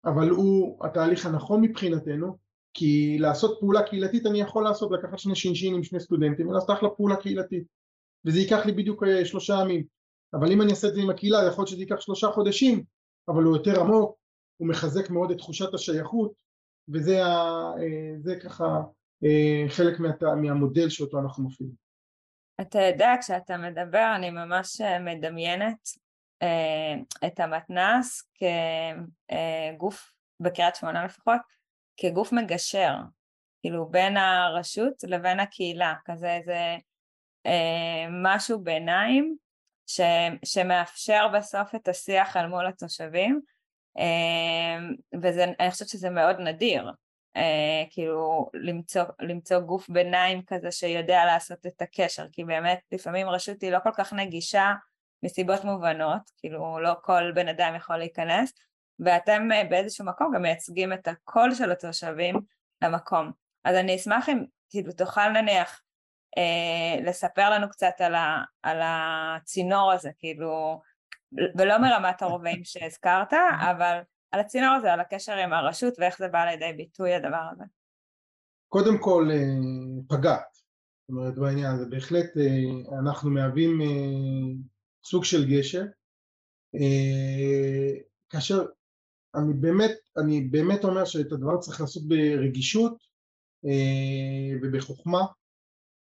אבל 0.06 0.30
הוא 0.30 0.86
התהליך 0.86 1.25
הנכון 1.25 1.62
מבחינתנו, 1.62 2.38
כי 2.73 3.17
לעשות 3.19 3.58
פעולה 3.60 3.84
קהילתית 3.84 4.25
אני 4.25 4.41
יכול 4.41 4.63
לעשות, 4.63 4.91
לקחת 4.91 5.19
שני 5.19 5.36
שינשין 5.36 5.75
עם 5.75 5.84
שני 5.84 5.99
סטודנטים 5.99 6.47
ולעשות 6.47 6.71
אחלה 6.71 6.89
פעולה 6.89 7.15
קהילתית 7.15 7.63
וזה 8.25 8.39
ייקח 8.39 8.65
לי 8.65 8.71
בדיוק 8.71 9.04
אה, 9.04 9.25
שלושה 9.25 9.54
ימים 9.62 9.84
אבל 10.34 10.51
אם 10.51 10.62
אני 10.62 10.71
אעשה 10.71 10.88
את 10.88 10.93
זה 10.93 11.01
עם 11.01 11.10
הקהילה 11.10 11.38
יכול 11.47 11.62
להיות 11.62 11.67
שזה 11.67 11.82
ייקח 11.82 11.99
שלושה 11.99 12.27
חודשים 12.27 12.84
אבל 13.27 13.43
הוא 13.43 13.58
יותר 13.58 13.82
עמוק, 13.82 14.17
הוא 14.58 14.67
מחזק 14.67 15.10
מאוד 15.10 15.32
את 15.32 15.38
תחושת 15.38 15.73
השייכות 15.73 16.32
וזה 16.93 17.25
ה, 17.25 17.30
אה, 18.30 18.39
ככה 18.39 18.82
אה, 19.23 19.69
חלק 19.69 19.99
מה, 19.99 20.36
מהמודל 20.36 20.89
שאותו 20.89 21.19
אנחנו 21.19 21.43
מפעילים. 21.43 21.75
אתה 22.62 22.80
יודע, 22.80 23.13
כשאתה 23.21 23.58
מדבר 23.58 24.13
אני 24.15 24.30
ממש 24.30 24.82
מדמיינת 25.06 26.00
את 27.25 27.39
המתנ"ס 27.39 28.32
כגוף, 29.77 30.13
בקריית 30.39 30.75
שמונה 30.75 31.06
לפחות, 31.06 31.41
כגוף 31.97 32.34
מגשר, 32.34 32.95
כאילו 33.62 33.89
בין 33.89 34.17
הרשות 34.17 34.93
לבין 35.04 35.39
הקהילה, 35.39 35.93
כזה 36.06 36.36
איזה 36.36 36.75
אה, 37.45 38.06
משהו 38.10 38.60
ביניים 38.63 39.36
ש, 39.88 40.01
שמאפשר 40.45 41.27
בסוף 41.27 41.75
את 41.75 41.88
השיח 41.88 42.38
אל 42.38 42.47
מול 42.47 42.67
התושבים, 42.67 43.41
אה, 43.97 44.77
ואני 45.21 45.71
חושבת 45.71 45.89
שזה 45.89 46.10
מאוד 46.10 46.36
נדיר, 46.39 46.91
אה, 47.36 47.84
כאילו 47.89 48.49
למצוא, 48.54 49.04
למצוא 49.19 49.60
גוף 49.60 49.89
ביניים 49.89 50.41
כזה 50.47 50.71
שיודע 50.71 51.25
לעשות 51.25 51.65
את 51.65 51.82
הקשר, 51.82 52.25
כי 52.32 52.43
באמת 52.43 52.80
לפעמים 52.91 53.30
רשות 53.30 53.62
היא 53.62 53.71
לא 53.71 53.80
כל 53.84 53.91
כך 53.97 54.13
נגישה 54.13 54.73
מסיבות 55.23 55.63
מובנות, 55.63 56.21
כאילו 56.38 56.79
לא 56.79 56.93
כל 57.01 57.31
בן 57.36 57.47
אדם 57.47 57.73
יכול 57.77 57.97
להיכנס, 57.97 58.53
ואתם 58.99 59.51
אה, 59.51 59.63
באיזשהו 59.69 60.05
מקום 60.05 60.31
גם 60.36 60.41
מייצגים 60.41 60.93
את 60.93 61.07
הקול 61.07 61.55
של 61.55 61.71
התושבים 61.71 62.36
למקום. 62.81 63.31
אז 63.63 63.75
אני 63.75 63.95
אשמח 63.95 64.29
אם 64.29 64.43
כאילו 64.69 64.91
תוכל 64.91 65.29
נניח 65.29 65.81
אה, 66.38 67.03
לספר 67.03 67.49
לנו 67.49 67.69
קצת 67.69 67.93
על, 67.99 68.15
ה, 68.15 68.43
על 68.63 68.79
הצינור 68.84 69.91
הזה, 69.91 70.10
כאילו, 70.19 70.81
ולא 71.57 71.77
מרמת 71.77 72.21
הרובעים 72.21 72.63
שהזכרת, 72.63 73.34
אבל 73.71 73.99
על 74.31 74.39
הצינור 74.39 74.73
הזה, 74.73 74.93
על 74.93 74.99
הקשר 74.99 75.34
עם 75.34 75.53
הרשות 75.53 75.93
ואיך 75.99 76.17
זה 76.17 76.27
בא 76.27 76.45
לידי 76.45 76.73
ביטוי 76.77 77.13
הדבר 77.13 77.43
הזה. 77.51 77.63
קודם 78.69 78.97
כל 78.97 79.27
אה, 79.31 80.17
פגעת, 80.17 80.53
זאת 80.53 81.10
אומרת 81.10 81.36
בעניין 81.36 81.71
הזה, 81.75 81.86
בהחלט 81.86 82.38
אה, 82.38 82.99
אנחנו 82.99 83.29
מהווים 83.29 83.81
סוג 85.03 85.23
של 85.23 85.49
גשר, 85.49 85.83
כאשר 88.29 88.65
אני 89.35 89.53
באמת, 89.53 89.91
אני 90.17 90.41
באמת 90.41 90.83
אומר 90.83 91.05
שאת 91.05 91.31
הדבר 91.31 91.57
צריך 91.57 91.81
לעשות 91.81 92.03
ברגישות 92.07 92.97
אה, 93.65 94.57
ובחוכמה, 94.61 95.21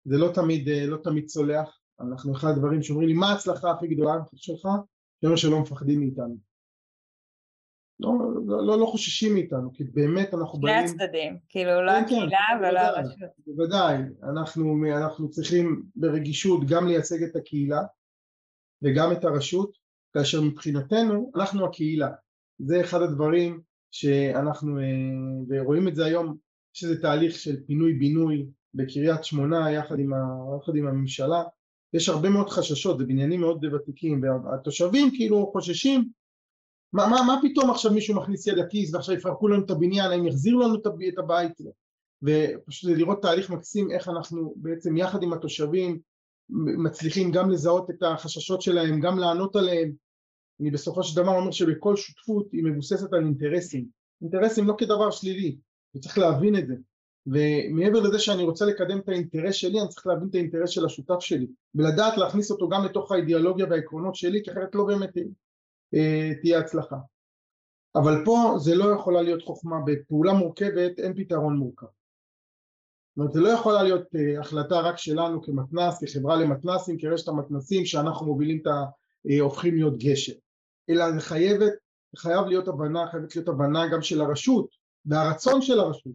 זה 0.04 0.18
לא 0.18 0.32
תמיד, 0.34 0.68
אה, 0.68 0.87
לא 0.87 0.96
תמיד 0.96 1.26
צולח, 1.26 1.80
אנחנו 2.00 2.37
אחד 2.37 2.48
הדברים 2.48 2.82
שאומרים 2.82 3.08
לי 3.08 3.14
מה 3.14 3.26
ההצלחה 3.30 3.70
הכי 3.70 3.87
גדולה 3.87 4.12
שלך? 4.34 4.68
זה 5.22 5.28
אומר 5.28 5.37
שלא 5.37 5.61
מפחדים 5.61 6.00
מאיתנו. 6.00 6.37
לא, 8.00 8.12
לא, 8.46 8.66
לא, 8.66 8.80
לא 8.80 8.87
חוששים 8.87 9.34
מאיתנו, 9.34 9.72
כי 9.72 9.84
באמת 9.84 10.34
אנחנו 10.34 10.61
באים... 10.61 10.88
שני 10.88 11.04
הצדדים, 11.04 11.38
כאילו 11.48 11.82
לא 11.87 11.92
כן, 11.92 12.08
כן 12.08 12.14
הקהילה 12.14 12.38
כן, 12.48 12.68
ולא 12.68 12.80
הרשות. 12.80 13.18
בוודאי, 13.46 13.96
אנחנו, 14.22 14.76
אנחנו 14.96 15.30
צריכים 15.30 15.82
ברגישות 15.96 16.61
גם 16.68 16.87
לייצג 16.87 17.22
את 17.22 17.37
הקהילה 17.37 17.80
וגם 18.82 19.12
את 19.12 19.24
הרשות, 19.24 19.78
כאשר 20.12 20.40
מבחינתנו 20.40 21.32
אנחנו 21.36 21.66
הקהילה. 21.66 22.08
זה 22.58 22.80
אחד 22.80 23.02
הדברים 23.02 23.60
שאנחנו 23.90 24.78
אה, 24.78 25.62
רואים 25.62 25.88
את 25.88 25.94
זה 25.94 26.04
היום, 26.04 26.36
יש 26.76 26.84
איזה 26.84 27.00
תהליך 27.00 27.38
של 27.38 27.56
פינוי 27.66 27.92
בינוי 27.92 28.46
בקריית 28.74 29.24
שמונה 29.24 29.72
יחד 29.72 29.98
עם, 29.98 30.12
ה, 30.12 30.18
יחד 30.62 30.76
עם 30.76 30.86
הממשלה, 30.86 31.42
יש 31.94 32.08
הרבה 32.08 32.30
מאוד 32.30 32.50
חששות, 32.50 32.98
זה 32.98 33.04
בניינים 33.04 33.40
מאוד 33.40 33.64
ותיקים 33.64 34.22
והתושבים 34.22 35.10
כאילו 35.10 35.50
חוששים 35.52 36.08
מה, 36.92 37.08
מה, 37.08 37.16
מה 37.26 37.40
פתאום 37.42 37.70
עכשיו 37.70 37.92
מישהו 37.92 38.16
מכניס 38.16 38.46
יד 38.46 38.54
לכיס 38.54 38.94
ועכשיו 38.94 39.14
יפרקו 39.14 39.48
לנו 39.48 39.64
את 39.64 39.70
הבניין, 39.70 40.10
האם 40.10 40.26
יחזירו 40.26 40.60
לנו 40.60 40.74
את 41.08 41.18
הבית 41.18 41.52
ופשוט 42.22 42.90
לראות 42.96 43.22
תהליך 43.22 43.50
מקסים 43.50 43.90
איך 43.90 44.08
אנחנו 44.08 44.54
בעצם 44.56 44.96
יחד 44.96 45.22
עם 45.22 45.32
התושבים 45.32 45.98
מצליחים 46.50 47.30
גם 47.32 47.50
לזהות 47.50 47.90
את 47.90 48.02
החששות 48.02 48.62
שלהם, 48.62 49.00
גם 49.00 49.18
לענות 49.18 49.56
עליהם. 49.56 49.92
אני 50.61 50.70
בסופו 50.70 51.02
של 51.02 51.22
דבר 51.22 51.37
אומר 51.37 51.50
שבכל 51.50 51.96
שותפות 51.96 52.52
היא 52.52 52.64
מבוססת 52.64 53.12
על 53.12 53.24
אינטרסים, 53.24 53.87
אינטרסים 54.22 54.66
לא 54.66 54.74
כדבר 54.78 55.11
שלילי, 55.11 55.56
וצריך 55.96 56.18
להבין 56.18 56.58
את 56.58 56.66
זה, 56.66 56.74
ומעבר 57.26 58.00
לזה 58.00 58.18
שאני 58.18 58.42
רוצה 58.42 58.66
לקדם 58.66 58.98
את 58.98 59.08
האינטרס 59.08 59.54
שלי, 59.54 59.80
אני 59.80 59.88
צריך 59.88 60.06
להבין 60.06 60.28
את 60.28 60.34
האינטרס 60.34 60.70
של 60.70 60.84
השותף 60.84 61.20
שלי, 61.20 61.46
ולדעת 61.74 62.18
להכניס 62.18 62.50
אותו 62.50 62.68
גם 62.68 62.84
לתוך 62.84 63.12
האידיאולוגיה 63.12 63.66
והעקרונות 63.70 64.14
שלי, 64.14 64.44
כי 64.44 64.52
אחרת 64.52 64.74
לא 64.74 64.84
באמת 64.84 65.16
אה, 65.94 66.30
תהיה 66.40 66.58
הצלחה. 66.58 66.96
אבל 67.94 68.24
פה 68.24 68.54
זה 68.58 68.74
לא 68.74 68.84
יכולה 68.84 69.22
להיות 69.22 69.42
חוכמה, 69.42 69.76
בפעולה 69.87 70.32
מורכבת 70.32 70.98
אין 70.98 71.14
פתרון 71.16 71.56
מורכב. 71.56 71.87
זאת 73.18 73.20
אומרת, 73.20 73.35
זה 73.35 73.40
לא 73.40 73.48
יכולה 73.48 73.83
להיות 73.83 74.07
אה, 74.16 74.40
החלטה 74.40 74.81
רק 74.81 74.98
שלנו 74.98 75.42
כמתנ"ס, 75.42 76.04
כחברה 76.04 76.37
למתנ"סים, 76.37 76.98
כרשת 76.98 77.28
המתנ"סים, 77.28 77.85
שאנחנו 77.85 78.26
מובילים 78.26 78.59
את 78.62 78.66
ה... 78.66 78.85
אה, 79.31 79.40
הופכים 79.40 79.74
להיות 79.74 79.98
גשר. 79.98 80.33
אלא 80.90 81.12
זה 81.12 81.20
חייבת 81.20 81.72
חייב 82.16 82.46
להיות 82.46 82.68
הבנה, 82.68 83.07
חייבת 83.11 83.37
להיות 83.37 83.48
הבנה 83.48 83.88
גם 83.92 84.02
של 84.02 84.20
הרשות 84.20 84.68
והרצון 85.07 85.62
של 85.62 85.81
הרשות 85.81 86.12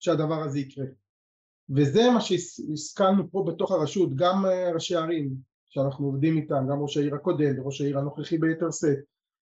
שהדבר 0.00 0.42
הזה 0.42 0.58
יקרה. 0.58 0.84
וזה 1.70 2.10
מה 2.14 2.20
שהשכלנו 2.20 3.30
פה 3.30 3.44
בתוך 3.46 3.72
הרשות, 3.72 4.14
גם 4.14 4.46
אה, 4.46 4.72
ראשי 4.72 4.96
ערים 4.96 5.30
שאנחנו 5.70 6.06
עובדים 6.06 6.36
איתם, 6.36 6.66
גם 6.70 6.82
ראש 6.82 6.96
העיר 6.96 7.14
הקודם 7.14 7.58
וראש 7.58 7.80
העיר 7.80 7.98
הנוכחי 7.98 8.38
ביתר 8.38 8.68
שאת, 8.70 8.98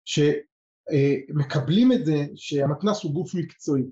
שמקבלים 0.04 1.92
את 1.92 2.06
זה 2.06 2.26
שהמתנ"ס 2.34 3.02
הוא 3.02 3.12
גוף 3.12 3.34
מקצועי. 3.34 3.84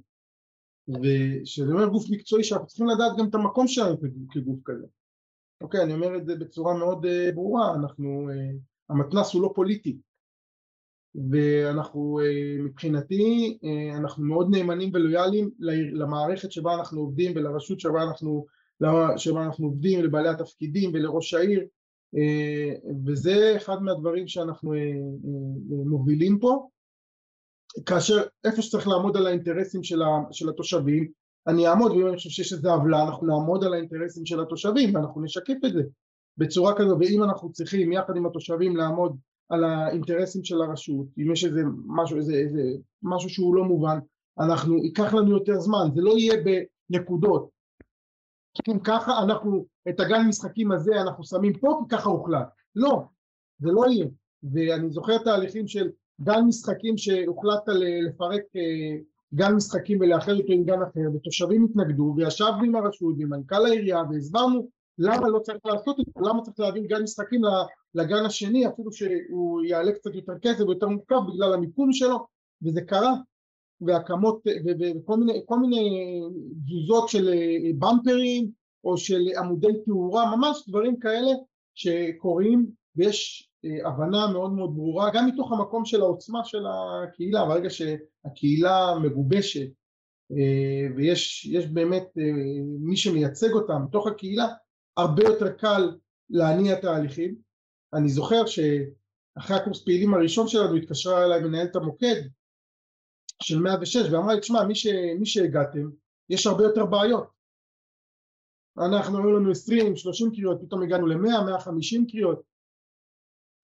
וכשאני 1.02 1.72
אומר 1.72 1.86
גוף 1.86 2.04
מקצועי 2.10 2.44
שאנחנו 2.44 2.66
צריכים 2.66 2.86
לדעת 2.86 3.12
גם 3.18 3.28
את 3.28 3.34
המקום 3.34 3.68
שלנו 3.68 3.96
כגוף 4.30 4.58
כזה. 4.64 4.86
אוקיי, 5.62 5.82
אני 5.82 5.94
אומר 5.94 6.16
את 6.16 6.26
זה 6.26 6.36
בצורה 6.36 6.74
מאוד 6.74 7.06
אה, 7.06 7.30
ברורה, 7.34 7.74
אנחנו, 7.74 8.30
אה, 8.30 8.50
המתנ"ס 8.88 9.34
הוא 9.34 9.42
לא 9.42 9.52
פוליטי, 9.54 9.98
ואנחנו 11.30 12.20
אה, 12.20 12.62
מבחינתי 12.64 13.58
אנחנו 13.96 14.24
מאוד 14.24 14.48
נאמנים 14.50 14.90
ולויאליים 14.94 15.50
למערכת 15.92 16.52
שבה 16.52 16.74
אנחנו 16.74 17.00
עובדים 17.00 17.32
ולרשות 17.34 17.80
שבה 17.80 18.02
אנחנו, 18.02 18.46
שבה 19.16 19.44
אנחנו 19.44 19.66
עובדים, 19.66 20.04
לבעלי 20.04 20.28
התפקידים 20.28 20.90
ולראש 20.94 21.34
העיר. 21.34 21.66
וזה 23.06 23.56
אחד 23.56 23.82
מהדברים 23.82 24.28
שאנחנו 24.28 24.72
מובילים 25.86 26.38
פה 26.38 26.68
כאשר 27.86 28.22
איפה 28.44 28.62
שצריך 28.62 28.88
לעמוד 28.88 29.16
על 29.16 29.26
האינטרסים 29.26 29.82
של 30.32 30.48
התושבים 30.48 31.08
אני 31.46 31.68
אעמוד 31.68 31.92
ואם 31.92 32.06
אני 32.06 32.16
חושב 32.16 32.30
שיש 32.30 32.52
איזה 32.52 32.70
עוולה 32.70 33.02
אנחנו 33.02 33.26
נעמוד 33.26 33.64
על 33.64 33.74
האינטרסים 33.74 34.26
של 34.26 34.40
התושבים 34.40 34.94
ואנחנו 34.94 35.22
נשקף 35.22 35.56
את 35.66 35.72
זה 35.72 35.82
בצורה 36.38 36.74
כזו 36.76 36.96
ואם 37.00 37.24
אנחנו 37.24 37.52
צריכים 37.52 37.92
יחד 37.92 38.16
עם 38.16 38.26
התושבים 38.26 38.76
לעמוד 38.76 39.16
על 39.48 39.64
האינטרסים 39.64 40.44
של 40.44 40.62
הרשות 40.62 41.06
אם 41.18 41.32
יש 41.32 41.44
איזה 41.44 41.62
משהו, 41.86 42.16
איזה, 42.16 42.32
איזה 42.32 42.62
משהו 43.02 43.28
שהוא 43.28 43.54
לא 43.54 43.64
מובן 43.64 43.98
אנחנו, 44.40 44.84
ייקח 44.84 45.14
לנו 45.14 45.30
יותר 45.30 45.60
זמן 45.60 45.88
זה 45.94 46.00
לא 46.02 46.18
יהיה 46.18 46.34
בנקודות. 46.90 47.50
אם 48.68 48.78
ככה 48.78 49.22
אנחנו 49.22 49.66
את 49.88 50.00
הגן 50.00 50.26
משחקים 50.28 50.72
הזה 50.72 51.00
אנחנו 51.00 51.24
שמים 51.24 51.58
פה 51.58 51.80
כי 51.82 51.96
ככה 51.96 52.08
הוחלט. 52.08 52.48
לא 52.76 53.02
זה 53.58 53.68
לא 53.72 53.84
יהיה. 53.90 54.06
ואני 54.52 54.90
זוכר 54.90 55.18
תהליכים 55.18 55.68
של 55.68 55.90
גן 56.20 56.40
משחקים 56.48 56.96
שהוחלט 56.96 57.68
לפרק 57.68 58.42
אה, 58.56 58.96
גן 59.34 59.54
משחקים 59.54 60.00
ולאחד 60.00 60.32
אותו 60.32 60.52
עם 60.52 60.64
גן 60.64 60.82
אחר 60.82 61.14
ותושבים 61.14 61.64
התנגדו 61.64 62.14
וישבנו 62.16 62.62
עם 62.64 62.76
הרשות 62.76 63.14
ועם 63.18 63.28
מנכ"ל 63.28 63.66
העירייה 63.66 64.02
והסברנו 64.10 64.68
למה 64.98 65.28
לא 65.28 65.38
צריך 65.38 65.66
לעשות 65.66 66.00
את 66.00 66.04
זה, 66.06 66.20
למה 66.28 66.42
צריך 66.42 66.60
להעביר 66.60 66.82
גן 66.86 67.02
משחקים 67.02 67.40
לגן 67.94 68.24
השני 68.26 68.66
אפילו 68.66 68.92
שהוא 68.92 69.62
יעלה 69.62 69.92
קצת 69.92 70.14
יותר 70.14 70.38
כסף 70.42 70.60
ויותר 70.60 70.88
מורכב 70.88 71.20
בגלל 71.32 71.54
המיקום 71.54 71.92
שלו 71.92 72.26
וזה 72.62 72.80
קרה. 72.80 73.14
והקמות 73.86 74.42
וכל 74.80 75.16
מיני, 75.16 75.42
מיני 75.60 76.20
תזוזות 76.66 77.08
של 77.08 77.28
אה, 77.28 77.70
במפרים 77.78 78.50
או 78.84 78.96
של 78.96 79.20
עמודי 79.38 79.82
תאורה 79.84 80.36
ממש 80.36 80.68
דברים 80.68 80.98
כאלה 80.98 81.30
שקורים 81.74 82.66
ויש 82.96 83.42
אה, 83.42 83.51
הבנה 83.84 84.26
מאוד 84.32 84.52
מאוד 84.52 84.74
ברורה 84.74 85.10
גם 85.14 85.26
מתוך 85.26 85.52
המקום 85.52 85.84
של 85.84 86.00
העוצמה 86.00 86.44
של 86.44 86.64
הקהילה 86.66 87.44
ברגע 87.44 87.70
שהקהילה 87.70 88.94
מגובשת 89.02 89.68
אה, 90.32 90.94
ויש 90.96 91.46
באמת 91.72 92.04
אה, 92.18 92.32
מי 92.80 92.96
שמייצג 92.96 93.52
אותם 93.52 93.86
בתוך 93.88 94.06
הקהילה 94.06 94.46
הרבה 94.96 95.22
יותר 95.22 95.52
קל 95.52 95.96
להניע 96.30 96.80
תהליכים. 96.80 97.34
אני 97.94 98.08
זוכר 98.08 98.46
שאחרי 98.46 99.56
הקורס 99.56 99.84
פעילים 99.84 100.14
הראשון 100.14 100.48
שלנו 100.48 100.76
התקשרה 100.76 101.24
אליי 101.24 101.40
מנהלת 101.40 101.76
המוקד 101.76 102.22
של 103.42 103.58
106 103.58 103.96
ואמרה 103.96 104.34
לי 104.34 104.40
תשמע 104.40 104.64
מי, 104.64 104.74
ש... 104.74 104.86
מי 105.18 105.26
שהגעתם 105.26 105.90
יש 106.30 106.46
הרבה 106.46 106.64
יותר 106.64 106.86
בעיות. 106.86 107.26
אנחנו 108.78 109.18
היו 109.18 109.32
לנו 109.32 109.50
20-30 109.50 109.54
קריאות 110.34 110.60
פתאום 110.62 110.82
הגענו 110.82 111.06
ל-100-150 111.06 112.10
קריאות 112.10 112.51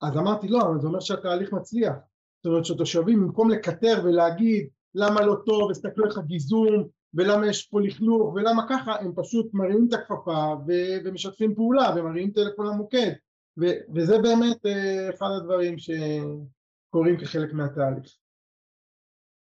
אז 0.02 0.16
אמרתי 0.16 0.48
לא, 0.48 0.62
אבל 0.62 0.80
זה 0.80 0.86
אומר 0.86 1.00
שהתהליך 1.00 1.52
מצליח. 1.52 1.94
זאת 2.36 2.46
אומרת 2.46 2.64
שהתושבים 2.64 3.20
במקום 3.20 3.50
לקטר 3.50 4.00
ולהגיד 4.04 4.68
למה 4.94 5.20
לא 5.20 5.34
טוב, 5.46 5.70
הסתכלו 5.70 6.06
איך 6.06 6.18
הגיזום 6.18 6.88
ולמה 7.14 7.46
יש 7.46 7.66
פה 7.66 7.80
לכלוך 7.80 8.34
ולמה 8.34 8.66
ככה, 8.68 8.94
הם 9.00 9.12
פשוט 9.16 9.54
מרימים 9.54 9.86
את 9.88 9.94
הכפפה 9.94 10.54
ו- 10.66 10.98
ומשתפים 11.04 11.54
פעולה 11.54 11.90
ומרימים 11.96 12.30
טלפון 12.30 12.66
למוקד 12.66 13.12
ו- 13.60 13.94
וזה 13.94 14.18
באמת 14.18 14.66
אה, 14.66 15.10
אחד 15.14 15.28
הדברים 15.36 15.76
שקורים 15.78 17.16
כחלק 17.20 17.52
מהתהליך. 17.52 18.16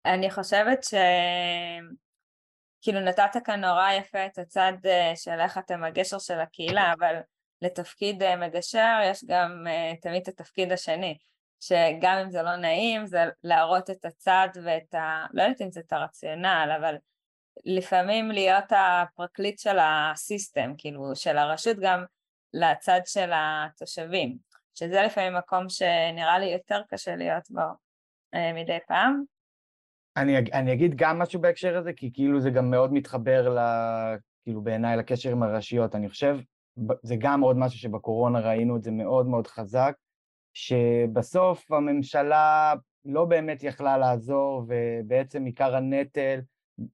אני 0.05 0.31
חושבת 0.31 0.83
ש... 0.83 0.93
כאילו 2.81 2.99
נתת 2.99 3.37
כאן 3.45 3.61
נורא 3.61 3.91
יפה 3.91 4.25
את 4.25 4.37
הצד 4.37 4.73
אה, 4.85 5.15
של 5.15 5.39
איך 5.39 5.57
אתם 5.57 5.83
הגשר 5.83 6.19
של 6.19 6.39
הקהילה, 6.39 6.93
אבל 6.99 7.15
לתפקיד 7.63 8.23
אה, 8.23 8.35
מגשר 8.35 8.99
יש 9.03 9.23
גם 9.27 9.67
אה, 9.67 9.93
תמיד 10.01 10.21
את 10.21 10.27
התפקיד 10.27 10.71
השני, 10.71 11.17
שגם 11.59 12.17
אם 12.23 12.31
זה 12.31 12.41
לא 12.41 12.55
נעים 12.55 13.05
זה 13.05 13.23
להראות 13.43 13.89
את 13.89 14.05
הצד 14.05 14.47
ואת 14.63 14.93
ה... 14.93 15.25
לא 15.33 15.43
יודעת 15.43 15.61
אם 15.61 15.71
זה 15.71 15.79
את 15.79 15.93
הרציונל, 15.93 16.75
אבל 16.79 16.95
לפעמים 17.65 18.31
להיות 18.31 18.65
הפרקליט 18.69 19.59
של 19.59 19.77
הסיסטם, 19.81 20.73
כאילו 20.77 21.15
של 21.15 21.37
הרשות 21.37 21.77
גם 21.81 22.05
לצד 22.53 23.01
של 23.05 23.31
התושבים, 23.35 24.37
שזה 24.75 25.01
לפעמים 25.01 25.35
מקום 25.35 25.69
שנראה 25.69 26.39
לי 26.39 26.45
יותר 26.45 26.81
קשה 26.89 27.15
להיות 27.15 27.43
בו 27.49 27.61
אה, 28.33 28.53
מדי 28.53 28.77
פעם. 28.87 29.23
אני, 30.17 30.37
אני 30.37 30.73
אגיד 30.73 30.95
גם 30.95 31.19
משהו 31.19 31.41
בהקשר 31.41 31.77
הזה, 31.77 31.93
כי 31.93 32.11
כאילו 32.13 32.39
זה 32.39 32.49
גם 32.49 32.69
מאוד 32.69 32.93
מתחבר 32.93 33.49
ל... 33.49 33.59
כאילו 34.43 34.61
בעיניי 34.61 34.97
לקשר 34.97 35.31
עם 35.31 35.43
הרשויות. 35.43 35.95
אני 35.95 36.09
חושב 36.09 36.37
זה 37.03 37.15
גם 37.19 37.41
עוד 37.41 37.57
משהו 37.57 37.79
שבקורונה 37.79 38.39
ראינו 38.39 38.77
את 38.77 38.83
זה 38.83 38.91
מאוד 38.91 39.27
מאוד 39.27 39.47
חזק, 39.47 39.95
שבסוף 40.53 41.71
הממשלה 41.71 42.73
לא 43.05 43.25
באמת 43.25 43.63
יכלה 43.63 43.97
לעזור 43.97 44.65
ובעצם 44.67 45.45
עיקר 45.45 45.75
הנטל 45.75 46.39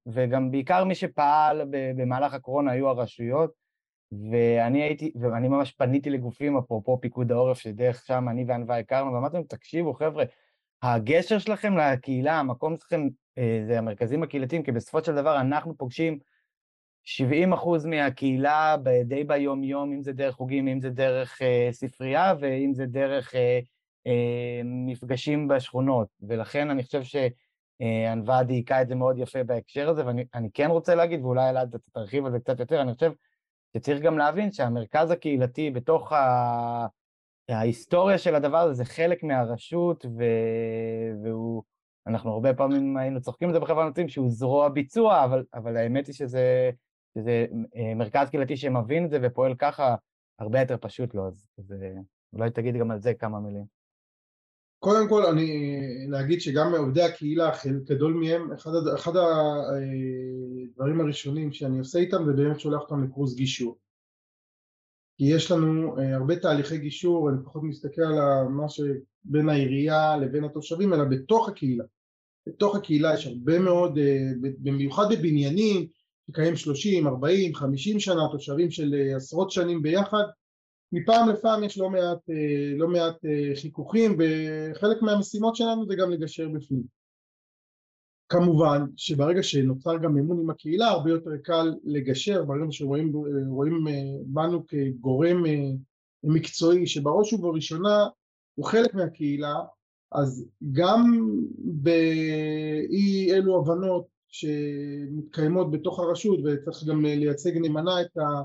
וגם 0.05 0.51
בעיקר 0.51 0.83
מי 0.83 0.95
שפעל 0.95 1.61
במהלך 1.71 2.33
הקורונה 2.33 2.71
היו 2.71 2.89
הרשויות 2.89 3.51
ואני 4.31 4.81
הייתי, 4.81 5.11
ואני 5.21 5.47
ממש 5.47 5.71
פניתי 5.71 6.09
לגופים, 6.09 6.57
אפרופו 6.57 7.01
פיקוד 7.01 7.31
העורף, 7.31 7.57
שדרך 7.57 8.05
שם 8.05 8.29
אני 8.29 8.45
וענווה 8.47 8.79
הכרנו, 8.79 9.13
ואמרתי 9.13 9.35
להם, 9.35 9.45
תקשיבו 9.45 9.93
חבר'ה, 9.93 10.23
הגשר 10.81 11.39
שלכם 11.39 11.77
לקהילה, 11.77 12.39
המקום 12.39 12.77
שלכם 12.77 13.07
אה, 13.37 13.63
זה 13.67 13.77
המרכזים 13.77 14.23
הקהילתיים, 14.23 14.63
כי 14.63 14.71
בסופו 14.71 15.03
של 15.03 15.15
דבר 15.15 15.41
אנחנו 15.41 15.77
פוגשים 15.77 16.19
70 17.03 17.53
אחוז 17.53 17.85
מהקהילה 17.85 18.75
די 19.05 19.23
ביום-יום, 19.23 19.93
אם 19.93 20.01
זה 20.01 20.13
דרך 20.13 20.35
חוגים, 20.35 20.67
אם 20.67 20.81
זה 20.81 20.89
דרך 20.89 21.41
אה, 21.41 21.69
ספרייה 21.71 22.33
ואם 22.39 22.73
זה 22.73 22.85
דרך 22.85 23.35
אה, 23.35 23.59
אה, 24.07 24.61
מפגשים 24.65 25.47
בשכונות, 25.47 26.07
ולכן 26.21 26.69
אני 26.69 26.83
חושב 26.83 27.01
שענווה 27.03 28.37
אה, 28.37 28.43
דייקה 28.43 28.81
את 28.81 28.87
זה 28.87 28.95
מאוד 28.95 29.17
יפה 29.17 29.43
בהקשר 29.43 29.89
הזה, 29.89 30.05
ואני 30.05 30.49
כן 30.53 30.69
רוצה 30.69 30.95
להגיד, 30.95 31.21
ואולי 31.21 31.49
אלעד 31.49 31.75
תרחיב 31.93 32.25
על 32.25 32.31
זה 32.31 32.39
קצת 32.39 32.59
יותר, 32.59 32.81
אני 32.81 32.93
חושב 32.93 33.11
שצריך 33.77 34.01
גם 34.01 34.17
להבין 34.17 34.51
שהמרכז 34.51 35.11
הקהילתי 35.11 35.71
בתוך 35.71 36.13
ה... 36.13 36.87
ההיסטוריה 37.49 38.17
של 38.17 38.35
הדבר 38.35 38.57
הזה 38.57 38.73
זה 38.73 38.85
חלק 38.85 39.23
מהרשות, 39.23 40.05
ו... 40.05 40.23
והוא... 41.23 41.63
אנחנו 42.07 42.31
הרבה 42.31 42.53
פעמים 42.53 42.97
היינו 42.97 43.21
צוחקים 43.21 43.47
על 43.47 43.53
זה 43.53 43.59
בחברה 43.59 43.85
נוצאים 43.85 44.09
שהוא 44.09 44.29
זרוע 44.29 44.69
ביצוע, 44.69 45.23
אבל, 45.23 45.43
אבל 45.53 45.77
האמת 45.77 46.07
היא 46.07 46.15
שזה 46.15 46.71
שזה 47.17 47.45
אה, 47.75 47.95
מרכז 47.95 48.29
קהילתי 48.29 48.57
שמבין 48.57 49.05
את 49.05 49.09
זה 49.09 49.19
ופועל 49.23 49.55
ככה, 49.55 49.95
הרבה 50.39 50.59
יותר 50.59 50.77
פשוט 50.81 51.15
לו, 51.15 51.27
אז, 51.27 51.47
אה, 51.71 52.01
אולי 52.33 52.51
תגיד 52.51 52.75
גם 52.75 52.91
על 52.91 53.01
זה 53.01 53.13
כמה 53.13 53.39
מילים. 53.39 53.65
קודם 54.79 55.09
כל 55.09 55.25
אני 55.25 55.75
להגיד 56.09 56.41
שגם 56.41 56.75
עובדי 56.75 57.01
הקהילה, 57.01 57.51
גדול 57.83 58.13
מהם, 58.13 58.53
אחד, 58.53 58.71
אחד 58.95 59.11
הדברים 59.15 61.01
הראשונים 61.01 61.51
שאני 61.51 61.79
עושה 61.79 61.99
איתם 61.99 62.25
זה 62.25 62.33
באמת 62.33 62.59
שולח 62.59 62.81
אותם 62.81 63.03
לקורס 63.03 63.35
גישור. 63.35 63.77
כי 65.17 65.25
יש 65.25 65.51
לנו 65.51 65.97
אה, 65.97 66.15
הרבה 66.15 66.35
תהליכי 66.35 66.77
גישור, 66.77 67.29
אני 67.29 67.37
פחות 67.45 67.63
מסתכל 67.63 68.01
על 68.01 68.47
מה 68.47 68.69
שבין 68.69 69.49
העירייה 69.49 70.17
לבין 70.17 70.43
התושבים, 70.43 70.93
אלא 70.93 71.03
בתוך 71.03 71.49
הקהילה. 71.49 71.85
בתוך 72.47 72.75
הקהילה 72.75 73.13
יש 73.13 73.27
הרבה 73.27 73.59
מאוד, 73.59 73.99
במיוחד 74.41 75.05
בבניינים, 75.11 75.87
שקיים 76.29 76.55
30, 76.55 77.07
40, 77.07 77.55
50 77.55 77.99
שנה, 77.99 78.21
תושבים 78.31 78.71
של 78.71 78.93
אה, 78.93 79.15
עשרות 79.15 79.51
שנים 79.51 79.81
ביחד, 79.81 80.23
מפעם 80.91 81.29
לפעם 81.29 81.63
יש 81.63 81.77
לא 81.77 81.89
מעט, 81.89 82.29
אה, 82.29 82.77
לא 82.77 82.87
מעט 82.87 83.25
אה, 83.25 83.55
חיכוכים 83.61 84.17
וחלק 84.19 85.01
מהמשימות 85.01 85.55
שלנו 85.55 85.85
זה 85.87 85.95
גם 85.95 86.11
לגשר 86.11 86.49
בפנים. 86.49 86.99
כמובן 88.29 88.85
שברגע 88.97 89.43
שנוצר 89.43 89.97
גם 89.97 90.17
אמון 90.17 90.39
עם 90.39 90.49
הקהילה 90.49 90.87
הרבה 90.87 91.09
יותר 91.09 91.37
קל 91.43 91.73
לגשר, 91.83 92.43
ברגע 92.45 92.65
שרואים 92.71 93.13
בנו 94.25 94.67
כגורם 94.67 95.43
מקצועי 96.23 96.87
שבראש 96.87 97.33
ובראשונה 97.33 98.07
הוא 98.55 98.65
חלק 98.65 98.93
מהקהילה 98.93 99.55
אז 100.11 100.45
גם 100.71 101.27
באי 101.57 103.31
אלו 103.31 103.59
הבנות 103.59 104.18
שמתקיימות 104.29 105.71
בתוך 105.71 105.99
הרשות 105.99 106.39
וצריך 106.43 106.83
גם 106.83 107.05
לייצג 107.05 107.57
נאמנה 107.57 108.01
את, 108.01 108.17
ה, 108.17 108.41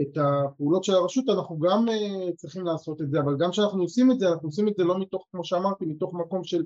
את 0.00 0.18
הפעולות 0.18 0.84
של 0.84 0.94
הרשות 0.94 1.24
אנחנו 1.28 1.58
גם 1.58 1.88
אה, 1.88 2.32
צריכים 2.36 2.64
לעשות 2.64 3.00
את 3.00 3.10
זה. 3.10 3.20
אבל 3.20 3.36
גם 3.36 3.50
כשאנחנו 3.50 3.82
עושים 3.82 4.12
את 4.12 4.18
זה 4.18 4.28
אנחנו 4.28 4.48
עושים 4.48 4.68
את 4.68 4.74
זה 4.76 4.84
לא 4.84 4.98
מתוך 4.98 5.26
כמו 5.32 5.44
שאמרתי 5.44 5.84
מתוך 5.86 6.14
מקום 6.14 6.44
של 6.44 6.64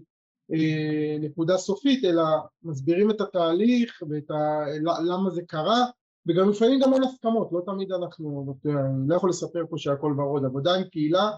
אה, 0.54 1.16
נקודה 1.20 1.56
סופית 1.56 2.04
אלא 2.04 2.22
מסבירים 2.62 3.10
את 3.10 3.20
התהליך 3.20 4.02
ואת 4.08 4.30
ה, 4.30 4.64
למה 5.04 5.30
זה 5.30 5.42
קרה 5.42 5.84
וגם 6.26 6.50
לפעמים 6.50 6.80
גם 6.80 6.94
אין 6.94 7.02
הסכמות 7.02 7.48
לא 7.52 7.60
תמיד 7.66 7.92
אנחנו 7.92 8.54
אני 8.66 9.08
לא 9.08 9.16
יכול 9.16 9.30
לספר 9.30 9.64
פה 9.70 9.78
שהכל 9.78 10.14
ורוד 10.18 10.44
עבודה 10.44 10.74
עם 10.74 10.84
קהילה 10.84 11.30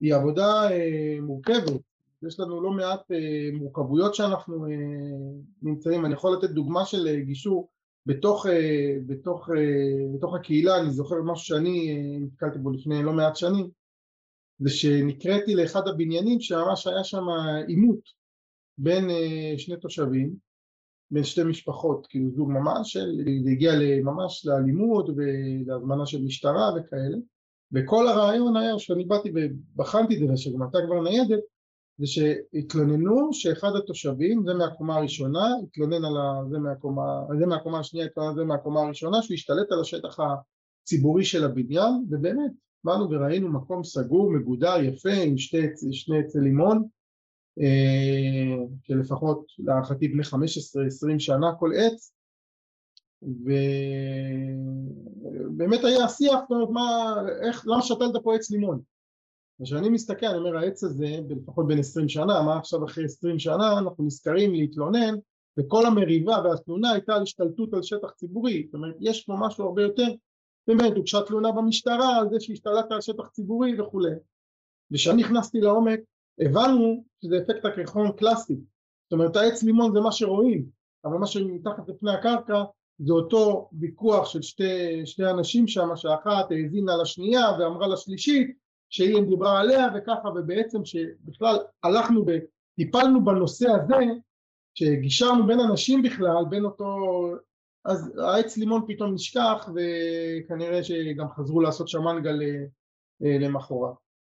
היא 0.00 0.14
עבודה 0.14 0.70
אה, 0.70 1.18
מורכבת 1.22 1.91
יש 2.26 2.40
לנו 2.40 2.62
לא 2.62 2.70
מעט 2.70 3.10
אה, 3.10 3.48
מורכבויות 3.52 4.14
שאנחנו 4.14 4.66
אה, 4.66 4.70
נמצאים, 5.62 6.06
אני 6.06 6.14
יכול 6.14 6.36
לתת 6.36 6.50
דוגמה 6.50 6.84
של 6.84 7.06
אה, 7.06 7.20
גישור 7.20 7.68
בתוך, 8.06 8.46
בתוך, 9.06 9.48
בתוך 10.14 10.34
הקהילה, 10.34 10.80
אני 10.80 10.90
זוכר 10.90 11.22
משהו 11.22 11.46
שאני 11.46 11.96
נתקלתי 12.20 12.58
בו 12.58 12.70
לפני 12.70 13.02
לא 13.02 13.12
מעט 13.12 13.36
שנים, 13.36 13.68
זה 14.58 14.70
שנקראתי 14.70 15.54
לאחד 15.54 15.88
הבניינים 15.88 16.40
שממש 16.40 16.86
היה 16.86 17.04
שם 17.04 17.24
עימות 17.66 17.98
בין 18.78 19.04
שני 19.56 19.76
תושבים, 19.76 20.34
בין 21.10 21.24
שתי 21.24 21.44
משפחות, 21.44 22.06
כאילו 22.10 22.30
זוג 22.30 22.50
ממש, 22.50 22.96
זה 23.44 23.50
הגיע 23.50 23.72
ממש 24.02 24.46
לאלימות 24.46 25.08
ולהזמנה 25.16 26.06
של 26.06 26.22
משטרה 26.22 26.70
וכאלה, 26.76 27.18
וכל 27.72 28.08
הרעיון 28.08 28.56
היה 28.56 28.78
שאני 28.78 29.04
באתי 29.04 29.32
ובחנתי 29.34 30.14
את 30.14 30.18
זה 30.18 30.32
ושגם 30.32 30.62
הייתה 30.62 30.78
כבר 30.86 31.02
ניידת 31.02 31.40
זה 31.98 32.06
שהתלוננו 32.06 33.28
שאחד 33.32 33.70
התושבים, 33.78 34.42
זה 34.46 34.54
מהקומה 34.54 34.96
הראשונה, 34.96 35.48
התלונן 35.62 36.04
על 36.04 36.12
זה 36.50 36.58
מהקומה, 36.58 37.20
זה 37.38 37.46
מהקומה 37.46 37.78
השנייה, 37.78 38.06
התלונן 38.06 38.28
על 38.28 38.34
זה 38.34 38.44
מהקומה 38.44 38.80
הראשונה, 38.80 39.22
שהוא 39.22 39.34
השתלט 39.34 39.72
על 39.72 39.80
השטח 39.80 40.16
הציבורי 40.20 41.24
של 41.24 41.44
הבניין, 41.44 42.04
ובאמת, 42.10 42.50
באנו 42.84 43.10
וראינו 43.10 43.48
מקום 43.48 43.84
סגור, 43.84 44.32
מגודר, 44.32 44.82
יפה, 44.82 45.12
עם 45.12 45.38
שתי, 45.38 45.66
שני 45.92 46.18
עצי 46.18 46.38
לימון, 46.38 46.82
אה, 47.60 48.56
שלפחות 48.82 49.46
להערכתי 49.58 50.08
בני 50.08 50.22
15-20 50.22 51.18
שנה 51.18 51.52
כל 51.58 51.70
עץ, 51.76 52.12
ובאמת 55.52 55.84
היה 55.84 56.08
שיח, 56.08 56.40
זאת 56.40 56.50
אומרת, 56.50 56.68
מה, 56.70 57.14
איך, 57.46 57.66
למה 57.66 57.82
שתלת 57.82 58.22
פה 58.22 58.34
עץ 58.34 58.50
לימון? 58.50 58.91
וכשאני 59.62 59.88
מסתכל, 59.88 60.26
אני 60.26 60.38
אומר 60.38 60.56
העץ 60.56 60.84
הזה, 60.84 61.06
לפחות 61.28 61.66
בין 61.66 61.78
עשרים 61.78 62.08
שנה, 62.08 62.42
מה 62.42 62.58
עכשיו 62.58 62.84
אחרי 62.84 63.04
עשרים 63.04 63.38
שנה, 63.38 63.78
אנחנו 63.78 64.04
נזכרים 64.04 64.54
להתלונן, 64.54 65.14
וכל 65.58 65.86
המריבה 65.86 66.36
והתלונה 66.44 66.92
הייתה 66.92 67.14
על 67.14 67.22
השתלטות 67.22 67.74
על 67.74 67.82
שטח 67.82 68.10
ציבורי, 68.10 68.62
זאת 68.66 68.74
אומרת 68.74 68.96
יש 69.00 69.24
פה 69.24 69.36
משהו 69.40 69.64
הרבה 69.64 69.82
יותר, 69.82 70.08
באמת 70.66 70.96
הוגשה 70.96 71.22
תלונה 71.22 71.52
במשטרה 71.52 72.16
על 72.16 72.28
זה 72.30 72.40
שהשתלטת 72.40 72.92
על 72.92 73.00
שטח 73.00 73.28
ציבורי 73.28 73.80
וכולי. 73.80 74.14
וכשאני 74.90 75.22
נכנסתי 75.22 75.60
לעומק, 75.60 76.00
הבנו 76.40 77.04
שזה 77.24 77.38
אפקט 77.38 77.64
הקרחון 77.64 78.12
קלאסי, 78.12 78.54
זאת 78.54 79.12
אומרת 79.12 79.36
העץ 79.36 79.62
לימון 79.62 79.92
זה 79.92 80.00
מה 80.00 80.12
שרואים, 80.12 80.66
אבל 81.04 81.16
מה 81.16 81.26
שמתחת 81.26 81.88
לפני 81.88 82.12
הקרקע 82.12 82.64
זה 82.98 83.12
אותו 83.12 83.70
ויכוח 83.80 84.26
של 84.26 84.42
שתי, 84.42 85.06
שני 85.06 85.30
אנשים 85.30 85.68
שם, 85.68 85.88
שאחת 85.96 86.50
האזינה 86.50 86.96
לשנייה 86.96 87.50
ואמרה 87.58 87.88
לשלישית 87.88 88.61
שאילן 88.92 89.26
דיברה 89.26 89.60
עליה 89.60 89.88
וככה 89.94 90.28
ובעצם 90.28 90.84
שבכלל 90.84 91.56
הלכנו 91.82 92.24
וטיפלנו 92.26 93.24
בנושא 93.24 93.66
הזה 93.68 94.04
שגישרנו 94.74 95.46
בין 95.46 95.60
אנשים 95.60 96.02
בכלל 96.02 96.44
בין 96.50 96.64
אותו 96.64 96.96
אז 97.84 98.18
העץ 98.18 98.56
לימון 98.56 98.84
פתאום 98.88 99.14
נשכח 99.14 99.68
וכנראה 99.74 100.84
שגם 100.84 101.28
חזרו 101.28 101.60
לעשות 101.60 101.88
שם 101.88 102.02
מנגל 102.02 102.42
אה, 103.22 103.38
למחרת 103.40 103.94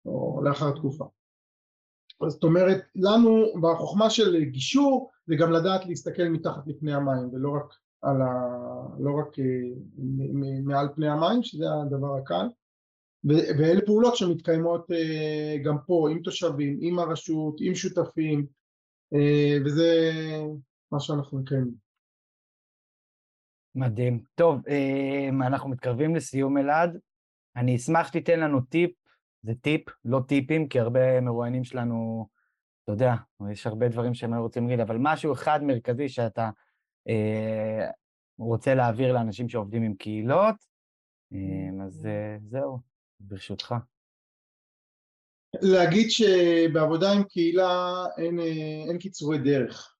או 0.06 0.40
לאחר 0.44 0.70
תקופה 0.70 1.04
זאת 2.28 2.44
אומרת 2.44 2.84
לנו 2.94 3.44
בחוכמה 3.60 4.10
של 4.10 4.44
גישור 4.44 5.10
זה 5.26 5.34
גם 5.34 5.52
לדעת 5.52 5.86
להסתכל 5.86 6.28
מתחת 6.28 6.66
לפני 6.66 6.94
המים 6.94 7.28
ולא 7.32 7.50
רק 7.50 7.74
ה... 8.02 8.08
לא 8.98 9.10
רק 9.18 9.38
אה, 9.38 9.44
מעל 10.64 10.88
פני 10.94 11.08
המים 11.08 11.42
שזה 11.42 11.64
הדבר 11.72 12.16
הקל 12.16 12.46
ואלה 13.24 13.80
פעולות 13.86 14.16
שמתקיימות 14.16 14.90
אה, 14.90 15.56
גם 15.64 15.76
פה 15.86 16.08
עם 16.10 16.22
תושבים, 16.22 16.78
עם 16.80 16.98
הרשות, 16.98 17.56
עם 17.60 17.74
שותפים 17.74 18.46
אה, 19.14 19.56
וזה 19.64 20.10
מה 20.92 21.00
שאנחנו 21.00 21.38
מקיימים. 21.38 21.74
מדהים. 23.74 24.22
טוב, 24.34 24.68
אה, 24.68 25.28
אנחנו 25.46 25.70
מתקרבים 25.70 26.16
לסיום 26.16 26.58
אלעד. 26.58 26.98
אני 27.56 27.76
אשמח 27.76 28.08
שתיתן 28.08 28.40
לנו 28.40 28.60
טיפ, 28.60 28.90
זה 29.42 29.52
טיפ, 29.60 29.82
לא 30.04 30.20
טיפים, 30.28 30.68
כי 30.68 30.80
הרבה 30.80 31.20
מרואיינים 31.20 31.64
שלנו, 31.64 32.28
אתה 32.84 32.92
יודע, 32.92 33.14
יש 33.50 33.66
הרבה 33.66 33.88
דברים 33.88 34.14
שהם 34.14 34.34
רוצים 34.34 34.68
להגיד, 34.68 34.80
אבל 34.80 34.96
משהו 35.00 35.32
אחד 35.32 35.62
מרכזי 35.62 36.08
שאתה 36.08 36.50
אה, 37.08 37.90
רוצה 38.38 38.74
להעביר 38.74 39.12
לאנשים 39.12 39.48
שעובדים 39.48 39.82
עם 39.82 39.94
קהילות, 39.94 40.54
אז 41.82 42.08
זהו. 42.50 42.91
ברשותך. 43.22 43.74
להגיד 45.60 46.10
שבעבודה 46.10 47.12
עם 47.12 47.22
קהילה 47.24 48.04
אין, 48.18 48.40
אה, 48.40 48.84
אין 48.88 48.98
קיצורי 48.98 49.38
דרך. 49.38 49.94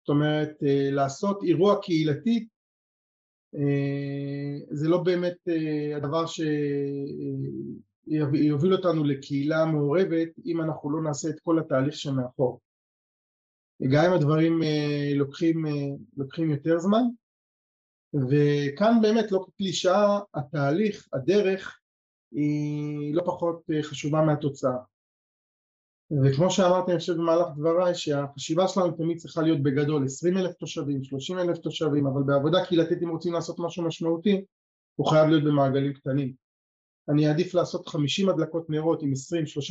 זאת 0.00 0.08
אומרת, 0.08 0.62
אה, 0.62 0.90
לעשות 0.90 1.42
אירוע 1.42 1.82
קהילתי 1.82 2.48
אה, 3.54 4.58
זה 4.70 4.88
לא 4.88 4.98
באמת 5.02 5.36
הדבר 5.96 6.24
שיוביל 8.06 8.72
אותנו 8.72 9.04
לקהילה 9.04 9.64
מעורבת 9.64 10.28
אם 10.46 10.60
אנחנו 10.60 10.90
לא 10.90 11.02
נעשה 11.02 11.28
את 11.28 11.40
כל 11.40 11.58
התהליך 11.58 11.94
שמאחור. 11.94 12.60
גם 13.92 14.04
אם 14.04 14.12
הדברים 14.12 14.60
לוקחים, 15.14 15.64
לוקחים 16.16 16.50
יותר 16.50 16.78
זמן, 16.78 17.02
וכאן 18.14 18.98
באמת 19.02 19.32
לא 19.32 19.46
כקלישאה, 19.46 20.18
התהליך, 20.34 21.08
הדרך, 21.12 21.80
היא 22.32 23.14
לא 23.14 23.22
פחות 23.26 23.62
אה, 23.74 23.82
חשובה 23.82 24.22
מהתוצאה. 24.22 24.76
וכמו 26.24 26.50
שאמרתי 26.50 26.90
אני 26.90 27.00
חושב 27.00 27.12
במהלך 27.12 27.46
דבריי 27.56 27.94
שהחשיבה 27.94 28.68
שלנו 28.68 28.90
תמיד 28.90 29.18
צריכה 29.18 29.42
להיות 29.42 29.62
בגדול 29.62 30.04
20 30.04 30.38
אלף 30.38 30.54
תושבים, 30.54 31.04
30 31.04 31.38
אלף 31.38 31.58
תושבים 31.58 32.06
אבל 32.06 32.22
בעבודה 32.22 32.64
קהילתית 32.66 33.02
אם 33.02 33.08
רוצים 33.08 33.32
לעשות 33.32 33.56
משהו 33.58 33.84
משמעותי 33.84 34.44
הוא 34.96 35.06
חייב 35.06 35.28
להיות 35.28 35.44
במעגלים 35.44 35.92
קטנים. 35.92 36.32
אני 37.08 37.28
אעדיף 37.28 37.54
לעשות 37.54 37.88
50 37.88 38.28
הדלקות 38.28 38.70
נרות 38.70 39.02
עם 39.02 39.12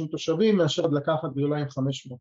20-30 0.06 0.12
תושבים 0.12 0.58
מאשר 0.58 0.86
הדלקה 0.86 1.16
אחת 1.16 1.32
גדולה 1.32 1.58
עם 1.58 1.70
500. 1.70 2.20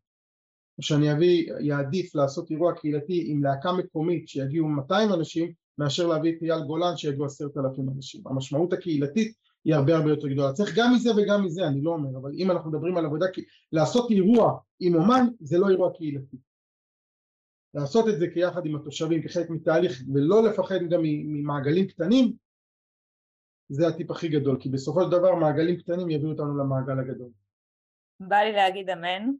או 0.78 0.82
שאני 0.82 1.12
אביא, 1.12 1.52
יעדיף 1.60 2.14
לעשות 2.14 2.50
אירוע 2.50 2.72
קהילתי 2.74 3.24
עם 3.26 3.44
להקה 3.44 3.72
מקומית 3.72 4.28
שיגיעו 4.28 4.68
200 4.68 5.12
אנשים 5.12 5.52
מאשר 5.78 6.06
להביא 6.06 6.36
את 6.36 6.42
אייל 6.42 6.60
גולן 6.66 6.96
שיגיעו 6.96 7.24
10,000 7.24 7.88
אנשים. 7.96 8.20
המשמעות 8.26 8.72
הקהילתית 8.72 9.45
היא 9.66 9.74
הרבה 9.74 9.96
הרבה 9.96 10.10
יותר 10.10 10.28
גדולה. 10.28 10.52
צריך 10.52 10.76
גם 10.76 10.94
מזה 10.94 11.10
וגם 11.16 11.44
מזה, 11.44 11.66
אני 11.66 11.82
לא 11.82 11.90
אומר, 11.90 12.18
אבל 12.18 12.30
אם 12.34 12.50
אנחנו 12.50 12.70
מדברים 12.70 12.96
על 12.96 13.06
עבודה, 13.06 13.26
לעשות 13.72 14.10
אירוע 14.10 14.58
עם 14.80 14.94
אומן 14.94 15.26
זה 15.40 15.58
לא 15.58 15.68
אירוע 15.68 15.92
קהילתי. 15.96 16.36
לעשות 17.74 18.08
את 18.08 18.18
זה 18.18 18.26
כיחד 18.34 18.66
עם 18.66 18.76
התושבים 18.76 19.22
כחלק 19.22 19.50
מתהליך 19.50 20.02
ולא 20.14 20.48
לפחד 20.48 20.74
גם 20.90 21.00
ממעגלים 21.02 21.86
קטנים 21.86 22.32
זה 23.68 23.88
הטיפ 23.88 24.10
הכי 24.10 24.28
גדול 24.28 24.56
כי 24.60 24.68
בסופו 24.68 25.02
של 25.04 25.10
דבר 25.10 25.34
מעגלים 25.34 25.76
קטנים 25.76 26.10
יביאו 26.10 26.30
אותנו 26.30 26.58
למעגל 26.58 26.98
הגדול. 26.98 27.30
בא 28.20 28.36
לי 28.36 28.52
להגיד 28.52 28.90
אמן. 28.90 29.30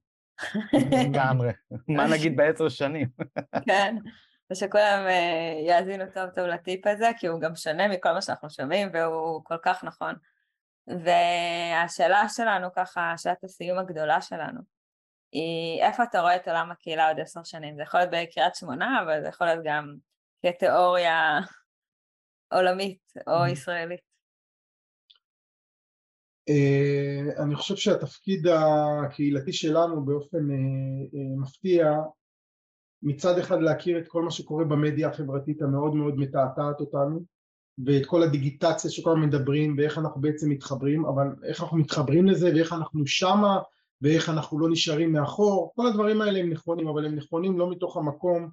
לגמרי, 1.04 1.50
מה 1.88 2.06
נגיד 2.12 2.36
בעשר 2.36 2.68
שנים? 2.68 3.08
כן, 3.66 3.96
ושכולם 4.50 5.04
אה, 5.06 5.60
יאזינו 5.66 6.04
טוב 6.14 6.30
טוב 6.30 6.46
לטיפ 6.46 6.86
הזה, 6.86 7.10
כי 7.18 7.26
הוא 7.26 7.40
גם 7.40 7.56
שונה 7.56 7.88
מכל 7.88 8.12
מה 8.12 8.22
שאנחנו 8.22 8.50
שומעים 8.50 8.88
והוא 8.92 9.44
כל 9.44 9.58
כך 9.62 9.84
נכון. 9.84 10.14
והשאלה 10.86 12.28
שלנו 12.28 12.68
ככה, 12.76 13.14
שאלת 13.16 13.44
הסיום 13.44 13.78
הגדולה 13.78 14.20
שלנו, 14.20 14.60
היא 15.32 15.82
איפה 15.82 16.02
אתה 16.02 16.20
רואה 16.20 16.36
את 16.36 16.48
עולם 16.48 16.70
הקהילה 16.70 17.08
עוד 17.08 17.20
עשר 17.20 17.42
שנים? 17.44 17.76
זה 17.76 17.82
יכול 17.82 18.00
להיות 18.00 18.10
בקריית 18.12 18.54
שמונה, 18.54 19.02
אבל 19.02 19.22
זה 19.22 19.28
יכול 19.28 19.46
להיות 19.46 19.64
גם 19.64 19.94
כתיאוריה 20.42 21.38
עולמית 22.52 23.12
או 23.26 23.46
ישראלית. 23.46 24.00
אה, 26.48 27.44
אני 27.44 27.54
חושב 27.54 27.76
שהתפקיד 27.76 28.46
הקהילתי 28.46 29.52
שלנו 29.52 30.04
באופן 30.04 30.50
אה, 30.50 31.36
מפתיע 31.42 31.92
מצד 33.06 33.38
אחד 33.38 33.60
להכיר 33.60 33.98
את 33.98 34.08
כל 34.08 34.22
מה 34.22 34.30
שקורה 34.30 34.64
במדיה 34.64 35.08
החברתית 35.08 35.62
המאוד 35.62 35.94
מאוד 35.94 36.18
מתעתעת 36.18 36.80
אותנו 36.80 37.20
ואת 37.84 38.06
כל 38.06 38.22
הדיגיטציה 38.22 38.90
שכל 38.90 39.10
הזמן 39.10 39.22
מדברים 39.22 39.74
ואיך 39.78 39.98
אנחנו 39.98 40.20
בעצם 40.20 40.50
מתחברים 40.50 41.06
אבל 41.06 41.26
איך 41.44 41.60
אנחנו 41.60 41.78
מתחברים 41.78 42.26
לזה 42.26 42.50
ואיך 42.54 42.72
אנחנו 42.72 43.06
שמה 43.06 43.58
ואיך 44.02 44.28
אנחנו 44.28 44.58
לא 44.58 44.70
נשארים 44.70 45.12
מאחור, 45.12 45.72
כל 45.76 45.86
הדברים 45.86 46.20
האלה 46.22 46.38
הם 46.38 46.50
נכונים, 46.50 46.88
אבל 46.88 47.06
הם 47.06 47.14
נכונים 47.14 47.58
לא 47.58 47.70
מתוך 47.70 47.96
המקום 47.96 48.48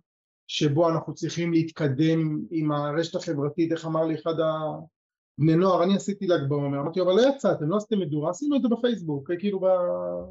שבו 0.48 0.90
אנחנו 0.90 1.14
צריכים 1.14 1.54
להתקדם 1.54 2.40
עם 2.52 2.72
הרשת 2.72 3.16
החברתית, 3.16 3.72
איך 3.72 3.86
אמר 3.86 4.06
לי 4.06 4.16
אחד 4.16 4.34
הבני 4.34 5.56
נוער, 5.56 5.84
אני 5.84 5.96
עשיתי 5.96 6.28
ל"ג 6.28 6.50
בעומר, 6.50 6.80
אמרתי 6.80 7.02
אבל 7.02 7.14
לא 7.14 7.22
יצאתם, 7.22 7.70
לא 7.70 7.78
עשיתם 7.78 8.00
מדורה, 8.00 8.30
עשינו 8.30 8.56
את 8.56 8.62
זה 8.62 8.68
בפייסבוק, 8.68 9.32
כאילו 9.40 9.62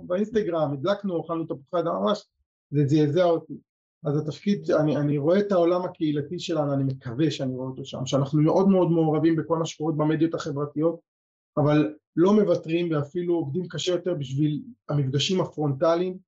באינסטגרם, 0.06 0.72
הדלקנו, 0.72 1.24
אכלנו 1.24 1.44
תפוחי 1.44 1.80
אדם, 1.80 1.94
ממש, 2.02 2.26
זה 2.70 2.86
זעזע 2.86 3.24
אותי. 3.24 3.71
אז 4.04 4.16
התפקיד, 4.16 4.70
אני, 4.70 4.96
אני 4.96 5.18
רואה 5.18 5.38
את 5.38 5.52
העולם 5.52 5.82
הקהילתי 5.82 6.38
שלנו, 6.38 6.74
אני 6.74 6.84
מקווה 6.84 7.30
שאני 7.30 7.54
רואה 7.54 7.68
אותו 7.68 7.84
שם, 7.84 8.06
שאנחנו 8.06 8.42
מאוד 8.42 8.68
מאוד 8.68 8.90
מעורבים 8.90 9.36
בכל 9.36 9.58
מה 9.58 9.66
שקורה 9.66 9.92
במדיות 9.92 10.34
החברתיות, 10.34 11.00
אבל 11.56 11.94
לא 12.16 12.34
מוותרים 12.34 12.90
ואפילו 12.90 13.34
עובדים 13.34 13.68
קשה 13.68 13.92
יותר 13.92 14.14
בשביל 14.14 14.62
המפגשים 14.88 15.40
הפרונטליים, 15.40 16.18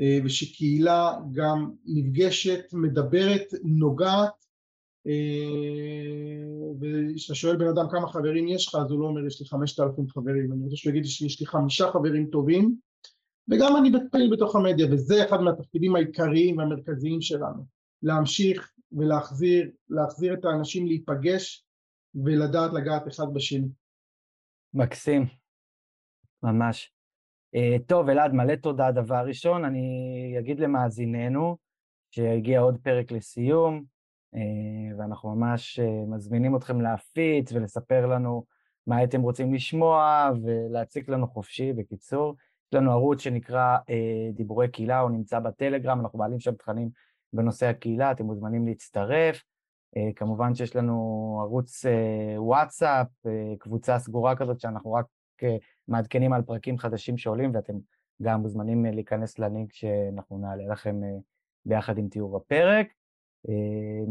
אה, 0.00 0.18
ושקהילה 0.24 1.12
גם 1.32 1.70
נפגשת, 1.84 2.64
מדברת, 2.72 3.46
נוגעת, 3.64 4.44
אה, 5.06 6.70
וכשאתה 6.80 7.34
שואל 7.34 7.56
בן 7.56 7.68
אדם 7.68 7.86
כמה 7.90 8.08
חברים 8.08 8.48
יש 8.48 8.68
לך, 8.68 8.74
אז 8.74 8.90
הוא 8.90 9.00
לא 9.00 9.06
אומר 9.06 9.26
יש 9.26 9.40
לי 9.40 9.46
חמשת 9.46 9.80
אלפים 9.80 10.08
חברים, 10.08 10.52
אני 10.52 10.64
רוצה 10.64 10.76
שהוא 10.76 10.90
יגיד 10.90 11.04
שיש 11.04 11.40
לי 11.40 11.46
חמישה 11.46 11.90
חברים 11.92 12.26
טובים, 12.26 12.76
וגם 13.48 13.76
אני 13.76 13.90
פעיל 14.12 14.32
בתוך 14.32 14.56
המדיה, 14.56 14.86
וזה 14.92 15.24
אחד 15.24 15.40
מהתפקידים 15.40 15.96
העיקריים 15.96 16.58
והמרכזיים 16.58 17.20
שלנו, 17.20 17.64
להמשיך 18.02 18.72
ולהחזיר, 18.92 19.70
להחזיר 19.88 20.34
את 20.34 20.44
האנשים 20.44 20.86
להיפגש 20.86 21.64
ולדעת 22.24 22.72
לגעת 22.72 23.08
אחד 23.08 23.24
בשני. 23.34 23.68
מקסים, 24.74 25.26
ממש. 26.42 26.92
Uh, 27.56 27.82
טוב, 27.86 28.08
אלעד, 28.08 28.32
מלא 28.32 28.54
תודה. 28.54 28.92
דבר 28.92 29.22
ראשון, 29.26 29.64
אני 29.64 30.36
אגיד 30.38 30.60
למאזיננו 30.60 31.56
שהגיע 32.10 32.60
עוד 32.60 32.78
פרק 32.82 33.12
לסיום, 33.12 33.84
uh, 34.34 34.38
ואנחנו 34.98 35.34
ממש 35.34 35.80
uh, 35.80 36.10
מזמינים 36.14 36.56
אתכם 36.56 36.80
להפיץ 36.80 37.52
ולספר 37.52 38.06
לנו 38.06 38.44
מה 38.86 38.96
הייתם 38.96 39.20
רוצים 39.20 39.54
לשמוע 39.54 40.30
ולהציג 40.42 41.10
לנו 41.10 41.28
חופשי, 41.28 41.72
בקיצור. 41.72 42.34
יש 42.70 42.74
לנו 42.74 42.90
ערוץ 42.90 43.20
שנקרא 43.20 43.78
uh, 43.78 44.34
דיבורי 44.34 44.68
קהילה, 44.68 45.00
הוא 45.00 45.10
נמצא 45.10 45.38
בטלגרם, 45.38 46.00
אנחנו 46.00 46.18
מעלים 46.18 46.40
שם 46.40 46.54
תכנים 46.54 46.90
בנושא 47.32 47.66
הקהילה, 47.66 48.10
אתם 48.10 48.24
מוזמנים 48.24 48.66
להצטרף. 48.66 49.42
Uh, 49.96 50.12
כמובן 50.16 50.54
שיש 50.54 50.76
לנו 50.76 51.38
ערוץ 51.42 51.86
uh, 51.86 51.88
וואטסאפ, 52.40 53.06
uh, 53.26 53.30
קבוצה 53.58 53.98
סגורה 53.98 54.36
כזאת 54.36 54.60
שאנחנו 54.60 54.92
רק 54.92 55.06
uh, 55.42 55.46
מעדכנים 55.88 56.32
על 56.32 56.42
פרקים 56.42 56.78
חדשים 56.78 57.18
שעולים, 57.18 57.54
ואתם 57.54 57.74
גם 58.22 58.40
מוזמנים 58.40 58.86
uh, 58.86 58.90
להיכנס 58.90 59.38
ללינק 59.38 59.72
שאנחנו 59.72 60.38
נעלה 60.38 60.72
לכם 60.72 61.00
uh, 61.02 61.22
ביחד 61.64 61.98
עם 61.98 62.08
תיאור 62.08 62.36
הפרק. 62.36 62.86
Uh, 63.46 64.10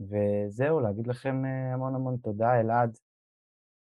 וזהו, 0.00 0.80
להגיד 0.80 1.06
לכם 1.06 1.42
uh, 1.44 1.74
המון 1.74 1.94
המון 1.94 2.16
תודה, 2.16 2.60
אלעד. 2.60 2.98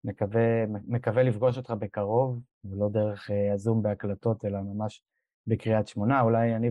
מקווה, 0.05 0.67
מקווה 0.67 1.23
לפגוש 1.23 1.57
אותך 1.57 1.71
בקרוב, 1.71 2.41
ולא 2.65 2.89
דרך 2.89 3.31
uh, 3.31 3.55
הזום 3.55 3.83
בהקלטות, 3.83 4.45
אלא 4.45 4.59
ממש 4.61 5.03
בקריית 5.47 5.89
שמונה. 5.89 6.21
אולי 6.21 6.57
אני 6.57 6.71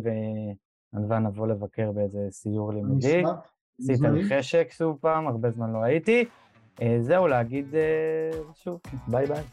וענווה 0.93 1.19
נבוא 1.19 1.47
לבקר 1.47 1.91
באיזה 1.91 2.19
סיור 2.29 2.73
לימודי. 2.73 3.23
עשית 3.79 4.01
לי 4.01 4.23
חשק 4.29 4.67
שוב 4.71 4.97
פעם, 5.01 5.27
הרבה 5.27 5.51
זמן 5.51 5.73
לא 5.73 5.83
הייתי. 5.83 6.25
אה, 6.81 6.97
זהו, 6.99 7.27
להגיד 7.27 7.75
אה, 7.75 8.39
שוב, 8.53 8.79
ביי 9.07 9.25
ביי. 9.25 9.43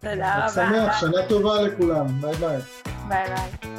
תודה 0.00 0.38
רבה. 0.38 0.48
שמח, 0.48 1.00
שנה 1.00 1.28
טובה 1.28 1.62
לכולם, 1.62 2.06
ביי 2.06 2.34
ביי. 2.34 2.58
ביי 3.08 3.26
ביי. 3.28 3.77